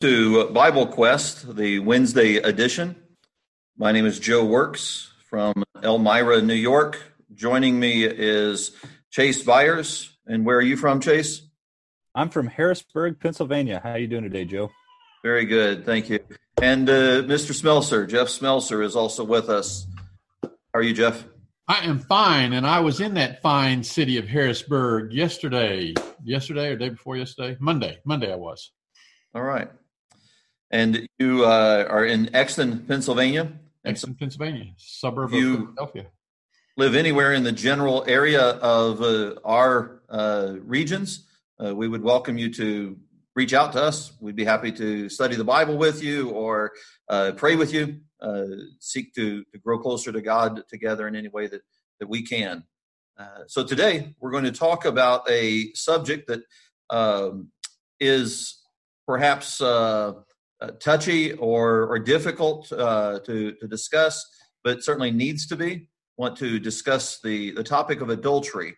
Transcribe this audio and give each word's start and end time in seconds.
to 0.00 0.48
Bible 0.48 0.86
Quest, 0.86 1.56
the 1.56 1.78
Wednesday 1.78 2.36
edition. 2.36 2.96
My 3.76 3.92
name 3.92 4.06
is 4.06 4.18
Joe 4.18 4.42
Works 4.46 5.12
from 5.28 5.62
Elmira, 5.82 6.40
New 6.40 6.54
York. 6.54 7.02
Joining 7.34 7.78
me 7.78 8.04
is 8.04 8.72
Chase 9.10 9.42
Byers. 9.42 10.16
And 10.26 10.46
where 10.46 10.56
are 10.56 10.62
you 10.62 10.78
from, 10.78 11.00
Chase? 11.00 11.42
I'm 12.14 12.30
from 12.30 12.46
Harrisburg, 12.46 13.20
Pennsylvania. 13.20 13.78
How 13.82 13.90
are 13.90 13.98
you 13.98 14.06
doing 14.06 14.22
today, 14.22 14.46
Joe? 14.46 14.70
Very 15.22 15.44
good, 15.44 15.84
thank 15.84 16.08
you. 16.08 16.20
And 16.62 16.88
uh, 16.88 17.20
Mr. 17.24 17.52
Smelser, 17.52 18.08
Jeff 18.08 18.28
Smelser, 18.28 18.82
is 18.82 18.96
also 18.96 19.22
with 19.22 19.50
us. 19.50 19.86
How 20.42 20.50
are 20.72 20.82
you, 20.82 20.94
Jeff? 20.94 21.26
I 21.68 21.84
am 21.84 21.98
fine, 21.98 22.54
and 22.54 22.66
I 22.66 22.80
was 22.80 23.02
in 23.02 23.12
that 23.14 23.42
fine 23.42 23.84
city 23.84 24.16
of 24.16 24.26
Harrisburg 24.26 25.12
yesterday. 25.12 25.92
Yesterday 26.24 26.68
or 26.68 26.76
day 26.76 26.88
before 26.88 27.18
yesterday? 27.18 27.58
Monday. 27.60 27.98
Monday, 28.06 28.32
I 28.32 28.36
was. 28.36 28.72
All 29.34 29.42
right. 29.42 29.68
And 30.70 31.08
you 31.18 31.44
uh, 31.44 31.84
are 31.88 32.04
in 32.04 32.34
Exton, 32.34 32.80
Pennsylvania. 32.86 33.52
Exton, 33.84 34.14
Pennsylvania, 34.14 34.66
suburb 34.76 35.32
you 35.32 35.54
of 35.54 35.60
Philadelphia. 35.60 36.06
Live 36.76 36.94
anywhere 36.94 37.32
in 37.32 37.42
the 37.42 37.50
general 37.50 38.04
area 38.06 38.40
of 38.40 39.02
uh, 39.02 39.34
our 39.44 40.02
uh, 40.08 40.54
regions. 40.60 41.26
Uh, 41.62 41.74
we 41.74 41.88
would 41.88 42.02
welcome 42.02 42.38
you 42.38 42.52
to 42.54 42.96
reach 43.34 43.52
out 43.52 43.72
to 43.72 43.82
us. 43.82 44.12
We'd 44.20 44.36
be 44.36 44.44
happy 44.44 44.70
to 44.72 45.08
study 45.08 45.34
the 45.34 45.44
Bible 45.44 45.76
with 45.76 46.04
you 46.04 46.30
or 46.30 46.72
uh, 47.08 47.32
pray 47.36 47.56
with 47.56 47.74
you, 47.74 48.00
uh, 48.20 48.44
seek 48.78 49.12
to, 49.14 49.42
to 49.44 49.58
grow 49.58 49.78
closer 49.80 50.12
to 50.12 50.20
God 50.20 50.62
together 50.68 51.08
in 51.08 51.16
any 51.16 51.28
way 51.28 51.48
that, 51.48 51.62
that 51.98 52.08
we 52.08 52.22
can. 52.22 52.62
so 53.48 53.64
today 53.64 54.14
we're 54.20 54.30
going 54.30 54.44
to 54.44 54.52
talk 54.52 54.84
about 54.84 55.28
a 55.28 55.72
subject 55.74 56.28
that 56.28 56.42
um, 56.90 57.48
is 57.98 58.62
perhaps 59.04 59.60
uh, 60.60 60.72
touchy 60.80 61.32
or, 61.32 61.86
or 61.86 61.98
difficult 61.98 62.70
uh, 62.72 63.20
to, 63.20 63.52
to 63.52 63.66
discuss, 63.66 64.24
but 64.62 64.84
certainly 64.84 65.10
needs 65.10 65.46
to 65.46 65.56
be. 65.56 65.88
Want 66.16 66.36
to 66.38 66.58
discuss 66.58 67.18
the, 67.22 67.52
the 67.52 67.64
topic 67.64 68.02
of 68.02 68.10
adultery, 68.10 68.76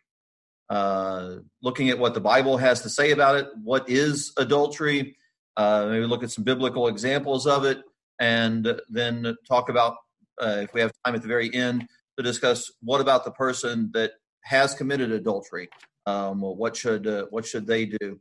uh, 0.70 1.36
looking 1.60 1.90
at 1.90 1.98
what 1.98 2.14
the 2.14 2.20
Bible 2.20 2.56
has 2.56 2.82
to 2.82 2.88
say 2.88 3.10
about 3.10 3.36
it. 3.36 3.48
What 3.62 3.88
is 3.90 4.32
adultery? 4.36 5.16
Uh, 5.56 5.86
maybe 5.90 6.06
look 6.06 6.22
at 6.22 6.30
some 6.30 6.44
biblical 6.44 6.86
examples 6.86 7.46
of 7.46 7.64
it, 7.64 7.82
and 8.20 8.80
then 8.88 9.36
talk 9.48 9.68
about, 9.68 9.96
uh, 10.40 10.60
if 10.62 10.72
we 10.72 10.80
have 10.80 10.92
time 11.04 11.16
at 11.16 11.22
the 11.22 11.28
very 11.28 11.52
end, 11.52 11.86
to 12.16 12.22
discuss 12.22 12.70
what 12.80 13.00
about 13.00 13.24
the 13.24 13.32
person 13.32 13.90
that 13.92 14.12
has 14.44 14.74
committed 14.74 15.10
adultery. 15.10 15.68
Um, 16.06 16.40
what 16.40 16.76
should 16.76 17.06
uh, 17.06 17.26
what 17.30 17.46
should 17.46 17.66
they 17.66 17.86
do? 17.86 18.20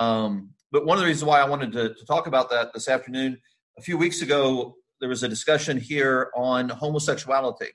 Um, 0.00 0.50
but 0.76 0.84
one 0.84 0.98
of 0.98 1.00
the 1.00 1.06
reasons 1.06 1.24
why 1.24 1.40
I 1.40 1.48
wanted 1.48 1.72
to, 1.72 1.94
to 1.94 2.04
talk 2.04 2.26
about 2.26 2.50
that 2.50 2.74
this 2.74 2.86
afternoon, 2.86 3.38
a 3.78 3.80
few 3.80 3.96
weeks 3.96 4.20
ago, 4.20 4.74
there 5.00 5.08
was 5.08 5.22
a 5.22 5.28
discussion 5.28 5.80
here 5.80 6.30
on 6.36 6.68
homosexuality. 6.68 7.70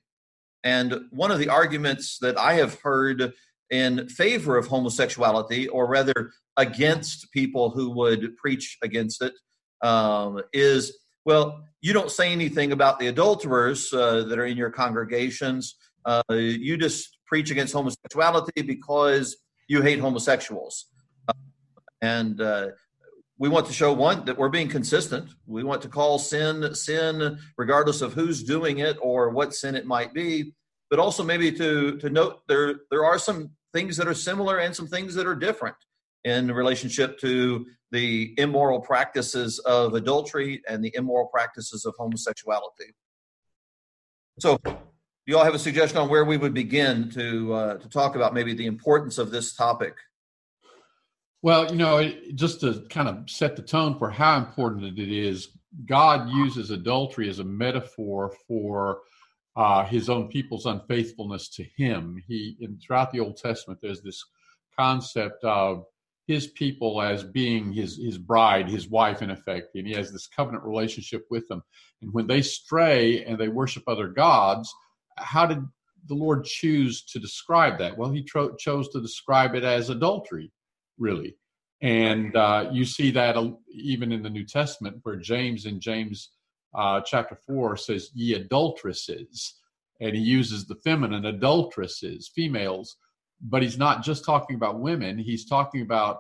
And 0.64 1.06
one 1.10 1.32
of 1.32 1.40
the 1.40 1.50
arguments 1.50 2.20
that 2.22 2.38
I 2.38 2.54
have 2.54 2.80
heard 2.82 3.34
in 3.72 4.08
favor 4.08 4.56
of 4.56 4.68
homosexuality, 4.68 5.68
or 5.68 5.88
rather 5.88 6.30
against 6.58 7.32
people 7.32 7.72
who 7.72 7.90
would 7.90 8.38
preach 8.38 8.78
against 8.84 9.24
it, 9.24 9.34
um, 9.82 10.40
is 10.54 10.96
well, 11.26 11.64
you 11.82 11.94
don't 11.94 12.12
say 12.12 12.32
anything 12.32 12.72
about 12.72 13.00
the 13.00 13.08
adulterers 13.08 13.92
uh, 13.92 14.26
that 14.26 14.38
are 14.38 14.46
in 14.46 14.58
your 14.58 14.70
congregations. 14.70 15.76
Uh, 16.06 16.22
you 16.30 16.78
just 16.78 17.18
preach 17.26 17.50
against 17.50 17.74
homosexuality 17.74 18.62
because 18.62 19.38
you 19.68 19.82
hate 19.82 20.00
homosexuals. 20.00 20.86
And 22.02 22.42
uh, 22.42 22.70
we 23.42 23.50
want 23.50 23.66
to 23.66 23.73
show 23.73 23.92
one 23.92 24.23
that 24.25 24.38
we're 24.38 24.50
being 24.50 24.70
consistent. 24.70 25.28
We 25.47 25.64
want 25.64 25.81
to 25.81 25.89
call 25.89 26.20
sin 26.20 26.75
sin, 26.75 27.39
regardless 27.58 28.03
of 28.03 28.14
who's 28.14 28.44
doing 28.44 28.78
it 28.78 28.98
or 29.02 29.31
what 29.31 29.56
sin 29.56 29.73
it 29.73 29.88
might 29.88 30.14
be. 30.14 30.53
But 30.92 31.00
also 31.00 31.23
maybe 31.23 31.52
to 31.53 31.98
to 31.98 32.09
note 32.11 32.44
there 32.48 32.82
there 32.92 33.04
are 33.04 33.17
some 33.17 33.49
things 33.73 33.98
that 33.98 34.08
are 34.08 34.14
similar 34.14 34.60
and 34.60 34.76
some 34.76 34.86
things 34.86 35.16
that 35.16 35.26
are 35.26 35.33
different 35.33 35.76
in 36.23 36.52
relationship 36.52 37.17
to 37.21 37.66
the 37.89 38.36
immoral 38.38 38.80
practices 38.80 39.58
of 39.58 39.95
adultery 39.95 40.61
and 40.70 40.86
the 40.86 40.92
immoral 40.93 41.26
practices 41.26 41.83
of 41.83 41.95
homosexuality. 41.98 42.93
So, 44.39 44.60
do 44.64 44.77
you 45.26 45.39
all 45.39 45.45
have 45.45 45.55
a 45.55 45.60
suggestion 45.60 45.98
on 45.98 46.10
where 46.10 46.26
we 46.26 46.37
would 46.37 46.54
begin 46.54 47.10
to 47.14 47.54
uh, 47.55 47.77
to 47.77 47.89
talk 47.89 48.16
about 48.16 48.36
maybe 48.36 48.54
the 48.54 48.67
importance 48.67 49.17
of 49.17 49.32
this 49.32 49.55
topic? 49.55 49.95
Well, 51.44 51.72
you 51.72 51.78
know, 51.78 52.12
just 52.36 52.62
to 52.62 52.86
kind 52.90 53.10
of 53.10 53.28
set 53.28 53.56
the 53.56 53.64
tone 53.64 53.98
for 53.98 54.12
how 54.12 54.38
important 54.38 55.00
it 55.00 55.12
is, 55.12 55.50
God 55.88 56.30
uses 56.30 56.70
adultery 56.70 57.30
as 57.30 57.40
a 57.40 57.44
metaphor 57.44 58.36
for 58.48 59.00
uh, 59.56 59.84
his 59.86 60.08
own 60.08 60.28
people's 60.28 60.68
unfaithfulness 60.68 61.50
to 61.50 61.64
him. 61.64 62.22
He, 62.28 62.58
in, 62.60 62.78
throughout 62.78 63.12
the 63.12 63.22
Old 63.22 63.38
Testament, 63.38 63.80
there's 63.82 64.02
this 64.02 64.24
concept 64.78 65.44
of 65.44 65.86
his 66.28 66.48
people 66.48 67.02
as 67.02 67.24
being 67.24 67.73
his 67.73 67.98
his 67.98 68.20
bride, 68.20 68.70
his 68.70 68.88
wife, 68.88 69.23
in 69.23 69.32
effect, 69.32 69.73
and 69.73 69.88
he 69.88 69.94
has 69.94 70.12
this 70.12 70.28
covenant 70.28 70.64
relationship 70.64 71.26
with 71.32 71.48
them. 71.48 71.64
And 72.04 72.14
when 72.14 72.28
they 72.28 72.44
stray 72.44 73.26
and 73.26 73.40
they 73.40 73.48
worship 73.48 73.84
other 73.88 74.08
gods, 74.08 74.72
how 75.18 75.48
did 75.48 75.66
the 76.08 76.14
Lord 76.14 76.46
choose 76.46 77.04
to 77.06 77.20
describe 77.20 77.80
that? 77.80 77.98
Well, 77.98 78.12
he 78.12 78.23
tro- 78.23 78.56
chose 78.56 78.90
to 78.90 79.02
describe 79.02 79.56
it 79.56 79.64
as 79.64 79.90
adultery 79.90 80.52
really. 81.02 81.36
And 81.82 82.36
uh, 82.36 82.70
you 82.72 82.86
see 82.86 83.12
that 83.12 83.36
even 83.73 84.12
in 84.12 84.22
the 84.22 84.30
New 84.30 84.45
Testament, 84.45 85.00
where 85.04 85.16
James 85.16 85.66
in 85.66 85.80
James 85.80 86.30
uh, 86.73 87.02
chapter 87.02 87.36
4 87.48 87.76
says, 87.76 88.12
Ye 88.14 88.36
adulteresses. 88.36 89.56
And 90.00 90.16
he 90.16 90.22
uses 90.22 90.66
the 90.66 90.76
feminine 90.76 91.26
adulteresses, 91.26 92.32
females. 92.34 92.95
But 93.42 93.64
he's 93.64 93.78
not 93.78 94.04
just 94.04 94.23
talking 94.23 94.56
about 94.56 94.80
women, 94.80 95.17
he's 95.17 95.48
talking 95.48 95.82
about 95.82 96.20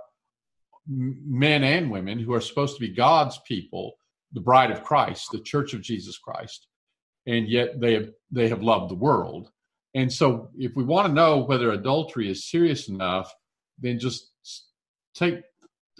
men 0.87 1.63
and 1.63 1.91
women 1.91 2.17
who 2.17 2.33
are 2.33 2.41
supposed 2.41 2.75
to 2.75 2.81
be 2.81 2.93
God's 2.93 3.39
people, 3.47 3.93
the 4.33 4.41
bride 4.41 4.71
of 4.71 4.83
Christ, 4.83 5.29
the 5.31 5.39
church 5.39 5.73
of 5.73 5.81
Jesus 5.81 6.17
Christ. 6.17 6.67
And 7.27 7.47
yet 7.47 7.79
they 7.79 7.93
have, 7.93 8.09
they 8.31 8.49
have 8.49 8.63
loved 8.63 8.89
the 8.89 8.95
world. 8.95 9.51
And 9.93 10.11
so, 10.11 10.49
if 10.57 10.75
we 10.75 10.83
want 10.83 11.07
to 11.07 11.13
know 11.13 11.43
whether 11.43 11.71
adultery 11.71 12.31
is 12.31 12.49
serious 12.49 12.87
enough, 12.87 13.31
then 13.77 13.99
just 13.99 14.30
take 15.13 15.41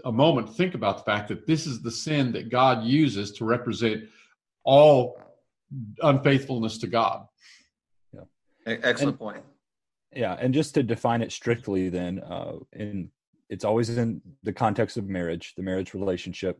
a 0.05 0.11
moment 0.11 0.47
to 0.47 0.53
think 0.53 0.73
about 0.73 0.99
the 0.99 1.03
fact 1.03 1.27
that 1.29 1.45
this 1.45 1.67
is 1.67 1.81
the 1.81 1.91
sin 1.91 2.31
that 2.33 2.49
God 2.49 2.83
uses 2.83 3.31
to 3.33 3.45
represent 3.45 4.03
all 4.63 5.19
unfaithfulness 6.01 6.77
to 6.79 6.87
God. 6.87 7.25
Yeah. 8.13 8.21
Excellent 8.65 9.13
and, 9.13 9.19
point. 9.19 9.43
Yeah, 10.13 10.35
and 10.39 10.53
just 10.53 10.73
to 10.75 10.83
define 10.83 11.21
it 11.21 11.31
strictly, 11.31 11.89
then, 11.89 12.19
uh, 12.19 12.53
in 12.73 13.11
it's 13.49 13.65
always 13.65 13.89
in 13.89 14.21
the 14.43 14.53
context 14.53 14.95
of 14.95 15.09
marriage, 15.09 15.53
the 15.57 15.63
marriage 15.63 15.93
relationship, 15.93 16.57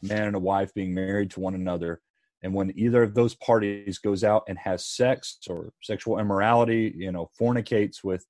man 0.00 0.26
and 0.26 0.36
a 0.36 0.38
wife 0.38 0.72
being 0.72 0.94
married 0.94 1.30
to 1.32 1.40
one 1.40 1.54
another, 1.54 2.00
and 2.42 2.54
when 2.54 2.72
either 2.76 3.02
of 3.02 3.14
those 3.14 3.34
parties 3.34 3.98
goes 3.98 4.24
out 4.24 4.44
and 4.48 4.58
has 4.58 4.86
sex 4.86 5.38
or 5.48 5.72
sexual 5.82 6.18
immorality, 6.18 6.92
you 6.96 7.12
know, 7.12 7.30
fornicates 7.38 8.02
with 8.02 8.24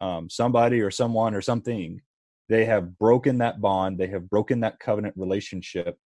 um, 0.00 0.28
somebody 0.28 0.80
or 0.80 0.90
someone 0.90 1.34
or 1.34 1.40
something, 1.40 2.00
they 2.48 2.64
have 2.64 2.98
broken 2.98 3.38
that 3.38 3.60
bond. 3.60 3.98
They 3.98 4.06
have 4.08 4.30
broken 4.30 4.60
that 4.60 4.78
covenant 4.78 5.14
relationship. 5.16 5.98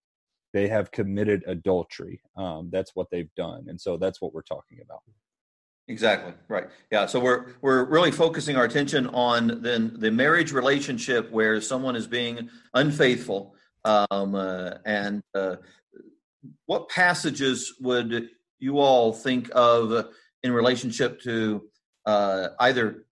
They 0.53 0.69
have 0.69 0.91
committed 0.91 1.45
adultery. 1.47 2.21
Um, 2.37 2.71
that's 2.73 2.95
what 2.95 3.09
they've 3.11 3.33
done. 3.37 3.67
And 3.69 3.81
so 3.81 3.97
that's 3.97 4.21
what 4.21 4.35
we're 4.35 4.43
talking 4.43 4.81
about. 4.83 5.01
Exactly. 5.89 6.33
Right. 6.49 6.69
Yeah. 6.93 7.07
So 7.07 7.19
we're 7.19 7.55
we're 7.63 7.85
really 7.85 8.13
focusing 8.13 8.57
our 8.57 8.65
attention 8.65 9.09
on 9.09 9.61
then 9.61 9.97
the 9.99 10.11
marriage 10.11 10.53
relationship 10.53 11.31
where 11.33 11.61
someone 11.61 11.97
is 11.97 12.07
being 12.07 12.49
unfaithful 12.75 13.55
um, 13.85 14.35
uh, 14.35 14.75
and 14.85 15.23
uh, 15.35 15.57
what 16.67 16.89
passages 16.89 17.75
would 17.81 18.29
you 18.61 18.79
all 18.79 19.13
think 19.13 19.51
of 19.53 20.07
in 20.43 20.53
relationship 20.53 21.21
to 21.23 21.69
uh, 22.07 22.49
either 22.61 23.07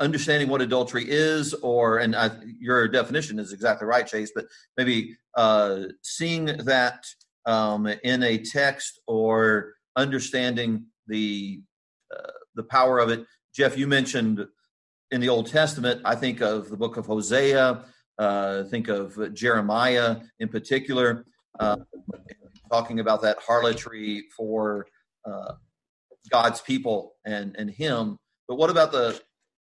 understanding 0.00 0.48
what 0.48 0.60
adultery 0.60 1.04
is, 1.06 1.54
or 1.54 1.98
and 1.98 2.16
I, 2.16 2.30
your 2.58 2.88
definition 2.88 3.38
is 3.38 3.52
exactly 3.52 3.86
right, 3.86 4.06
Chase. 4.06 4.32
But 4.34 4.46
maybe 4.76 5.16
uh, 5.36 5.84
seeing 6.02 6.46
that 6.46 7.04
um, 7.46 7.86
in 7.86 8.22
a 8.22 8.38
text 8.38 9.00
or 9.06 9.74
understanding 9.96 10.86
the 11.06 11.62
uh, 12.14 12.30
the 12.54 12.64
power 12.64 12.98
of 12.98 13.10
it. 13.10 13.24
Jeff, 13.54 13.76
you 13.76 13.86
mentioned 13.86 14.46
in 15.10 15.20
the 15.20 15.28
Old 15.28 15.46
Testament. 15.46 16.00
I 16.04 16.14
think 16.14 16.40
of 16.40 16.70
the 16.70 16.76
book 16.76 16.96
of 16.96 17.06
Hosea. 17.06 17.84
Uh, 18.18 18.64
think 18.64 18.88
of 18.88 19.34
Jeremiah 19.34 20.18
in 20.38 20.48
particular, 20.48 21.26
uh, 21.58 21.76
talking 22.70 23.00
about 23.00 23.22
that 23.22 23.38
harlotry 23.44 24.26
for 24.36 24.86
uh, 25.24 25.54
God's 26.30 26.60
people 26.60 27.14
and 27.24 27.54
and 27.58 27.70
Him. 27.70 28.18
But 28.48 28.56
what 28.56 28.70
about 28.70 28.92
the 28.92 29.20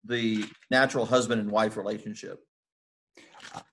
the 0.08 0.46
natural 0.72 1.06
husband 1.06 1.42
and 1.42 1.52
wife 1.52 1.78
relationship? 1.78 2.40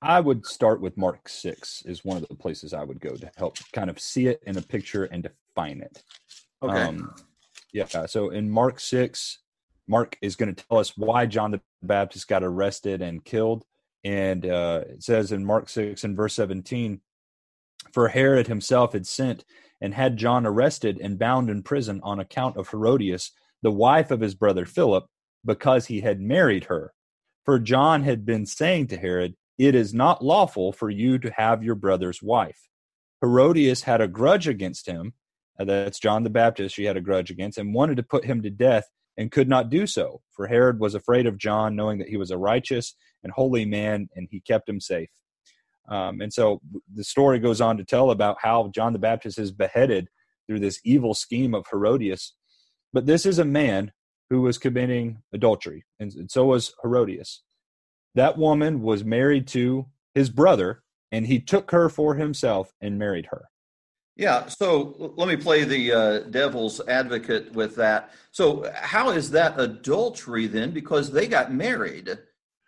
I 0.00 0.20
would 0.20 0.46
start 0.46 0.80
with 0.80 0.96
Mark 0.96 1.28
6 1.28 1.82
is 1.86 2.04
one 2.04 2.16
of 2.16 2.28
the 2.28 2.34
places 2.34 2.72
I 2.72 2.84
would 2.84 3.00
go 3.00 3.14
to 3.16 3.30
help 3.36 3.56
kind 3.72 3.90
of 3.90 3.98
see 3.98 4.26
it 4.26 4.40
in 4.46 4.56
a 4.56 4.62
picture 4.62 5.04
and 5.04 5.22
define 5.22 5.80
it. 5.80 6.02
Okay. 6.62 6.82
Um, 6.82 7.14
yeah. 7.72 8.06
So 8.06 8.30
in 8.30 8.50
Mark 8.50 8.80
6, 8.80 9.38
Mark 9.88 10.16
is 10.22 10.36
going 10.36 10.54
to 10.54 10.64
tell 10.64 10.78
us 10.78 10.96
why 10.96 11.26
John 11.26 11.50
the 11.50 11.60
Baptist 11.82 12.28
got 12.28 12.42
arrested 12.42 13.02
and 13.02 13.24
killed. 13.24 13.64
And 14.04 14.46
uh, 14.46 14.84
it 14.88 15.02
says 15.02 15.32
in 15.32 15.44
Mark 15.44 15.68
6 15.68 16.04
and 16.04 16.16
verse 16.16 16.34
17, 16.34 17.00
for 17.92 18.08
Herod 18.08 18.46
himself 18.46 18.92
had 18.92 19.06
sent 19.06 19.44
and 19.80 19.94
had 19.94 20.16
John 20.16 20.46
arrested 20.46 20.98
and 21.00 21.18
bound 21.18 21.50
in 21.50 21.62
prison 21.62 22.00
on 22.02 22.20
account 22.20 22.56
of 22.56 22.68
Herodias, 22.68 23.32
the 23.62 23.70
wife 23.70 24.10
of 24.10 24.20
his 24.20 24.34
brother 24.34 24.64
Philip, 24.64 25.06
because 25.44 25.86
he 25.86 26.00
had 26.00 26.20
married 26.20 26.64
her. 26.64 26.92
For 27.44 27.58
John 27.58 28.02
had 28.02 28.24
been 28.24 28.46
saying 28.46 28.88
to 28.88 28.96
Herod, 28.96 29.34
It 29.58 29.74
is 29.74 29.92
not 29.92 30.24
lawful 30.24 30.72
for 30.72 30.88
you 30.90 31.18
to 31.18 31.30
have 31.36 31.62
your 31.62 31.74
brother's 31.74 32.22
wife. 32.22 32.68
Herodias 33.20 33.82
had 33.82 34.00
a 34.00 34.08
grudge 34.08 34.48
against 34.48 34.86
him. 34.86 35.14
That's 35.58 36.00
John 36.00 36.24
the 36.24 36.30
Baptist, 36.30 36.74
she 36.74 36.84
had 36.84 36.96
a 36.96 37.00
grudge 37.00 37.30
against, 37.30 37.58
and 37.58 37.74
wanted 37.74 37.96
to 37.98 38.02
put 38.02 38.24
him 38.24 38.42
to 38.42 38.50
death 38.50 38.88
and 39.16 39.30
could 39.30 39.48
not 39.48 39.70
do 39.70 39.86
so. 39.86 40.20
For 40.32 40.46
Herod 40.46 40.80
was 40.80 40.94
afraid 40.94 41.26
of 41.26 41.38
John, 41.38 41.76
knowing 41.76 41.98
that 41.98 42.08
he 42.08 42.16
was 42.16 42.30
a 42.30 42.38
righteous 42.38 42.94
and 43.22 43.32
holy 43.32 43.64
man, 43.64 44.08
and 44.14 44.26
he 44.30 44.40
kept 44.40 44.68
him 44.68 44.80
safe. 44.80 45.10
Um, 45.88 46.20
and 46.20 46.32
so 46.32 46.60
the 46.92 47.04
story 47.04 47.38
goes 47.38 47.60
on 47.60 47.76
to 47.76 47.84
tell 47.84 48.10
about 48.10 48.38
how 48.40 48.70
John 48.74 48.92
the 48.92 48.98
Baptist 48.98 49.38
is 49.38 49.52
beheaded 49.52 50.08
through 50.46 50.60
this 50.60 50.80
evil 50.84 51.14
scheme 51.14 51.54
of 51.54 51.66
Herodias. 51.70 52.34
But 52.92 53.06
this 53.06 53.26
is 53.26 53.38
a 53.38 53.44
man 53.44 53.92
who 54.30 54.40
was 54.40 54.58
committing 54.58 55.18
adultery, 55.32 55.84
and, 56.00 56.12
and 56.14 56.30
so 56.30 56.46
was 56.46 56.74
Herodias. 56.82 57.42
That 58.14 58.38
woman 58.38 58.80
was 58.82 59.04
married 59.04 59.46
to 59.48 59.86
his 60.14 60.30
brother, 60.30 60.82
and 61.10 61.26
he 61.26 61.40
took 61.40 61.70
her 61.70 61.88
for 61.88 62.14
himself 62.14 62.72
and 62.80 62.98
married 62.98 63.26
her. 63.26 63.48
Yeah, 64.16 64.46
so 64.46 65.12
let 65.16 65.26
me 65.26 65.36
play 65.36 65.64
the 65.64 65.92
uh, 65.92 66.18
devil's 66.30 66.80
advocate 66.86 67.52
with 67.52 67.74
that. 67.76 68.12
So, 68.30 68.70
how 68.74 69.10
is 69.10 69.30
that 69.32 69.58
adultery 69.58 70.46
then? 70.46 70.70
Because 70.70 71.10
they 71.10 71.26
got 71.26 71.52
married. 71.52 72.16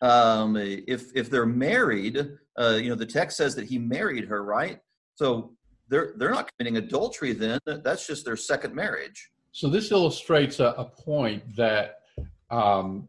Um, 0.02 0.56
if 0.56 1.12
if 1.14 1.30
they're 1.30 1.46
married, 1.46 2.18
uh, 2.58 2.78
you 2.82 2.88
know, 2.88 2.96
the 2.96 3.06
text 3.06 3.36
says 3.36 3.54
that 3.54 3.66
he 3.66 3.78
married 3.78 4.24
her, 4.24 4.42
right? 4.42 4.80
So 5.14 5.56
they're 5.88 6.14
they're 6.16 6.30
not 6.30 6.50
committing 6.58 6.78
adultery 6.78 7.32
then. 7.32 7.60
That's 7.64 8.06
just 8.06 8.24
their 8.24 8.36
second 8.36 8.74
marriage. 8.74 9.30
So 9.56 9.70
this 9.70 9.90
illustrates 9.90 10.60
a, 10.60 10.74
a 10.76 10.84
point 10.84 11.56
that 11.56 12.00
um, 12.50 13.08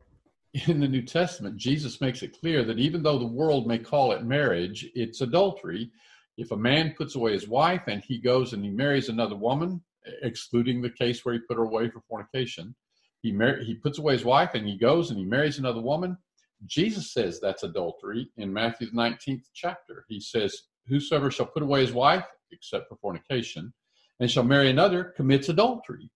in 0.67 0.79
the 0.79 0.87
New 0.87 1.01
Testament, 1.01 1.57
Jesus 1.57 1.99
makes 1.99 2.23
it 2.23 2.39
clear 2.39 2.63
that 2.63 2.79
even 2.79 3.03
though 3.03 3.19
the 3.19 3.27
world 3.27 3.67
may 3.67 3.77
call 3.77 4.13
it 4.13 4.23
marriage, 4.23 4.89
it's 4.95 5.19
adultery. 5.19 5.91
If 6.37 6.51
a 6.51 6.55
man 6.55 6.95
puts 6.97 7.15
away 7.15 7.33
his 7.33 7.49
wife 7.49 7.81
and 7.87 8.01
he 8.01 8.17
goes 8.17 8.53
and 8.53 8.63
he 8.63 8.69
marries 8.69 9.09
another 9.09 9.35
woman, 9.35 9.83
excluding 10.21 10.81
the 10.81 10.89
case 10.89 11.25
where 11.25 11.33
he 11.33 11.41
put 11.41 11.57
her 11.57 11.65
away 11.65 11.89
for 11.89 11.99
fornication, 12.07 12.73
he 13.21 13.33
mar- 13.33 13.59
he 13.59 13.75
puts 13.75 13.97
away 13.97 14.13
his 14.13 14.23
wife 14.23 14.51
and 14.53 14.65
he 14.65 14.77
goes 14.77 15.09
and 15.09 15.19
he 15.19 15.25
marries 15.25 15.59
another 15.59 15.81
woman. 15.81 16.17
Jesus 16.65 17.11
says 17.11 17.41
that's 17.41 17.63
adultery 17.63 18.29
in 18.37 18.53
Matthew 18.53 18.89
the 18.89 18.95
19th 18.95 19.43
chapter. 19.53 20.05
He 20.07 20.21
says, 20.21 20.61
Whosoever 20.87 21.29
shall 21.29 21.47
put 21.47 21.63
away 21.63 21.81
his 21.81 21.91
wife, 21.91 22.25
except 22.53 22.87
for 22.87 22.95
fornication, 23.01 23.73
and 24.21 24.31
shall 24.31 24.45
marry 24.45 24.69
another, 24.69 25.13
commits 25.17 25.49
adultery. 25.49 26.09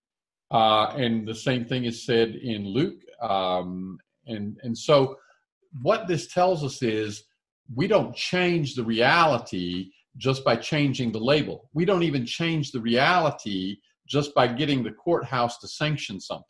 Uh, 0.51 0.93
and 0.97 1.27
the 1.27 1.35
same 1.35 1.65
thing 1.65 1.85
is 1.85 2.05
said 2.05 2.35
in 2.35 2.67
Luke. 2.67 3.01
Um, 3.21 3.97
and, 4.27 4.57
and 4.63 4.77
so, 4.77 5.17
what 5.81 6.07
this 6.07 6.27
tells 6.27 6.63
us 6.63 6.83
is 6.83 7.23
we 7.73 7.87
don't 7.87 8.13
change 8.13 8.75
the 8.75 8.83
reality 8.83 9.91
just 10.17 10.43
by 10.43 10.57
changing 10.57 11.13
the 11.13 11.19
label. 11.19 11.69
We 11.73 11.85
don't 11.85 12.03
even 12.03 12.25
change 12.25 12.71
the 12.71 12.81
reality 12.81 13.77
just 14.07 14.35
by 14.35 14.47
getting 14.47 14.83
the 14.83 14.91
courthouse 14.91 15.57
to 15.59 15.69
sanction 15.69 16.19
something. 16.19 16.45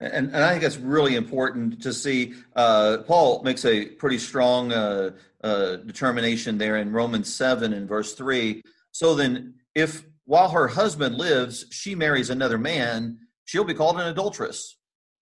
And, 0.00 0.28
and 0.28 0.36
I 0.36 0.50
think 0.50 0.62
that's 0.62 0.76
really 0.78 1.16
important 1.16 1.82
to 1.82 1.92
see. 1.92 2.34
Uh, 2.56 2.98
Paul 3.06 3.42
makes 3.42 3.64
a 3.64 3.86
pretty 3.86 4.18
strong 4.18 4.72
uh, 4.72 5.10
uh, 5.42 5.76
determination 5.76 6.56
there 6.56 6.76
in 6.76 6.92
Romans 6.92 7.34
7 7.34 7.72
and 7.72 7.88
verse 7.88 8.14
3. 8.14 8.62
So 8.92 9.14
then, 9.14 9.54
if 9.74 10.04
while 10.28 10.50
her 10.50 10.68
husband 10.68 11.16
lives, 11.16 11.64
she 11.70 11.94
marries 11.94 12.28
another 12.28 12.58
man, 12.58 13.16
she'll 13.46 13.64
be 13.64 13.72
called 13.72 13.98
an 13.98 14.08
adulteress. 14.08 14.76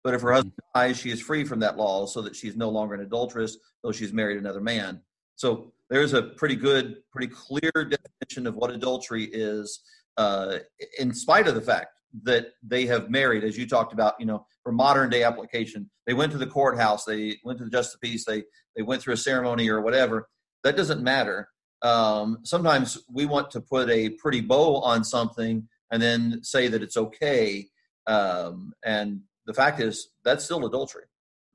But 0.03 0.15
if 0.15 0.21
her 0.21 0.33
husband 0.33 0.53
dies, 0.73 0.97
she 0.97 1.11
is 1.11 1.21
free 1.21 1.43
from 1.43 1.59
that 1.59 1.77
law, 1.77 2.07
so 2.07 2.23
that 2.23 2.35
she's 2.35 2.57
no 2.57 2.69
longer 2.69 2.95
an 2.95 3.01
adulteress, 3.01 3.55
though 3.83 3.91
she's 3.91 4.11
married 4.11 4.39
another 4.39 4.61
man. 4.61 5.01
So 5.35 5.73
there's 5.91 6.13
a 6.13 6.23
pretty 6.23 6.55
good, 6.55 7.03
pretty 7.11 7.27
clear 7.27 7.71
definition 7.71 8.47
of 8.47 8.55
what 8.55 8.71
adultery 8.71 9.25
is, 9.25 9.79
uh, 10.17 10.57
in 10.97 11.13
spite 11.13 11.47
of 11.47 11.53
the 11.53 11.61
fact 11.61 11.99
that 12.23 12.53
they 12.63 12.87
have 12.87 13.11
married, 13.11 13.43
as 13.43 13.55
you 13.59 13.67
talked 13.67 13.93
about, 13.93 14.15
you 14.19 14.25
know, 14.25 14.43
for 14.63 14.71
modern 14.71 15.11
day 15.11 15.21
application. 15.21 15.87
They 16.07 16.15
went 16.15 16.31
to 16.31 16.39
the 16.39 16.47
courthouse, 16.47 17.05
they 17.05 17.37
went 17.43 17.59
to 17.59 17.65
the 17.65 17.69
justice 17.69 17.99
peace, 18.01 18.25
they 18.25 18.41
they 18.75 18.81
went 18.81 19.03
through 19.03 19.13
a 19.13 19.17
ceremony 19.17 19.69
or 19.69 19.81
whatever. 19.81 20.29
That 20.63 20.75
doesn't 20.75 21.03
matter. 21.03 21.49
Um, 21.85 22.39
sometimes 22.43 22.97
we 23.13 23.27
want 23.27 23.51
to 23.51 23.61
put 23.61 23.91
a 23.91 24.09
pretty 24.09 24.41
bow 24.41 24.81
on 24.81 25.03
something 25.03 25.67
and 25.91 26.01
then 26.01 26.39
say 26.41 26.67
that 26.67 26.81
it's 26.81 26.97
okay. 26.97 27.67
Um, 28.07 28.73
and 28.83 29.21
the 29.45 29.53
fact 29.53 29.79
is, 29.79 30.09
that's 30.23 30.43
still 30.43 30.65
adultery. 30.65 31.03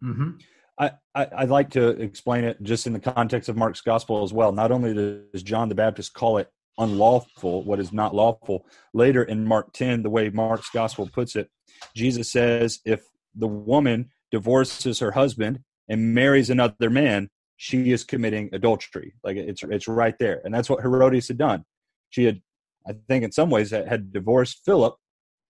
Mm-hmm. 0.03 0.31
I, 0.79 0.93
I, 1.15 1.41
would 1.41 1.50
like 1.50 1.71
to 1.71 1.88
explain 1.88 2.44
it 2.44 2.62
just 2.62 2.87
in 2.87 2.93
the 2.93 3.00
context 3.00 3.49
of 3.49 3.56
Mark's 3.56 3.81
gospel 3.81 4.23
as 4.23 4.32
well. 4.32 4.53
Not 4.53 4.71
only 4.71 4.94
does 4.94 5.43
John 5.43 5.69
the 5.69 5.75
Baptist 5.75 6.15
call 6.15 6.38
it 6.38 6.49
unlawful, 6.79 7.65
what 7.65 7.81
is 7.81 7.93
not 7.93 8.15
lawful. 8.15 8.65
Later 8.94 9.23
in 9.25 9.44
Mark 9.44 9.73
10, 9.73 10.05
the 10.05 10.11
way 10.11 10.31
Mark's 10.31 10.71
gospel 10.71 11.11
puts 11.12 11.35
it, 11.35 11.50
Jesus 11.94 12.31
says 12.31 12.79
if 12.87 13.03
the 13.35 13.49
woman 13.49 14.11
divorces 14.31 15.00
her 15.00 15.11
husband 15.11 15.61
and 15.88 16.15
marries 16.15 16.50
another 16.50 16.88
man, 16.88 17.29
she 17.62 17.93
is 17.93 18.05
committing 18.05 18.49
adultery. 18.55 19.12
Like 19.23 19.37
it's 19.37 19.62
it's 19.62 19.87
right 19.87 20.19
there, 20.19 20.41
and 20.45 20.55
that's 20.55 20.71
what 20.71 20.81
Herodias 20.81 21.29
had 21.29 21.37
done. 21.37 21.67
She 22.09 22.25
had, 22.25 22.41
I 22.89 22.95
think, 23.07 23.23
in 23.23 23.33
some 23.33 23.51
ways, 23.51 23.71
had 23.71 24.15
divorced 24.15 24.62
Philip, 24.65 24.97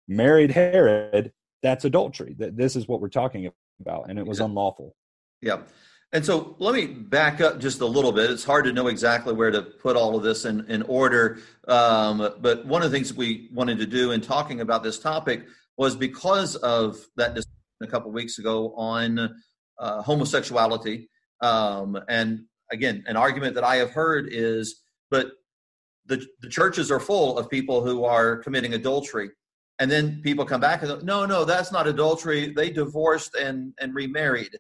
married 0.08 0.50
Herod. 0.50 1.32
That's 1.62 1.86
adultery. 1.86 2.36
That 2.40 2.58
this 2.58 2.76
is 2.76 2.88
what 2.88 3.00
we're 3.00 3.10
talking 3.10 3.52
about, 3.80 4.10
and 4.10 4.18
it 4.18 4.26
was 4.26 4.40
unlawful. 4.40 4.96
Yeah. 5.44 5.62
And 6.12 6.26
so 6.26 6.56
let 6.58 6.74
me 6.74 6.88
back 6.88 7.42
up 7.42 7.60
just 7.60 7.80
a 7.82 7.86
little 7.86 8.12
bit. 8.12 8.32
It's 8.32 8.44
hard 8.44 8.66
to 8.66 8.74
know 8.74 8.88
exactly 8.88 9.32
where 9.32 9.52
to 9.52 9.62
put 9.62 9.96
all 9.96 10.16
of 10.16 10.24
this 10.24 10.46
in, 10.46 10.66
in 10.66 10.82
order. 10.82 11.38
Um, 11.68 12.34
but 12.42 12.66
one 12.66 12.82
of 12.82 12.90
the 12.90 12.98
things 12.98 13.14
we 13.14 13.50
wanted 13.54 13.78
to 13.78 13.86
do 13.86 14.10
in 14.14 14.22
talking 14.22 14.62
about 14.62 14.82
this 14.82 14.98
topic 14.98 15.46
was 15.78 15.96
because 15.96 16.56
of 16.56 16.98
that 17.18 17.36
discussion 17.36 17.54
a 17.84 17.88
couple 17.88 18.10
of 18.10 18.16
weeks 18.16 18.40
ago 18.40 18.74
on 18.76 19.36
uh, 19.78 20.02
homosexuality. 20.02 21.08
Um, 21.42 21.98
and 22.08 22.46
again, 22.72 23.04
an 23.08 23.16
argument 23.16 23.56
that 23.56 23.64
I 23.64 23.78
have 23.78 23.92
heard 23.92 24.30
is, 24.32 24.84
but 25.10 25.28
the, 26.06 26.26
the 26.42 26.50
churches 26.50 26.92
are 26.92 27.00
full 27.00 27.38
of 27.38 27.50
people 27.50 27.84
who 27.84 28.04
are 28.04 28.38
committing 28.38 28.74
adultery. 28.74 29.30
And 29.80 29.90
then 29.90 30.22
people 30.24 30.44
come 30.46 30.60
back 30.60 30.82
and 30.82 30.90
go, 30.90 31.00
no, 31.04 31.26
no, 31.26 31.46
that's 31.46 31.72
not 31.72 31.88
adultery. 31.88 32.54
They 32.54 32.70
divorced 32.70 33.36
and, 33.36 33.74
and 33.80 33.96
remarried. 33.96 34.58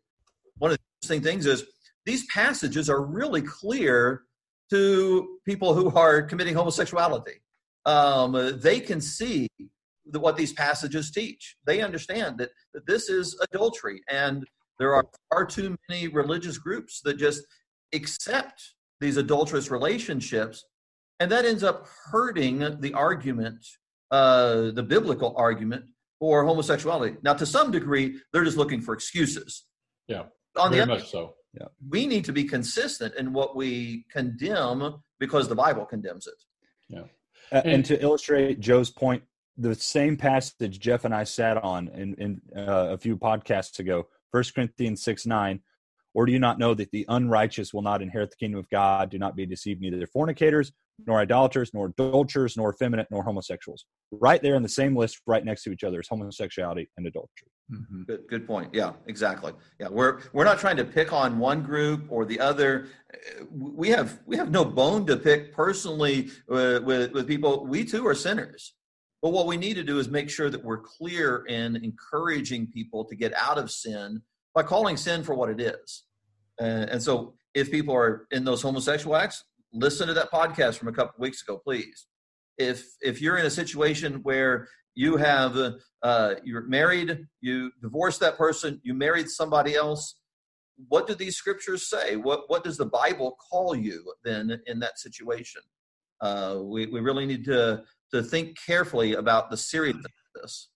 One 0.57 0.71
of 0.71 0.77
the 0.77 0.83
interesting 1.01 1.21
things 1.21 1.45
is 1.45 1.65
these 2.05 2.25
passages 2.27 2.89
are 2.89 3.01
really 3.01 3.41
clear 3.41 4.23
to 4.69 5.37
people 5.45 5.73
who 5.73 5.89
are 5.91 6.21
committing 6.21 6.55
homosexuality. 6.55 7.41
Um, 7.85 8.59
they 8.61 8.79
can 8.79 9.01
see 9.01 9.49
the, 10.05 10.19
what 10.19 10.37
these 10.37 10.53
passages 10.53 11.11
teach. 11.11 11.57
They 11.65 11.81
understand 11.81 12.37
that, 12.37 12.51
that 12.73 12.85
this 12.85 13.09
is 13.09 13.37
adultery, 13.51 14.01
and 14.09 14.45
there 14.79 14.95
are 14.95 15.05
far 15.29 15.45
too 15.45 15.77
many 15.89 16.07
religious 16.07 16.57
groups 16.57 17.01
that 17.01 17.17
just 17.17 17.43
accept 17.93 18.61
these 18.99 19.17
adulterous 19.17 19.69
relationships, 19.69 20.65
and 21.19 21.31
that 21.31 21.45
ends 21.45 21.63
up 21.63 21.87
hurting 22.11 22.79
the 22.79 22.93
argument, 22.93 23.65
uh, 24.11 24.71
the 24.71 24.83
biblical 24.83 25.33
argument 25.37 25.85
for 26.19 26.43
homosexuality. 26.43 27.17
Now, 27.23 27.33
to 27.33 27.45
some 27.45 27.71
degree, 27.71 28.19
they're 28.33 28.43
just 28.43 28.57
looking 28.57 28.81
for 28.81 28.93
excuses. 28.93 29.65
Yeah 30.07 30.23
on 30.59 30.71
Very 30.71 30.85
the 30.85 30.91
other, 30.91 31.01
much 31.01 31.11
so. 31.11 31.35
Yeah. 31.59 31.67
We 31.89 32.05
need 32.05 32.25
to 32.25 32.33
be 32.33 32.43
consistent 32.43 33.15
in 33.15 33.33
what 33.33 33.55
we 33.55 34.05
condemn 34.11 35.01
because 35.19 35.47
the 35.47 35.55
Bible 35.55 35.85
condemns 35.85 36.27
it. 36.27 36.35
Yeah. 36.87 37.03
Uh, 37.51 37.61
and, 37.63 37.73
and, 37.73 37.85
to 37.85 38.01
illustrate 38.01 38.59
Joe's 38.59 38.91
point, 38.91 39.23
the 39.57 39.73
same 39.75 40.15
passage 40.15 40.79
Jeff 40.79 41.05
and 41.05 41.13
I 41.13 41.23
sat 41.23 41.57
on 41.57 41.87
in, 41.89 42.13
in 42.15 42.41
uh, 42.55 42.89
a 42.91 42.97
few 42.97 43.17
podcasts 43.17 43.79
ago, 43.79 44.07
First 44.31 44.55
Corinthians 44.55 45.03
6 45.03 45.25
9, 45.25 45.61
Or 46.13 46.25
do 46.25 46.31
you 46.31 46.39
not 46.39 46.59
know 46.59 46.73
that 46.73 46.91
the 46.91 47.05
unrighteous 47.09 47.73
will 47.73 47.81
not 47.81 48.01
inherit 48.01 48.31
the 48.31 48.37
kingdom 48.37 48.59
of 48.59 48.69
God? 48.69 49.09
Do 49.09 49.17
not 49.17 49.35
be 49.35 49.45
deceived, 49.45 49.81
neither 49.81 50.05
fornicators, 50.07 50.71
nor 51.05 51.19
idolaters, 51.19 51.71
nor 51.73 51.87
adulterers, 51.87 52.57
nor 52.57 52.73
effeminate, 52.73 53.07
nor 53.11 53.23
homosexuals. 53.23 53.85
Right 54.11 54.41
there 54.41 54.55
in 54.55 54.63
the 54.63 54.69
same 54.69 54.95
list, 54.95 55.21
right 55.25 55.43
next 55.43 55.63
to 55.63 55.71
each 55.71 55.83
other, 55.83 55.99
is 55.99 56.07
homosexuality 56.07 56.89
and 56.97 57.07
adultery. 57.07 57.47
Mm-hmm. 57.71 58.03
Good, 58.03 58.23
good 58.27 58.47
point. 58.47 58.73
Yeah, 58.73 58.93
exactly. 59.07 59.53
Yeah, 59.79 59.89
we're 59.89 60.21
we're 60.33 60.43
not 60.43 60.59
trying 60.59 60.77
to 60.77 60.85
pick 60.85 61.13
on 61.13 61.37
one 61.37 61.61
group 61.61 62.05
or 62.09 62.25
the 62.25 62.39
other. 62.39 62.87
We 63.51 63.89
have 63.89 64.19
we 64.25 64.37
have 64.37 64.49
no 64.49 64.65
bone 64.65 65.05
to 65.05 65.17
pick 65.17 65.53
personally 65.53 66.29
uh, 66.51 66.79
with 66.83 67.11
with 67.11 67.27
people. 67.27 67.65
We 67.67 67.85
too 67.85 68.07
are 68.07 68.15
sinners. 68.15 68.73
But 69.21 69.31
what 69.31 69.47
we 69.47 69.57
need 69.57 69.75
to 69.75 69.83
do 69.83 69.99
is 69.99 70.09
make 70.09 70.29
sure 70.29 70.49
that 70.49 70.63
we're 70.63 70.81
clear 70.81 71.43
in 71.47 71.75
encouraging 71.77 72.67
people 72.67 73.03
to 73.05 73.15
get 73.15 73.33
out 73.33 73.57
of 73.57 73.69
sin 73.69 74.21
by 74.53 74.63
calling 74.63 74.97
sin 74.97 75.23
for 75.23 75.35
what 75.35 75.49
it 75.49 75.59
is. 75.59 76.03
Uh, 76.59 76.87
and 76.89 77.03
so 77.03 77.35
if 77.53 77.71
people 77.71 77.95
are 77.95 78.27
in 78.31 78.45
those 78.45 78.61
homosexual 78.61 79.15
acts, 79.15 79.43
listen 79.73 80.07
to 80.07 80.13
that 80.13 80.31
podcast 80.31 80.77
from 80.77 80.87
a 80.87 80.93
couple 80.93 81.13
weeks 81.19 81.41
ago, 81.41 81.59
please. 81.63 82.07
If 82.57 82.85
if 83.01 83.21
you're 83.21 83.37
in 83.37 83.45
a 83.45 83.49
situation 83.51 84.15
where 84.23 84.67
you 84.95 85.17
have 85.17 85.57
uh, 86.03 86.35
you're 86.43 86.67
married, 86.67 87.25
you 87.41 87.71
divorced 87.81 88.19
that 88.19 88.37
person, 88.37 88.81
you 88.83 88.93
married 88.93 89.29
somebody 89.29 89.75
else, 89.75 90.15
what 90.87 91.07
do 91.07 91.15
these 91.15 91.35
scriptures 91.35 91.89
say? 91.89 92.15
What 92.15 92.49
what 92.49 92.63
does 92.63 92.77
the 92.77 92.85
Bible 92.85 93.37
call 93.49 93.75
you 93.75 94.13
then 94.23 94.61
in 94.65 94.79
that 94.79 94.99
situation? 94.99 95.61
Uh, 96.21 96.59
we 96.61 96.85
we 96.87 96.99
really 96.99 97.25
need 97.25 97.45
to 97.45 97.83
to 98.13 98.23
think 98.23 98.57
carefully 98.65 99.13
about 99.13 99.49
the 99.49 99.57
seriousness 99.57 100.05
of 100.05 100.41
this. 100.41 100.69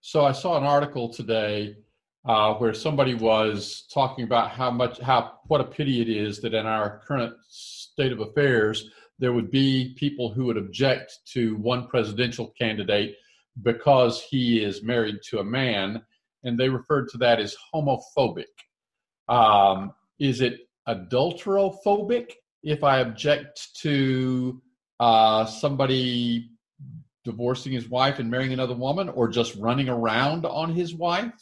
So 0.00 0.24
I 0.24 0.32
saw 0.32 0.56
an 0.56 0.64
article 0.64 1.12
today 1.12 1.76
uh, 2.24 2.54
where 2.54 2.72
somebody 2.74 3.14
was 3.14 3.86
talking 3.92 4.24
about 4.24 4.50
how 4.50 4.70
much 4.70 5.00
how 5.00 5.32
what 5.48 5.60
a 5.60 5.64
pity 5.64 6.00
it 6.00 6.08
is 6.08 6.40
that 6.40 6.54
in 6.54 6.66
our 6.66 7.02
current 7.06 7.34
state 7.48 8.12
of 8.12 8.20
affairs 8.20 8.90
there 9.18 9.34
would 9.34 9.50
be 9.50 9.94
people 9.98 10.32
who 10.32 10.46
would 10.46 10.56
object 10.56 11.18
to 11.26 11.56
one 11.56 11.86
presidential 11.86 12.54
candidate 12.58 13.16
because 13.62 14.22
he 14.22 14.64
is 14.64 14.82
married 14.82 15.16
to 15.28 15.40
a 15.40 15.44
man, 15.44 16.02
and 16.44 16.58
they 16.58 16.68
referred 16.68 17.08
to 17.10 17.18
that 17.18 17.38
as 17.38 17.54
homophobic. 17.74 18.44
Um, 19.28 19.92
is 20.18 20.40
it 20.40 20.60
adulterophobic 20.88 22.32
if 22.62 22.84
I 22.84 22.98
object 22.98 23.74
to 23.82 24.60
uh, 24.98 25.46
somebody 25.46 26.50
divorcing 27.24 27.72
his 27.72 27.88
wife 27.88 28.18
and 28.18 28.30
marrying 28.30 28.52
another 28.52 28.74
woman, 28.74 29.08
or 29.08 29.28
just 29.28 29.54
running 29.56 29.88
around 29.88 30.46
on 30.46 30.74
his 30.74 30.94
wife? 30.94 31.32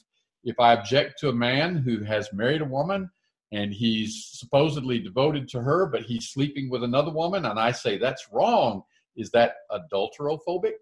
if 0.45 0.59
I 0.59 0.73
object 0.73 1.19
to 1.21 1.29
a 1.29 1.33
man 1.33 1.77
who 1.77 2.03
has 2.05 2.33
married 2.33 2.63
a 2.63 2.67
woman 2.67 3.11
and 3.53 3.73
he's 3.73 4.31
supposedly 4.33 4.99
devoted 4.99 5.49
to 5.51 5.61
her, 5.61 5.87
but 5.87 6.03
he's 6.03 6.29
sleeping 6.29 6.69
with 6.71 6.85
another 6.85 7.11
woman, 7.11 7.47
and 7.47 7.59
I 7.59 7.73
say 7.73 7.97
that's 7.97 8.29
wrong, 8.33 8.83
is 9.17 9.31
that 9.31 9.57
adulterophobic? 9.71 10.75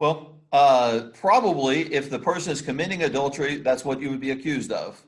Well, 0.00 0.40
uh, 0.52 1.10
probably 1.14 1.92
if 1.94 2.10
the 2.10 2.18
person 2.18 2.52
is 2.52 2.60
committing 2.60 3.04
adultery, 3.04 3.56
that's 3.56 3.84
what 3.84 4.00
you 4.00 4.10
would 4.10 4.20
be 4.20 4.32
accused 4.32 4.72
of. 4.72 5.00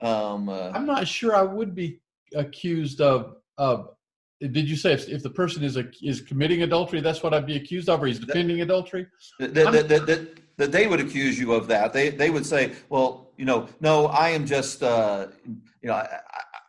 Um, 0.00 0.48
uh, 0.48 0.70
I'm 0.74 0.86
not 0.86 1.06
sure 1.06 1.36
I 1.36 1.42
would 1.42 1.74
be 1.74 2.00
accused 2.34 3.00
of. 3.00 3.36
of 3.56 3.90
did 4.40 4.68
you 4.68 4.76
say 4.76 4.92
if, 4.92 5.08
if 5.08 5.22
the 5.22 5.30
person 5.30 5.64
is 5.64 5.76
a, 5.76 5.90
is 6.02 6.20
committing 6.20 6.62
adultery, 6.62 7.00
that's 7.00 7.22
what 7.22 7.34
I'd 7.34 7.46
be 7.46 7.56
accused 7.56 7.88
of, 7.88 8.02
or 8.02 8.06
he's 8.06 8.20
defending 8.20 8.60
adultery? 8.60 9.06
The, 9.40 9.48
the, 9.48 10.04
the, 10.06 10.28
that 10.58 10.72
they 10.72 10.86
would 10.86 11.00
accuse 11.00 11.38
you 11.38 11.54
of 11.54 11.66
that. 11.68 11.92
They 11.92 12.10
they 12.10 12.30
would 12.30 12.46
say, 12.46 12.72
well, 12.88 13.32
you 13.36 13.44
know, 13.44 13.68
no, 13.80 14.06
I 14.06 14.30
am 14.30 14.46
just, 14.46 14.82
uh, 14.82 15.28
you 15.46 15.88
know, 15.88 15.94
I, 15.94 16.20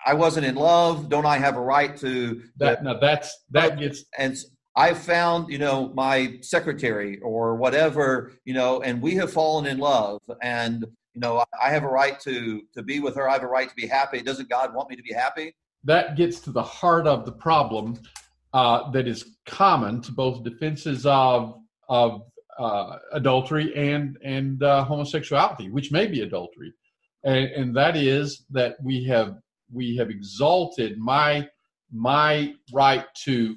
I 0.06 0.14
wasn't 0.14 0.46
in 0.46 0.56
love. 0.56 1.10
Don't 1.10 1.26
I 1.26 1.38
have 1.38 1.58
a 1.58 1.62
right 1.62 1.96
to? 1.98 2.42
That 2.58 2.84
no, 2.84 3.00
that's 3.00 3.38
that 3.52 3.80
gets 3.80 4.06
and. 4.18 4.36
I 4.76 4.94
found, 4.94 5.52
you 5.52 5.58
know, 5.58 5.92
my 5.94 6.38
secretary 6.42 7.20
or 7.20 7.56
whatever, 7.56 8.32
you 8.46 8.54
know, 8.54 8.82
and 8.82 9.02
we 9.02 9.16
have 9.16 9.34
fallen 9.34 9.66
in 9.66 9.78
love, 9.78 10.22
and 10.42 10.86
you 11.14 11.22
know, 11.22 11.44
I 11.62 11.70
have 11.70 11.84
a 11.84 11.88
right 11.88 12.20
to 12.22 12.62
to 12.74 12.84
be 12.84 13.00
with 13.00 13.16
her. 13.16 13.30
I 13.30 13.34
have 13.34 13.44
a 13.44 13.48
right 13.48 13.70
to 13.70 13.76
be 13.76 13.88
happy. 13.88 14.22
Doesn't 14.22 14.50
God 14.50 14.74
want 14.74 14.90
me 14.90 14.96
to 14.96 15.04
be 15.04 15.14
happy? 15.14 15.56
That 15.84 16.18
gets 16.18 16.40
to 16.42 16.52
the 16.52 16.64
heart 16.64 17.08
of 17.08 17.26
the 17.26 17.32
problem 17.32 18.00
uh, 18.54 18.92
that 18.92 19.08
is 19.08 19.38
common 19.46 20.02
to 20.02 20.12
both 20.12 20.44
defenses 20.44 21.06
of 21.06 21.56
of 21.88 22.22
uh, 22.58 22.98
adultery 23.14 23.74
and 23.76 24.18
and 24.24 24.62
uh, 24.64 24.84
homosexuality, 24.84 25.70
which 25.70 25.92
may 25.92 26.06
be 26.08 26.22
adultery, 26.22 26.74
and, 27.24 27.46
and 27.52 27.76
that 27.76 27.96
is 27.96 28.46
that 28.50 28.76
we 28.84 29.04
have 29.06 29.38
we 29.72 29.96
have 29.96 30.10
exalted 30.10 30.98
my 30.98 31.48
my 31.92 32.54
right 32.74 33.06
to 33.24 33.56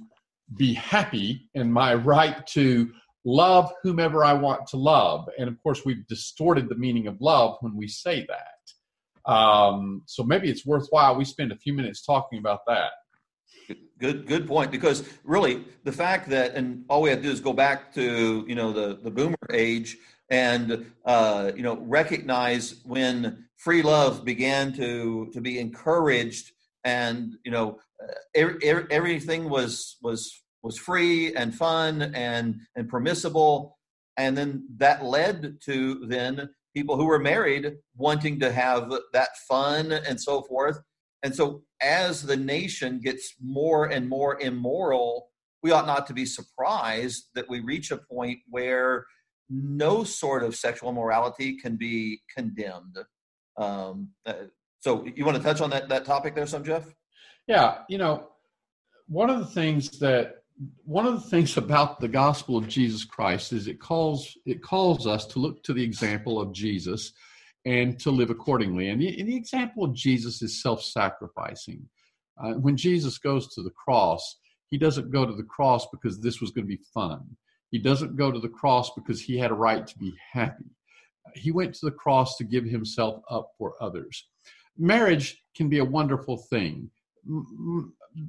be 0.57 0.75
happy 0.75 1.49
and 1.55 1.73
my 1.73 1.95
right 1.95 2.47
to 2.47 2.93
love 3.25 3.73
whomever 3.83 4.25
I 4.25 4.33
want 4.35 4.67
to 4.69 4.77
love, 4.77 5.29
and 5.39 5.49
of 5.49 5.61
course 5.63 5.85
we've 5.85 6.07
distorted 6.07 6.69
the 6.69 6.75
meaning 6.75 7.07
of 7.07 7.21
love 7.21 7.57
when 7.61 7.77
we 7.77 7.89
say 7.89 8.27
that. 8.27 9.31
Um, 9.33 10.03
so 10.07 10.25
maybe 10.25 10.51
it's 10.51 10.67
worthwhile 10.67 11.15
we 11.17 11.25
spend 11.25 11.53
a 11.53 11.57
few 11.57 11.73
minutes 11.73 12.05
talking 12.05 12.39
about 12.39 12.61
that. 12.67 12.91
Good, 13.99 14.27
good 14.27 14.49
point. 14.49 14.73
Because 14.73 15.05
really, 15.23 15.65
the 15.85 15.93
fact 15.93 16.29
that, 16.31 16.55
and 16.55 16.85
all 16.89 17.03
we 17.03 17.11
have 17.11 17.19
to 17.19 17.25
do 17.25 17.31
is 17.31 17.41
go 17.41 17.53
back 17.53 17.95
to 17.95 18.45
you 18.49 18.55
know 18.55 18.73
the 18.73 18.97
the 18.97 19.11
boomer 19.11 19.37
age, 19.53 19.97
and 20.29 20.91
uh, 21.05 21.53
you 21.55 21.63
know 21.63 21.77
recognize 21.77 22.81
when 22.85 23.47
free 23.57 23.83
love 23.83 24.25
began 24.25 24.73
to 24.75 25.31
to 25.33 25.41
be 25.41 25.61
encouraged, 25.61 26.51
and 26.85 27.37
you 27.45 27.53
know 27.53 27.79
every, 28.35 28.87
everything 28.91 29.49
was 29.49 29.99
was 30.03 30.42
was 30.63 30.79
free 30.79 31.35
and 31.35 31.55
fun 31.55 32.03
and 32.15 32.57
and 32.77 32.89
permissible, 32.89 33.79
and 34.17 34.37
then 34.37 34.67
that 34.77 35.05
led 35.05 35.59
to 35.65 36.07
then 36.07 36.49
people 36.75 36.97
who 36.97 37.07
were 37.07 37.19
married 37.19 37.75
wanting 37.97 38.41
to 38.41 38.51
have 38.51 38.93
that 39.13 39.29
fun 39.49 39.93
and 39.93 40.21
so 40.21 40.43
forth 40.43 40.79
and 41.23 41.35
so, 41.35 41.63
as 41.81 42.23
the 42.23 42.37
nation 42.37 43.01
gets 43.01 43.35
more 43.41 43.87
and 43.87 44.09
more 44.09 44.41
immoral, 44.41 45.29
we 45.63 45.71
ought 45.71 45.87
not 45.87 46.07
to 46.09 46.13
be 46.13 46.27
surprised 46.27 47.29
that 47.35 47.49
we 47.49 47.61
reach 47.61 47.93
a 47.93 47.97
point 47.97 48.41
where 48.51 49.07
no 49.49 50.03
sort 50.03 50.43
of 50.43 50.57
sexual 50.57 50.93
morality 50.93 51.57
can 51.57 51.77
be 51.77 52.21
condemned. 52.37 52.99
Um, 53.57 54.11
uh, 54.27 54.35
so, 54.81 55.07
you 55.15 55.25
want 55.25 55.37
to 55.37 55.43
touch 55.43 55.61
on 55.61 55.71
that 55.71 55.89
that 55.91 56.05
topic 56.05 56.35
there, 56.35 56.47
some 56.47 56.65
Jeff? 56.65 56.93
Yeah, 57.47 57.79
you 57.89 57.99
know, 57.99 58.29
one 59.07 59.31
of 59.31 59.39
the 59.39 59.47
things 59.47 60.01
that 60.01 60.42
one 60.85 61.07
of 61.07 61.15
the 61.15 61.29
things 61.29 61.57
about 61.57 62.01
the 62.01 62.09
gospel 62.09 62.57
of 62.57 62.69
Jesus 62.69 63.05
Christ 63.05 63.53
is 63.53 63.67
it 63.67 63.81
calls 63.81 64.37
it 64.45 64.63
calls 64.63 65.07
us 65.07 65.27
to 65.27 65.39
look 65.39 65.63
to 65.65 65.73
the 65.73 65.83
example 65.83 66.41
of 66.41 66.53
Jesus 66.53 67.13
and 67.65 67.99
to 68.01 68.11
live 68.11 68.31
accordingly. 68.31 68.89
And 68.89 69.01
the, 69.01 69.19
and 69.19 69.29
the 69.29 69.37
example 69.37 69.85
of 69.85 69.95
Jesus 69.95 70.43
is 70.43 70.63
self 70.63 70.83
sacrificing. 70.83 71.89
Uh, 72.43 72.53
when 72.55 72.77
Jesus 72.77 73.19
goes 73.19 73.55
to 73.55 73.63
the 73.63 73.71
cross, 73.71 74.39
he 74.71 74.79
doesn't 74.79 75.13
go 75.13 75.27
to 75.27 75.35
the 75.35 75.43
cross 75.43 75.87
because 75.93 76.21
this 76.21 76.41
was 76.41 76.51
going 76.51 76.65
to 76.65 76.77
be 76.77 76.83
fun. 76.95 77.23
He 77.71 77.79
doesn't 77.79 78.17
go 78.17 78.31
to 78.31 78.39
the 78.39 78.49
cross 78.49 78.91
because 78.95 79.21
he 79.21 79.39
had 79.39 79.51
a 79.51 79.55
right 79.55 79.87
to 79.87 79.99
be 79.99 80.13
happy. 80.33 80.65
He 81.35 81.53
went 81.53 81.75
to 81.75 81.87
the 81.87 81.93
cross 81.93 82.37
to 82.37 82.45
give 82.45 82.65
himself 82.65 83.23
up 83.31 83.51
for 83.59 83.75
others. 83.81 84.27
Marriage 84.77 85.43
can 85.57 85.69
be 85.69 85.79
a 85.79 85.85
wonderful 85.85 86.37
thing. 86.37 86.91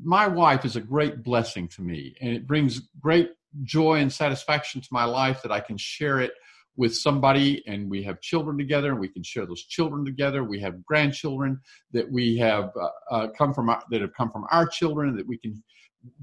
My 0.04 0.28
wife 0.28 0.66
is 0.66 0.76
a 0.76 0.82
great 0.82 1.24
blessing 1.24 1.68
to 1.70 1.82
me, 1.82 2.16
and 2.22 2.32
it 2.32 2.48
brings 2.48 2.82
great 3.00 3.32
joy 3.64 3.96
and 3.96 4.12
satisfaction 4.12 4.82
to 4.82 4.88
my 4.92 5.06
life 5.06 5.42
that 5.42 5.52
I 5.52 5.60
can 5.60 5.78
share 5.78 6.20
it 6.20 6.32
with 6.76 6.96
somebody 6.96 7.64
and 7.68 7.90
we 7.90 8.02
have 8.04 8.20
children 8.22 8.58
together 8.58 8.92
and 8.92 9.00
we 9.00 9.08
can 9.08 9.24
share 9.24 9.46
those 9.46 9.64
children 9.64 10.04
together. 10.04 10.44
We 10.44 10.60
have 10.62 10.84
grandchildren 10.84 11.60
that 11.92 12.12
we 12.12 12.38
have 12.38 12.72
uh, 12.80 12.90
uh, 13.12 13.28
come 13.38 13.54
from 13.54 13.70
our, 13.70 13.84
that 13.92 14.02
have 14.02 14.14
come 14.14 14.32
from 14.32 14.46
our 14.52 14.66
children 14.66 15.16
that 15.18 15.28
we 15.28 15.38
can 15.38 15.64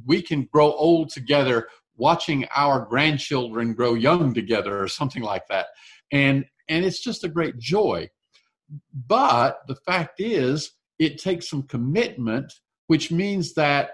we 0.05 0.21
can 0.21 0.49
grow 0.53 0.73
old 0.73 1.09
together 1.09 1.69
watching 1.97 2.47
our 2.55 2.85
grandchildren 2.85 3.75
grow 3.75 3.95
young 3.95 4.35
together 4.35 4.83
or 4.83 4.89
something 4.89 5.23
like 5.23 5.47
that. 5.49 5.67
And 6.11 6.45
and 6.69 6.85
it's 6.85 7.01
just 7.01 7.25
a 7.25 7.29
great 7.29 7.59
joy. 7.59 8.11
But 9.07 9.61
the 9.69 9.77
fact 9.77 10.21
is 10.21 10.73
it 10.99 11.19
takes 11.19 11.49
some 11.49 11.63
commitment 11.63 12.53
which 12.91 13.13
means 13.13 13.55
that 13.55 13.85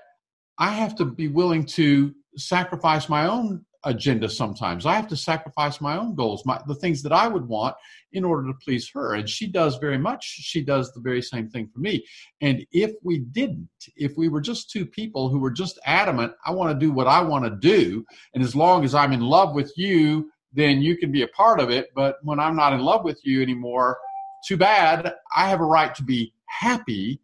i 0.59 0.71
have 0.71 0.95
to 0.95 1.05
be 1.05 1.29
willing 1.29 1.65
to 1.65 2.15
sacrifice 2.37 3.09
my 3.09 3.27
own 3.27 3.65
agenda 3.87 4.29
sometimes. 4.29 4.85
I 4.85 4.95
have 4.95 5.07
to 5.09 5.17
sacrifice 5.17 5.81
my 5.81 5.97
own 5.97 6.17
goals, 6.17 6.45
my, 6.45 6.61
the 6.67 6.75
things 6.75 7.03
that 7.03 7.13
I 7.13 7.29
would 7.29 7.47
want 7.47 7.77
in 8.13 8.25
order 8.25 8.49
to 8.49 8.59
please 8.65 8.91
her. 8.93 9.15
And 9.15 9.29
she 9.29 9.47
does 9.47 9.77
very 9.77 9.97
much, 9.97 10.25
she 10.25 10.61
does 10.61 10.93
the 10.93 11.01
very 11.01 11.23
same 11.23 11.49
thing 11.49 11.69
for 11.73 11.79
me. 11.79 12.05
And 12.41 12.67
if 12.73 12.93
we 13.05 13.21
didn't, 13.21 13.69
if 13.97 14.17
we 14.17 14.29
were 14.29 14.41
just 14.41 14.71
two 14.71 14.85
people 14.85 15.29
who 15.29 15.39
were 15.39 15.53
just 15.53 15.79
adamant, 15.87 16.33
I 16.45 16.51
want 16.51 16.73
to 16.73 16.87
do 16.87 16.93
what 16.93 17.07
I 17.07 17.23
want 17.23 17.45
to 17.45 17.51
do, 17.51 18.05
and 18.35 18.43
as 18.43 18.57
long 18.57 18.85
as 18.85 18.95
I'm 18.95 19.13
in 19.13 19.21
love 19.21 19.55
with 19.55 19.73
you, 19.77 20.31
then 20.53 20.83
you 20.83 20.97
can 20.97 21.13
be 21.13 21.23
a 21.23 21.29
part 21.29 21.61
of 21.61 21.71
it. 21.71 21.91
But 21.95 22.17
when 22.23 22.41
I'm 22.41 22.57
not 22.57 22.73
in 22.73 22.81
love 22.81 23.05
with 23.05 23.21
you 23.25 23.41
anymore, 23.41 23.99
too 24.47 24.57
bad. 24.57 25.15
I 25.35 25.49
have 25.49 25.61
a 25.61 25.65
right 25.65 25.95
to 25.97 26.03
be 26.03 26.33
happy. 26.47 27.21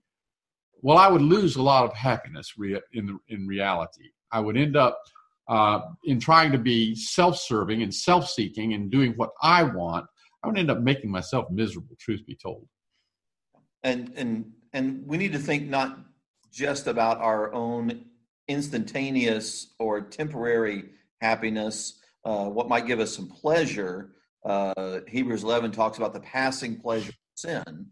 Well, 0.82 0.98
I 0.98 1.08
would 1.08 1.22
lose 1.22 1.56
a 1.56 1.62
lot 1.62 1.84
of 1.84 1.94
happiness 1.94 2.52
in 2.92 3.06
the, 3.06 3.18
in 3.28 3.46
reality. 3.46 4.10
I 4.32 4.40
would 4.40 4.56
end 4.56 4.76
up 4.76 5.00
uh, 5.48 5.80
in 6.04 6.18
trying 6.18 6.52
to 6.52 6.58
be 6.58 6.94
self-serving 6.94 7.82
and 7.82 7.94
self-seeking 7.94 8.74
and 8.74 8.90
doing 8.90 9.12
what 9.12 9.30
I 9.42 9.62
want. 9.62 10.06
I 10.42 10.48
would 10.48 10.58
end 10.58 10.70
up 10.70 10.80
making 10.80 11.10
myself 11.10 11.50
miserable. 11.50 11.96
Truth 12.00 12.26
be 12.26 12.34
told. 12.34 12.66
And 13.84 14.12
and 14.16 14.52
and 14.72 15.06
we 15.06 15.16
need 15.16 15.32
to 15.32 15.38
think 15.38 15.68
not 15.68 15.98
just 16.52 16.86
about 16.86 17.18
our 17.18 17.52
own 17.52 18.04
instantaneous 18.48 19.74
or 19.78 20.00
temporary 20.00 20.84
happiness, 21.20 22.00
uh, 22.24 22.46
what 22.46 22.68
might 22.68 22.86
give 22.86 23.00
us 23.00 23.14
some 23.14 23.28
pleasure. 23.28 24.10
Uh, 24.44 25.00
Hebrews 25.08 25.44
11 25.44 25.70
talks 25.72 25.98
about 25.98 26.12
the 26.12 26.20
passing 26.20 26.78
pleasure 26.80 27.10
of 27.10 27.14
sin. 27.34 27.86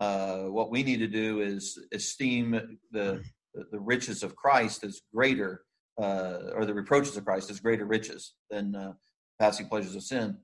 Uh, 0.00 0.42
what 0.44 0.70
we 0.70 0.82
need 0.82 0.98
to 0.98 1.06
do 1.06 1.40
is 1.40 1.78
esteem 1.92 2.78
the 2.92 3.22
the 3.70 3.80
riches 3.80 4.22
of 4.22 4.36
Christ 4.36 4.84
as 4.84 5.00
greater, 5.14 5.62
uh, 5.98 6.50
or 6.54 6.66
the 6.66 6.74
reproaches 6.74 7.16
of 7.16 7.24
Christ 7.24 7.50
as 7.50 7.58
greater 7.58 7.86
riches 7.86 8.34
than 8.50 8.74
uh, 8.74 8.92
passing 9.40 9.66
pleasures 9.66 9.96
of 9.96 10.02
sin. 10.02 10.36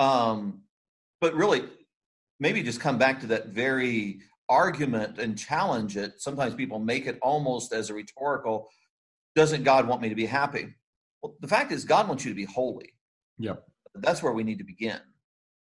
Um, 0.00 0.62
but 1.20 1.34
really, 1.34 1.62
maybe 2.40 2.64
just 2.64 2.80
come 2.80 2.98
back 2.98 3.20
to 3.20 3.28
that 3.28 3.48
very 3.48 4.20
argument 4.48 5.18
and 5.18 5.38
challenge 5.38 5.96
it. 5.96 6.14
Sometimes 6.20 6.54
people 6.54 6.80
make 6.80 7.06
it 7.06 7.18
almost 7.22 7.72
as 7.72 7.88
a 7.88 7.94
rhetorical 7.94 8.68
doesn't 9.36 9.64
God 9.64 9.86
want 9.86 10.00
me 10.00 10.08
to 10.08 10.14
be 10.14 10.26
happy? 10.26 10.74
Well, 11.22 11.36
the 11.40 11.46
fact 11.46 11.70
is, 11.70 11.84
God 11.84 12.08
wants 12.08 12.24
you 12.24 12.30
to 12.30 12.34
be 12.34 12.46
holy. 12.46 12.94
Yep. 13.38 13.62
That's 13.94 14.22
where 14.22 14.32
we 14.32 14.42
need 14.42 14.58
to 14.58 14.64
begin. 14.64 14.98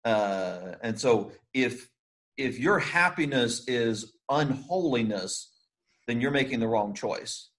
Uh, 0.03 0.75
and 0.83 0.99
so, 0.99 1.31
if 1.53 1.89
if 2.37 2.59
your 2.59 2.79
happiness 2.79 3.63
is 3.67 4.13
unholiness, 4.29 5.51
then 6.07 6.21
you're 6.21 6.31
making 6.31 6.59
the 6.59 6.67
wrong 6.67 6.93
choice. 6.93 7.49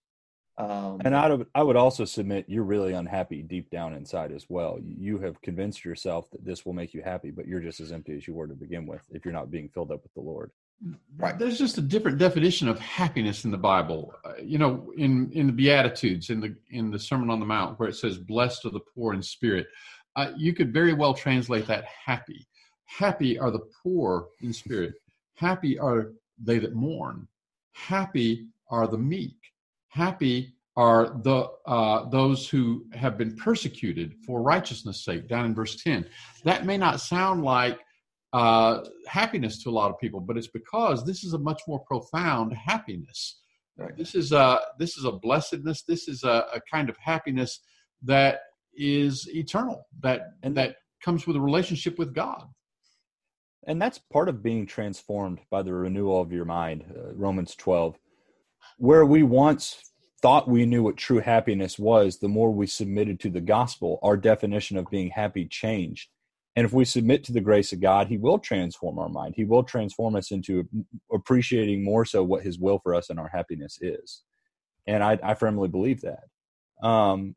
Um, 0.56 1.00
and 1.04 1.16
I 1.16 1.30
would, 1.30 1.46
I 1.54 1.62
would 1.64 1.76
also 1.76 2.04
submit 2.04 2.44
you're 2.46 2.62
really 2.62 2.92
unhappy 2.92 3.42
deep 3.42 3.70
down 3.70 3.92
inside 3.92 4.30
as 4.30 4.46
well. 4.48 4.78
You 4.80 5.18
have 5.18 5.40
convinced 5.42 5.84
yourself 5.84 6.30
that 6.30 6.44
this 6.44 6.64
will 6.64 6.74
make 6.74 6.94
you 6.94 7.02
happy, 7.02 7.32
but 7.32 7.48
you're 7.48 7.60
just 7.60 7.80
as 7.80 7.90
empty 7.90 8.16
as 8.16 8.28
you 8.28 8.34
were 8.34 8.46
to 8.46 8.54
begin 8.54 8.86
with 8.86 9.00
if 9.10 9.24
you're 9.24 9.34
not 9.34 9.50
being 9.50 9.68
filled 9.68 9.90
up 9.90 10.02
with 10.04 10.14
the 10.14 10.20
Lord. 10.20 10.52
Right. 11.16 11.36
There's 11.38 11.58
just 11.58 11.78
a 11.78 11.82
different 11.82 12.18
definition 12.18 12.68
of 12.68 12.78
happiness 12.78 13.44
in 13.44 13.50
the 13.50 13.58
Bible. 13.58 14.14
Uh, 14.24 14.34
you 14.42 14.58
know, 14.58 14.92
in 14.96 15.30
in 15.32 15.46
the 15.46 15.52
Beatitudes, 15.52 16.30
in 16.30 16.40
the 16.40 16.54
in 16.70 16.90
the 16.90 16.98
Sermon 16.98 17.30
on 17.30 17.40
the 17.40 17.46
Mount, 17.46 17.78
where 17.78 17.88
it 17.88 17.94
says, 17.94 18.18
"Blessed 18.18 18.66
are 18.66 18.70
the 18.70 18.80
poor 18.80 19.14
in 19.14 19.22
spirit," 19.22 19.68
uh, 20.16 20.32
you 20.36 20.52
could 20.52 20.72
very 20.72 20.92
well 20.92 21.14
translate 21.14 21.66
that 21.68 21.84
happy. 21.84 22.46
Happy 22.86 23.38
are 23.38 23.50
the 23.50 23.66
poor 23.82 24.28
in 24.40 24.52
spirit. 24.52 24.94
Happy 25.36 25.78
are 25.78 26.12
they 26.38 26.58
that 26.58 26.74
mourn. 26.74 27.26
Happy 27.72 28.46
are 28.70 28.86
the 28.86 28.98
meek. 28.98 29.36
Happy 29.88 30.54
are 30.76 31.20
the 31.22 31.48
uh, 31.66 32.08
those 32.08 32.48
who 32.48 32.84
have 32.92 33.16
been 33.16 33.36
persecuted 33.36 34.14
for 34.26 34.42
righteousness' 34.42 35.04
sake. 35.04 35.28
Down 35.28 35.46
in 35.46 35.54
verse 35.54 35.82
ten, 35.82 36.04
that 36.44 36.66
may 36.66 36.76
not 36.76 37.00
sound 37.00 37.44
like 37.44 37.78
uh, 38.32 38.84
happiness 39.06 39.62
to 39.62 39.70
a 39.70 39.72
lot 39.72 39.90
of 39.90 39.98
people, 39.98 40.20
but 40.20 40.36
it's 40.36 40.48
because 40.48 41.04
this 41.04 41.22
is 41.22 41.32
a 41.32 41.38
much 41.38 41.62
more 41.68 41.80
profound 41.80 42.52
happiness. 42.52 43.40
Right. 43.76 43.96
This 43.96 44.14
is 44.14 44.32
a 44.32 44.60
this 44.78 44.96
is 44.96 45.04
a 45.04 45.12
blessedness. 45.12 45.82
This 45.82 46.08
is 46.08 46.22
a, 46.24 46.46
a 46.52 46.60
kind 46.70 46.88
of 46.88 46.96
happiness 46.96 47.60
that 48.02 48.40
is 48.76 49.28
eternal. 49.32 49.86
That 50.00 50.22
and 50.42 50.56
that 50.56 50.76
comes 51.02 51.26
with 51.26 51.36
a 51.36 51.40
relationship 51.40 51.98
with 51.98 52.14
God. 52.14 52.46
And 53.66 53.80
that's 53.80 53.98
part 53.98 54.28
of 54.28 54.42
being 54.42 54.66
transformed 54.66 55.40
by 55.50 55.62
the 55.62 55.72
renewal 55.72 56.20
of 56.20 56.32
your 56.32 56.44
mind. 56.44 56.84
Uh, 56.90 57.14
Romans 57.14 57.54
twelve, 57.54 57.96
where 58.78 59.06
we 59.06 59.22
once 59.22 59.82
thought 60.20 60.48
we 60.48 60.66
knew 60.66 60.82
what 60.82 60.96
true 60.96 61.20
happiness 61.20 61.78
was, 61.78 62.18
the 62.18 62.28
more 62.28 62.50
we 62.50 62.66
submitted 62.66 63.20
to 63.20 63.30
the 63.30 63.40
gospel, 63.40 63.98
our 64.02 64.16
definition 64.16 64.76
of 64.76 64.90
being 64.90 65.10
happy 65.10 65.46
changed 65.46 66.08
and 66.56 66.64
if 66.64 66.72
we 66.72 66.84
submit 66.84 67.24
to 67.24 67.32
the 67.32 67.40
grace 67.40 67.72
of 67.72 67.80
God, 67.80 68.06
He 68.06 68.16
will 68.16 68.38
transform 68.38 68.98
our 68.98 69.08
mind. 69.08 69.34
He 69.36 69.44
will 69.44 69.64
transform 69.64 70.14
us 70.14 70.30
into 70.30 70.68
appreciating 71.12 71.82
more 71.82 72.04
so 72.04 72.22
what 72.22 72.44
His 72.44 72.58
will 72.58 72.78
for 72.78 72.94
us 72.94 73.10
and 73.10 73.18
our 73.18 73.28
happiness 73.28 73.78
is. 73.80 74.22
And 74.86 75.02
I, 75.02 75.18
I 75.22 75.34
firmly 75.34 75.68
believe 75.68 76.02
that. 76.02 76.24
Um, 76.86 77.34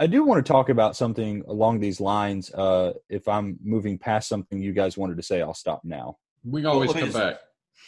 I 0.00 0.06
do 0.08 0.24
want 0.24 0.44
to 0.44 0.52
talk 0.52 0.68
about 0.68 0.96
something 0.96 1.44
along 1.46 1.80
these 1.80 2.00
lines. 2.00 2.52
Uh, 2.52 2.94
if 3.08 3.28
I'm 3.28 3.58
moving 3.62 3.96
past 3.96 4.28
something 4.28 4.60
you 4.60 4.72
guys 4.72 4.96
wanted 4.96 5.16
to 5.16 5.22
say, 5.22 5.40
I'll 5.40 5.54
stop 5.54 5.82
now. 5.84 6.18
We 6.44 6.64
always 6.64 6.88
well, 6.88 6.98
come 6.98 7.12
just, 7.12 7.18
back. 7.18 7.36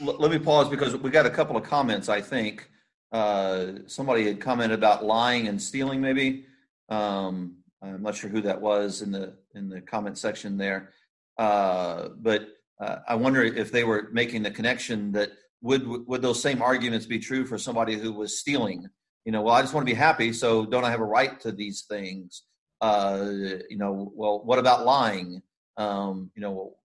Let 0.01 0.31
me 0.31 0.39
pause 0.39 0.69
because 0.69 0.97
we 0.97 1.11
got 1.11 1.27
a 1.27 1.31
couple 1.31 1.57
of 1.57 1.65
comments. 1.65 2.09
I 2.09 2.21
think 2.21 2.71
uh, 3.13 3.67
somebody 3.87 4.25
had 4.25 4.41
commented 4.41 4.79
about 4.79 5.05
lying 5.05 5.49
and 5.49 5.61
stealing, 5.61 6.01
maybe. 6.01 6.47
Um, 6.89 7.57
I'm 7.83 8.03
not 8.03 8.15
sure 8.15 8.31
who 8.31 8.41
that 8.43 8.61
was 8.61 9.03
in 9.03 9.11
the 9.11 9.35
in 9.55 9.69
the 9.69 9.81
comment 9.81 10.19
section 10.19 10.57
there, 10.57 10.91
uh, 11.39 12.09
but 12.17 12.49
uh, 12.81 12.99
I 13.07 13.15
wonder 13.15 13.43
if 13.43 13.71
they 13.71 13.85
were 13.85 14.09
making 14.13 14.43
the 14.43 14.51
connection 14.51 15.13
that 15.13 15.33
would 15.61 15.87
would 15.87 16.23
those 16.23 16.41
same 16.41 16.63
arguments 16.63 17.07
be 17.07 17.19
true 17.19 17.47
for 17.47 17.59
somebody 17.59 17.97
who 17.97 18.13
was 18.13 18.39
stealing? 18.39 18.89
You 19.27 19.33
know, 19.33 19.43
well, 19.43 19.55
I 19.55 19.61
just 19.61 19.75
want 19.75 19.87
to 19.87 19.93
be 19.93 19.97
happy, 19.97 20.33
so 20.33 20.65
don't 20.65 20.85
I 20.85 20.91
have 20.91 21.01
a 21.01 21.05
right 21.05 21.39
to 21.41 21.53
these 21.53 21.83
things? 21.83 22.45
Uh, 22.81 23.27
you 23.69 23.77
know, 23.77 24.11
well, 24.15 24.43
what 24.43 24.59
about 24.59 24.87
lying? 24.87 25.43
Um, 25.77 26.31
you 26.35 26.41
know, 26.41 26.77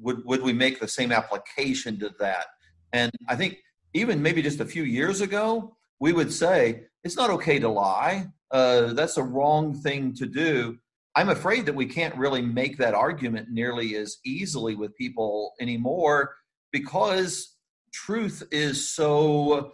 would 0.00 0.24
would 0.24 0.42
we 0.42 0.52
make 0.52 0.80
the 0.80 0.88
same 0.88 1.12
application 1.12 2.00
to 2.00 2.10
that? 2.18 2.46
And 2.92 3.12
I 3.28 3.36
think 3.36 3.58
even 3.94 4.20
maybe 4.20 4.42
just 4.42 4.58
a 4.58 4.64
few 4.64 4.82
years 4.82 5.20
ago, 5.20 5.76
we 6.00 6.12
would 6.12 6.32
say 6.32 6.86
it's 7.04 7.16
not 7.16 7.30
okay 7.30 7.60
to 7.60 7.68
lie 7.68 8.26
uh, 8.52 8.92
that's 8.92 9.16
a 9.16 9.22
wrong 9.22 9.74
thing 9.74 10.14
to 10.14 10.26
do. 10.26 10.78
I'm 11.16 11.30
afraid 11.30 11.66
that 11.66 11.74
we 11.74 11.86
can't 11.86 12.14
really 12.16 12.42
make 12.42 12.76
that 12.78 12.94
argument 12.94 13.48
nearly 13.50 13.96
as 13.96 14.18
easily 14.24 14.76
with 14.76 14.96
people 14.96 15.52
anymore 15.60 16.34
because 16.70 17.56
truth 17.92 18.42
is 18.50 18.94
so 18.94 19.72